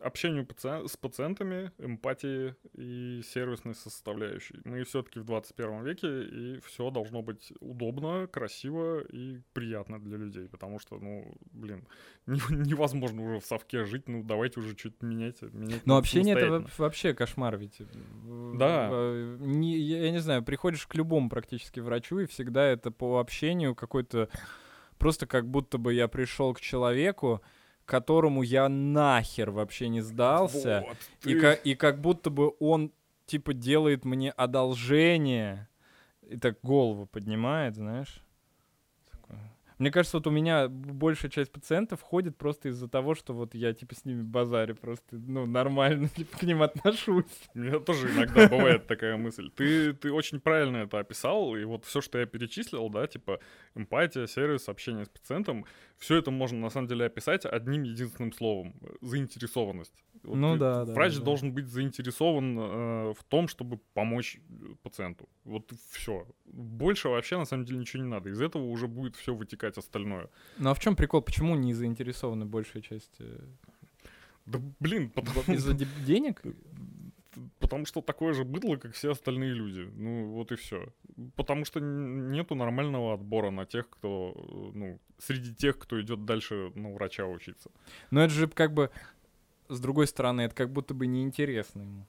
[0.00, 4.56] общению паци- с пациентами, эмпатии и сервисной составляющей.
[4.64, 10.48] Мы все-таки в 21 веке, и все должно быть удобно, красиво и приятно для людей,
[10.48, 11.86] потому что, ну, блин,
[12.26, 15.42] не- невозможно уже в совке жить, ну, давайте уже что-то менять.
[15.42, 17.80] менять Но общение это вообще кошмар ведь.
[18.58, 18.88] Да.
[18.90, 23.74] в- не- я не знаю, приходишь к любому практически врачу, и всегда это по общению
[23.74, 24.28] какой-то...
[24.98, 27.40] Просто как будто бы я пришел к человеку,
[27.90, 30.84] которому я нахер вообще не сдался.
[30.88, 30.96] Вот,
[31.28, 32.92] И, ты- ка- и как будто бы он,
[33.26, 35.68] типа, делает мне одолжение.
[36.22, 38.22] И так голову поднимает, знаешь.
[39.80, 43.72] Мне кажется, вот у меня большая часть пациентов ходит просто из-за того, что вот я,
[43.72, 47.24] типа, с ними базарю просто, ну, нормально типа, к ним отношусь.
[47.54, 49.50] У меня тоже иногда бывает такая мысль.
[49.56, 53.40] Ты, ты очень правильно это описал, и вот все, что я перечислил, да, типа
[53.74, 55.64] эмпатия, сервис, общение с пациентом,
[55.96, 59.94] все это можно на самом деле описать одним единственным словом— заинтересованность.
[60.22, 61.24] Вот Ну ты- да, да, Врач да.
[61.24, 65.26] должен быть заинтересован э, в том, чтобы помочь э, пациенту.
[65.44, 66.26] Вот все.
[66.44, 68.28] Больше вообще на самом деле ничего не надо.
[68.28, 70.28] Из этого уже будет все вытекать остальное.
[70.58, 71.22] Ну а в чем прикол?
[71.22, 73.16] Почему не заинтересованы большая часть?
[73.20, 73.40] э,
[74.46, 76.42] Да блин, потому, Из-за де- денег?
[77.60, 79.88] потому что такое же быдло, как все остальные люди.
[79.96, 80.88] Ну, вот и все.
[81.36, 86.72] Потому что нету нормального отбора на тех, кто, э, ну, среди тех, кто идет дальше
[86.74, 87.70] на врача учиться.
[88.10, 88.90] Но это же как бы,
[89.68, 92.06] с другой стороны, это как будто бы неинтересно ему.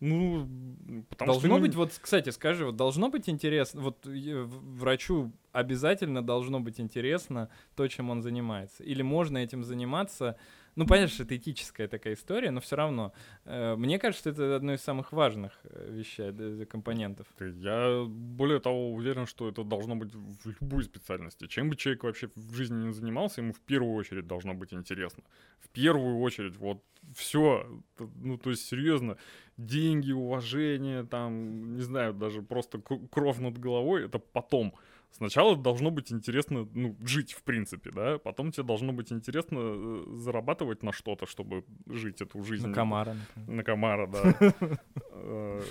[0.00, 1.60] Ну, потому должно что...
[1.60, 7.48] быть, вот, кстати, скажи, вот должно быть интересно, вот э, врачу обязательно должно быть интересно
[7.74, 8.84] то, чем он занимается.
[8.84, 10.36] Или можно этим заниматься,
[10.78, 13.12] ну, понятно, что это этическая такая история, но все равно.
[13.44, 17.26] э, Мне кажется, что это одно из самых важных э, вещей, компонентов.
[17.40, 21.48] Я более того уверен, что это должно быть в любой специальности.
[21.48, 25.24] Чем бы человек вообще в жизни не занимался, ему в первую очередь должно быть интересно.
[25.58, 26.84] В первую очередь, вот
[27.16, 27.66] все,
[27.98, 29.16] ну то есть серьезно,
[29.56, 32.80] деньги, уважение, там, не знаю, даже просто
[33.10, 34.74] кровь над головой, это потом.
[35.10, 40.04] Сначала должно быть интересно, ну, жить, в принципе, да, потом тебе должно быть интересно э,
[40.16, 42.68] зарабатывать на что-то, чтобы жить эту жизнь.
[42.68, 43.56] На комара, например.
[43.56, 44.34] На комара, да.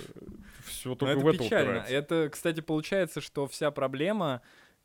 [0.66, 1.78] Все Но только в это печально.
[1.88, 4.42] Это, кстати, получается, что вся проблема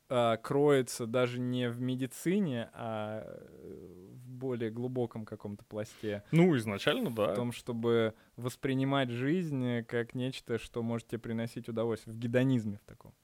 [0.08, 6.22] а, кроется даже не в медицине, а э, в более глубоком каком-то пласте.
[6.30, 7.34] Ну, изначально, В да.
[7.34, 12.14] том, чтобы воспринимать жизнь как нечто, что может тебе приносить удовольствие.
[12.14, 13.14] В гедонизме в таком.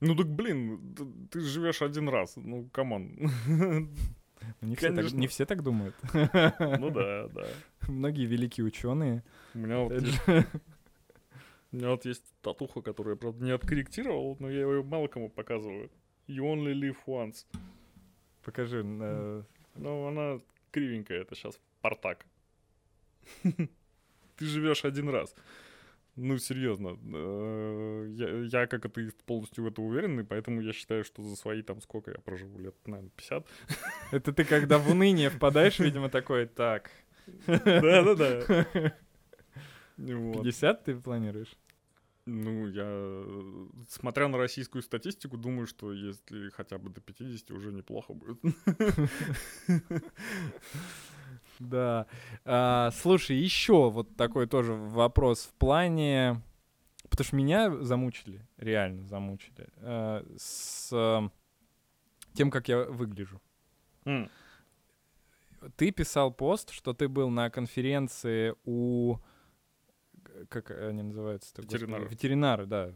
[0.00, 0.94] Ну так, блин,
[1.30, 2.36] ты живешь один раз.
[2.36, 3.16] Ну, come on.
[3.46, 3.88] Ну,
[4.68, 5.94] Не все, так, не все так думают.
[6.12, 7.46] Ну да, да.
[7.88, 9.22] Многие великие ученые.
[9.54, 10.20] У меня вот есть-
[11.72, 15.28] у меня вот есть татуха, которую я, правда, не откорректировал, но я ее мало кому
[15.28, 15.90] показываю.
[16.28, 17.46] You only live once.
[18.44, 18.82] Покажи.
[18.84, 19.42] э,
[19.74, 22.24] Ну, она кривенькая, это сейчас Спартак.
[23.42, 25.34] Ты живешь один раз.
[26.20, 26.98] Ну, серьезно.
[27.14, 31.36] э, Я, я как атеист полностью в это уверен, и поэтому я считаю, что за
[31.36, 33.46] свои там сколько я проживу лет, наверное, 50.
[34.10, 36.90] Это ты когда в уныние впадаешь, видимо, такой, так,
[37.46, 38.66] Да-да-да.
[39.96, 40.42] Вот.
[40.42, 41.56] 50 ты планируешь?
[42.26, 43.24] Ну, я,
[43.88, 48.38] смотря на российскую статистику, думаю, что если хотя бы до 50 уже неплохо будет.
[51.58, 52.06] Да.
[52.44, 56.42] А, слушай, еще вот такой тоже вопрос в плане...
[57.10, 61.28] Потому что меня замучили, реально замучили, э, с э,
[62.34, 63.40] тем, как я выгляжу.
[64.04, 64.30] М,
[65.76, 69.16] Ты писал пост, что ты был на конференции у...
[70.50, 71.54] Как они называются?
[71.56, 72.10] Ветеринаров.
[72.10, 72.92] Ветеринары, да.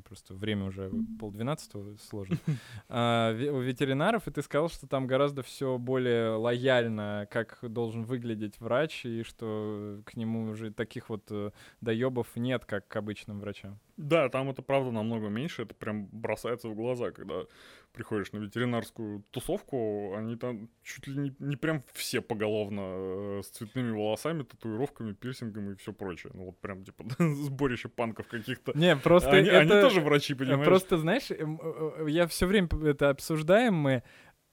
[0.00, 2.36] Просто время уже полдвенадцатого сложно.
[2.88, 8.60] А, у ветеринаров, и ты сказал, что там гораздо все более лояльно, как должен выглядеть
[8.60, 11.50] врач, и что к нему уже таких вот э,
[11.80, 13.78] доебов нет, как к обычным врачам.
[13.96, 17.44] Да, там это правда намного меньше, это прям бросается в глаза, когда
[17.92, 23.48] приходишь на ветеринарскую тусовку, они там чуть ли не, не прям все поголовно э, с
[23.48, 26.32] цветными волосами, татуировками, пирсингом и все прочее.
[26.34, 28.72] Ну вот прям типа сборище панков каких-то.
[28.74, 29.58] Не, просто они, это...
[29.60, 30.64] они тоже врачи, Э, понимаешь?
[30.64, 34.02] Просто, знаешь, э, э, я все время это обсуждаем мы.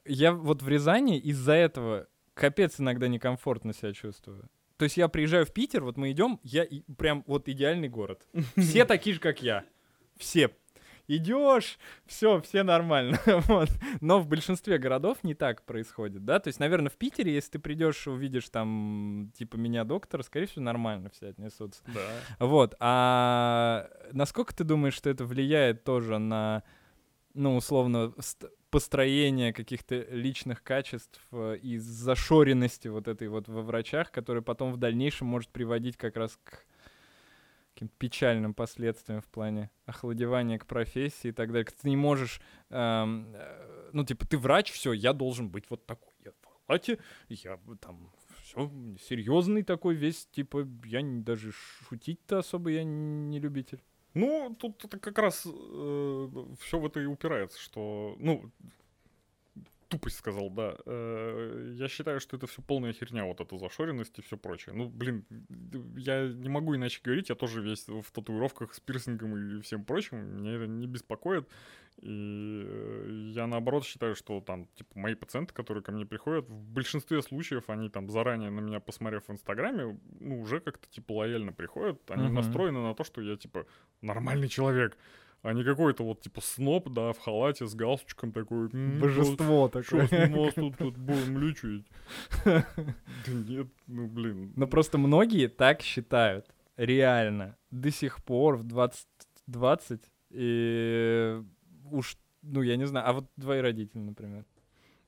[0.06, 4.50] Я вот в Рязани из-за этого капец иногда некомфортно себя чувствую.
[4.78, 8.26] То есть я приезжаю в Питер, вот мы идем, я и- прям вот идеальный город.
[8.58, 9.66] Все такие же, как я.
[10.18, 10.52] Все.
[11.10, 13.20] Идешь, все, все нормально.
[13.26, 13.70] вот.
[14.00, 16.40] Но в большинстве городов не так происходит, да?
[16.40, 20.62] То есть, наверное, в Питере, если ты придешь, увидишь там, типа, меня доктора, скорее всего,
[20.62, 21.82] нормально все отнесутся.
[21.88, 22.46] Да.
[22.46, 26.62] Вот, а насколько ты думаешь, что это влияет тоже на,
[27.34, 34.12] ну, условно, ст- построение каких-то личных качеств э, и зашоренности вот этой вот во врачах,
[34.12, 36.66] которая потом в дальнейшем может приводить как раз к
[37.80, 41.66] каким-то печальным последствиям в плане охладевания к профессии и так далее.
[41.82, 46.14] Ты не можешь, эм, э, ну, типа, ты врач, все, я должен быть вот такой.
[46.26, 47.00] Я в халате,
[47.30, 48.12] я там
[48.44, 48.70] все
[49.08, 53.82] серьезный такой весь, типа, я не- даже шутить-то особо я не любитель.
[54.14, 58.52] Ну, тут это как раз все в это и упирается, что, ну,
[59.90, 60.76] тупость сказал, да.
[60.86, 64.74] Э, я считаю, что это все полная херня, вот эта зашоренность и все прочее.
[64.76, 65.26] Ну, блин,
[65.98, 70.18] я не могу иначе говорить, я тоже весь в татуировках с пирсингом и всем прочим,
[70.38, 71.48] меня это не беспокоит.
[72.02, 76.72] И э, я наоборот считаю, что там, типа, мои пациенты, которые ко мне приходят, в
[76.72, 81.52] большинстве случаев они там заранее на меня посмотрев в Инстаграме, ну, уже как-то, типа, лояльно
[81.52, 82.00] приходят.
[82.10, 82.36] Они Мгм.
[82.36, 83.66] настроены на то, что я, типа,
[84.02, 84.98] нормальный человек,
[85.42, 88.70] а не какой-то вот, типа, сноб, да, в халате с галстучком такой.
[88.74, 90.08] «М, Божество Что такое.
[90.08, 91.86] с нас тут, тут будем лечить?
[92.46, 94.54] Да нет, ну, блин.
[94.56, 96.46] Но просто многие так считают.
[96.78, 97.58] Реально.
[97.72, 100.02] До сих пор в 2020.
[100.32, 101.42] И
[101.92, 103.08] уж, ну, я не знаю.
[103.08, 104.46] А вот твои родители, например.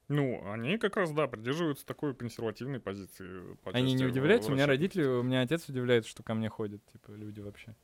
[0.07, 3.55] Ну, они как раз, да, придерживаются такой консервативной позиции.
[3.63, 4.51] по Они не удивляются?
[4.51, 7.75] У меня родители, у меня отец удивляется, что ко мне ходят, типа, люди вообще.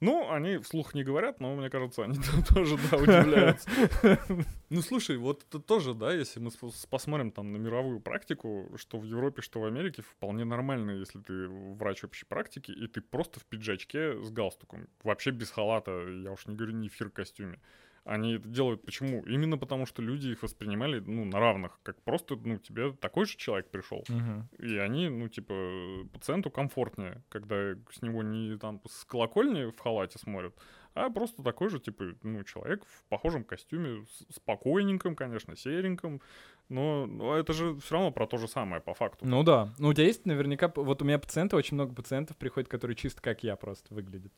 [0.00, 2.18] Ну, они вслух не говорят, но мне кажется, они
[2.54, 3.68] тоже, да, удивляются.
[4.70, 6.50] Ну, слушай, вот это тоже, да, если мы
[6.88, 11.48] посмотрим там на мировую практику, что в Европе, что в Америке, вполне нормально, если ты
[11.48, 16.46] врач общей практики, и ты просто в пиджачке с галстуком, вообще без халата, я уж
[16.46, 17.58] не говорю не в фир-костюме.
[18.04, 19.22] Они это делают почему?
[19.24, 23.36] Именно потому, что люди их воспринимали, ну, на равных, как просто, ну, тебе такой же
[23.36, 24.04] человек пришел.
[24.08, 24.48] Мгм.
[24.58, 25.54] И они, ну, типа,
[26.12, 30.56] пациенту комфортнее, когда с него не там с колокольни в халате смотрят,
[30.94, 36.20] а просто такой же, типа, ну, человек в похожем костюме, спокойненьком, конечно, сереньком,
[36.70, 39.26] но, но это же все равно про то же самое по факту.
[39.26, 39.74] Ну да.
[39.78, 40.72] Ну, у тебя есть наверняка...
[40.74, 44.32] Вот у меня пациенты, очень много пациентов приходят, которые чисто как я просто выглядят.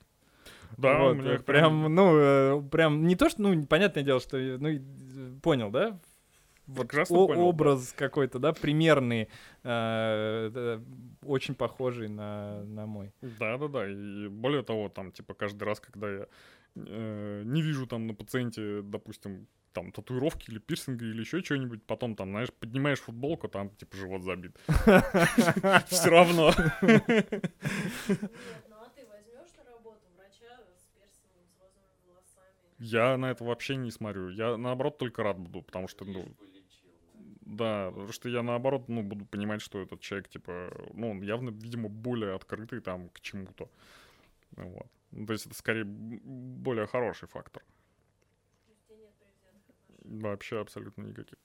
[0.76, 4.20] Да, Вот, у меня э, прям, ну, э, прям не то, что, ну, понятное дело,
[4.20, 5.98] что, э, ну, э, понял, да?
[6.66, 7.46] Вот Прекрасно о- понял, да.
[7.46, 9.28] образ какой-то, да, примерный,
[9.64, 10.80] э, да,
[11.24, 13.12] очень похожий на, на мой.
[13.20, 16.26] Да-да-да, и более того, там, типа, каждый раз, когда я
[16.76, 22.14] э, не вижу там на пациенте, допустим, там, татуировки или пирсинга или еще что-нибудь, потом
[22.14, 24.56] там, знаешь, поднимаешь футболку, там, типа, живот забит.
[25.88, 26.52] Все равно.
[26.82, 27.26] Нет,
[28.68, 32.68] ну а ты возьмешь на работу врача с персингом, с розовыми волосами?
[32.82, 34.28] Я на это вообще не смотрю.
[34.30, 36.24] Я, наоборот, только рад буду, потому что, ну,
[37.40, 41.50] да, потому что я, наоборот, ну, буду понимать, что этот человек, типа, ну, он явно,
[41.50, 43.70] видимо, более открытый там к чему-то.
[44.56, 44.86] Вот.
[45.12, 47.62] Ну, то есть это скорее более хороший фактор.
[50.04, 51.38] Вообще абсолютно никаких.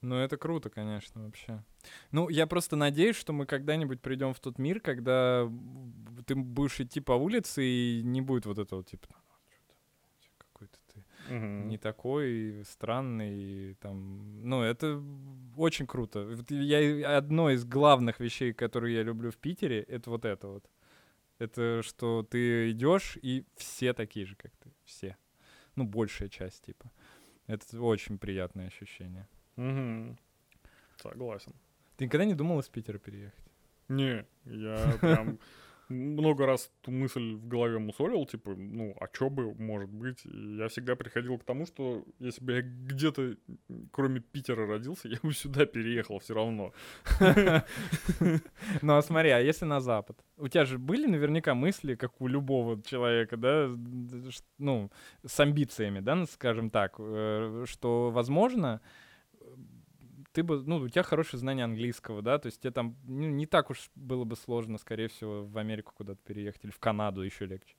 [0.00, 1.62] Ну, это круто, конечно, вообще.
[2.10, 5.48] Ну, я просто надеюсь, что мы когда-нибудь придем в тот мир, когда
[6.26, 9.16] ты будешь идти по улице и не будет вот этого типа «Ну,
[9.52, 9.74] чё-то,
[10.10, 10.78] блядь, какой-то
[11.32, 11.68] Мгм.
[11.68, 15.02] не такой странный, там, ну, это
[15.56, 16.28] очень круто.
[16.50, 20.70] Я одно из главных вещей, которые я люблю в Питере, это вот это вот.
[21.38, 25.16] Это что ты идешь и все такие же, как ты, все.
[25.74, 26.90] Ну, большая часть, типа.
[27.46, 29.26] Это очень приятное ощущение.
[29.56, 30.18] Мгм.
[30.96, 31.54] Согласен.
[31.96, 33.44] Ты никогда не думал из Питера переехать?
[33.88, 35.38] Не, я прям
[35.92, 40.24] много раз эту мысль в голове мусолил, типа, ну, а чё бы, может быть.
[40.24, 43.36] И я всегда приходил к тому, что если бы я где-то,
[43.90, 46.72] кроме Питера, родился, я бы сюда переехал все равно.
[48.82, 50.16] Ну, а смотри, а если на Запад?
[50.36, 53.70] У тебя же были наверняка мысли, как у любого человека, да,
[54.58, 54.90] ну,
[55.24, 58.80] с амбициями, да, ну, скажем так, э, что, возможно,
[60.32, 63.46] ты бы, ну, у тебя хорошее знание английского, да, то есть тебе там ну, не
[63.46, 67.46] так уж было бы сложно, скорее всего, в Америку куда-то переехать или в Канаду еще
[67.46, 67.76] легче.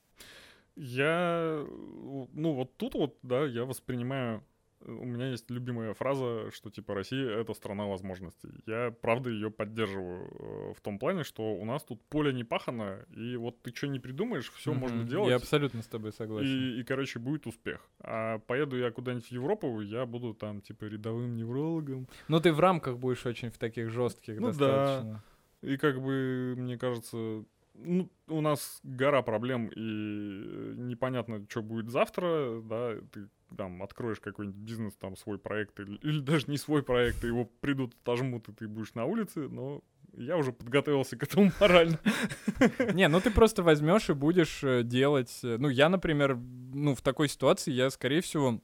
[0.75, 4.43] Я, э, ну, вот тут вот, да, я воспринимаю...
[4.85, 8.49] У меня есть любимая фраза, что, типа, Россия— это страна возможностей.
[8.65, 13.05] Я, правда, ее поддерживаю э, в том плане, что у нас тут поле не пахано,
[13.15, 15.29] и вот ты что не придумаешь, все можно делать.
[15.29, 16.47] Я абсолютно с тобой согласен.
[16.47, 17.79] И, и, короче, будет успех.
[17.99, 22.07] А поеду я куда-нибудь в Европу, я буду там, типа, рядовым неврологом.
[22.27, 24.53] Ну, ты в рамках будешь очень в таких жестких Ну да.
[24.53, 25.23] достаточно.
[25.61, 31.89] И как бы, мне кажется, ну, у нас гора проблем, и э, непонятно, что будет
[31.89, 36.83] завтра, да, ты там откроешь какой-нибудь бизнес, там, свой проект, или, или даже не свой
[36.83, 39.81] проект, и его придут, отожмут, и ты будешь на улице, но
[40.15, 41.99] я уже подготовился к этому морально.
[42.93, 45.39] Не, ну ты просто возьмешь и будешь э, делать.
[45.43, 48.61] э, Ну, я, например, ну, в такой ситуации я, скорее всего,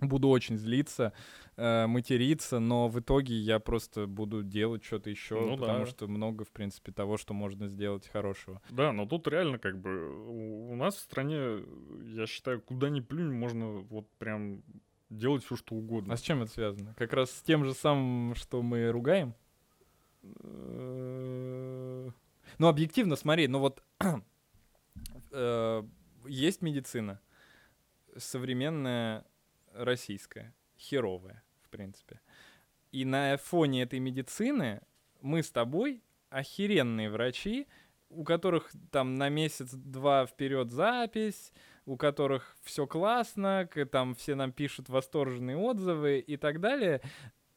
[0.00, 1.12] буду очень злиться,
[1.56, 5.86] э, материться, но в итоге я просто буду делать что-то еще, Ну потому да.
[5.86, 8.60] что много, в принципе, того, что можно сделать хорошего.
[8.70, 11.64] Да, но тут реально как бы у нас в стране,
[12.14, 14.62] я считаю, куда ни плюнь, можно вот прям
[15.10, 16.14] делать все, что угодно.
[16.14, 16.94] А с чем это связано?
[16.96, 19.34] Как раз с тем же самым, что мы ругаем?
[22.58, 23.82] Ну, объективно, смотри, ну вот
[25.32, 25.82] э,
[26.26, 27.20] есть медицина
[28.16, 29.24] современная
[29.72, 32.20] российская, херовая, в принципе.
[32.92, 34.80] И на фоне этой медицины
[35.20, 37.68] мы с тобой охеренные врачи,
[38.08, 41.52] у которых там на месяц-два вперед запись,
[41.86, 47.00] у которых все классно, к- там все нам пишут восторженные отзывы и так далее.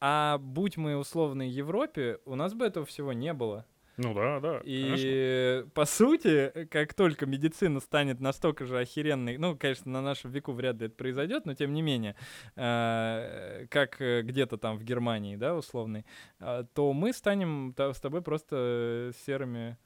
[0.00, 3.66] А будь мы условной Европе, у нас бы этого всего не было.
[3.96, 5.04] Ну да, да, конечно.
[5.04, 10.52] И по сути, как только медицина станет настолько же охеренной, ну, конечно, на нашем веку
[10.52, 12.16] вряд ли это произойдет, но тем не менее,
[12.56, 16.04] э, как э, где-то там в Германии, да, условной,
[16.40, 19.76] а, то мы станем та- с тобой просто серыми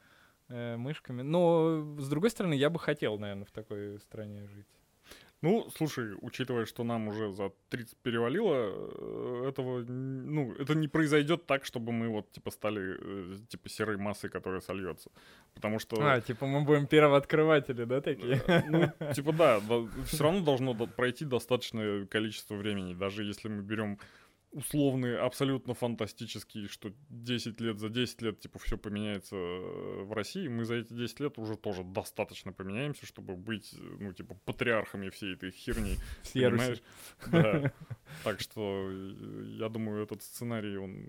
[0.48, 1.20] э, мышками.
[1.20, 4.66] Но, с другой стороны, я бы хотел, наверное, в такой стране жить.
[5.40, 11.46] Ну, слушай, учитывая, что нам уже за 30 перевалило, э, этого, ну, это не произойдет
[11.46, 15.10] так, чтобы мы вот, типа, стали, э, типа, серой массой, которая сольется.
[15.54, 15.96] Потому что...
[16.00, 18.42] А, типа мы будем первооткрыватели, да, такие?
[18.48, 19.60] Э, Ну, типа, да,
[20.06, 23.98] все равно должно до- пройти достаточное количество времени, даже если мы берем
[24.58, 30.48] условные, абсолютно фантастические, что 10 лет, за 10 лет, типа, все поменяется э, в России,
[30.48, 35.34] мы за эти 10 лет уже тоже достаточно поменяемся, чтобы быть, ну, типа, патриархами всей
[35.34, 35.96] этой херни.
[36.22, 36.50] Все.
[36.50, 36.82] Понимаешь?
[37.30, 37.72] Да.
[38.24, 41.08] Так что э, я думаю, этот сценарий, он...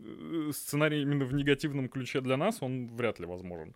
[0.00, 3.74] э, Сценарий именно в негативном ключе для нас, он вряд ли возможен.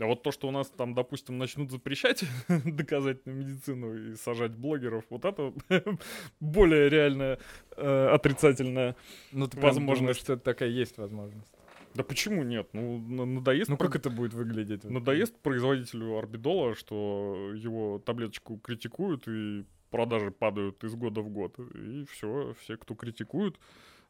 [0.00, 5.04] А вот то, что у нас там, допустим, начнут запрещать доказательную медицину и сажать блогеров,
[5.10, 5.52] вот это
[6.40, 7.38] более реальная
[7.76, 8.96] э, отрицательная.
[9.32, 10.20] Ну, ты Возможность.
[10.20, 11.52] что такая есть возможность.
[11.94, 12.68] Да почему нет?
[12.72, 14.82] Ну, на- надоест, Ну, про- как это будет выглядеть?
[14.82, 21.56] надоест производителю орбидола, что его таблеточку критикуют и продажи падают из года в год.
[21.76, 23.60] И все, все, кто критикуют,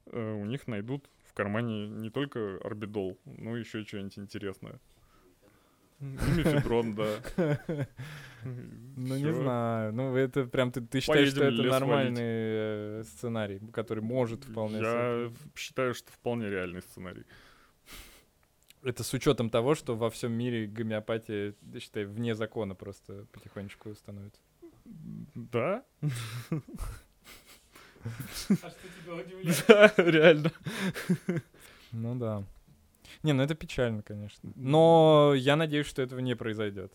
[0.06, 4.80] э, у них найдут в кармане не только орбидол, но еще что-нибудь интересное.
[6.00, 7.86] И Мефедрон, да.
[8.44, 9.92] Ну, не знаю.
[9.94, 15.32] Ну, это прям ты, ты считаешь, что это нормальный э, сценарий, который может вполне Я
[15.56, 17.24] считаю, что вполне реальный сценарий.
[18.82, 23.94] Это с учетом того, что во всем мире гомеопатия, я считаю, вне закона просто потихонечку
[23.94, 24.40] становится.
[25.34, 25.84] Да?
[28.04, 29.64] А что тебя удивляет?
[29.66, 30.52] Да, реально.
[31.92, 32.44] Ну да.
[33.24, 34.52] Не, ну это печально, конечно.
[34.54, 36.92] Но я надеюсь, что этого не произойдет.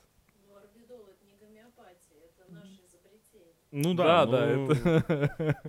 [0.47, 3.53] Ну, орбидол это не гомеопатия, это наше изобретение.
[3.71, 5.61] Ну Да, да, да, ну, это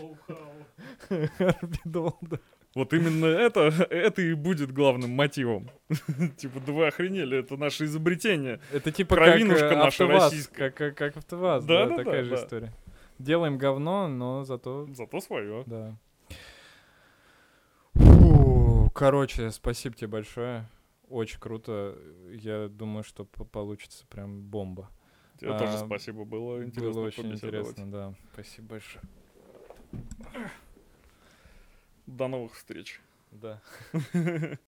[0.00, 1.58] Ноу-хау.
[1.62, 2.38] орбидол, да.
[2.74, 5.70] Вот именно это, это и будет главным мотивом.
[6.36, 8.60] Типа, да вы охренели, это наше изобретение.
[8.72, 10.70] Это типа Кровинушка как э, наша АвтоВАЗ, российская.
[10.70, 12.36] как, как, как АвтоВАЗ, Да, да, да, такая да, же да.
[12.36, 12.72] история.
[13.18, 15.64] Делаем говно, но зато, Зато свое.
[15.66, 15.96] да.
[18.98, 20.68] Короче, спасибо тебе большое.
[21.08, 21.96] Очень круто.
[22.32, 24.90] Я думаю, что по- получится прям бомба.
[25.38, 28.14] Тебе А, тоже спасибо, было интересно Было очень интересно, да.
[28.32, 29.04] Спасибо большое.
[32.06, 33.00] До новых встреч.
[33.30, 33.62] Да.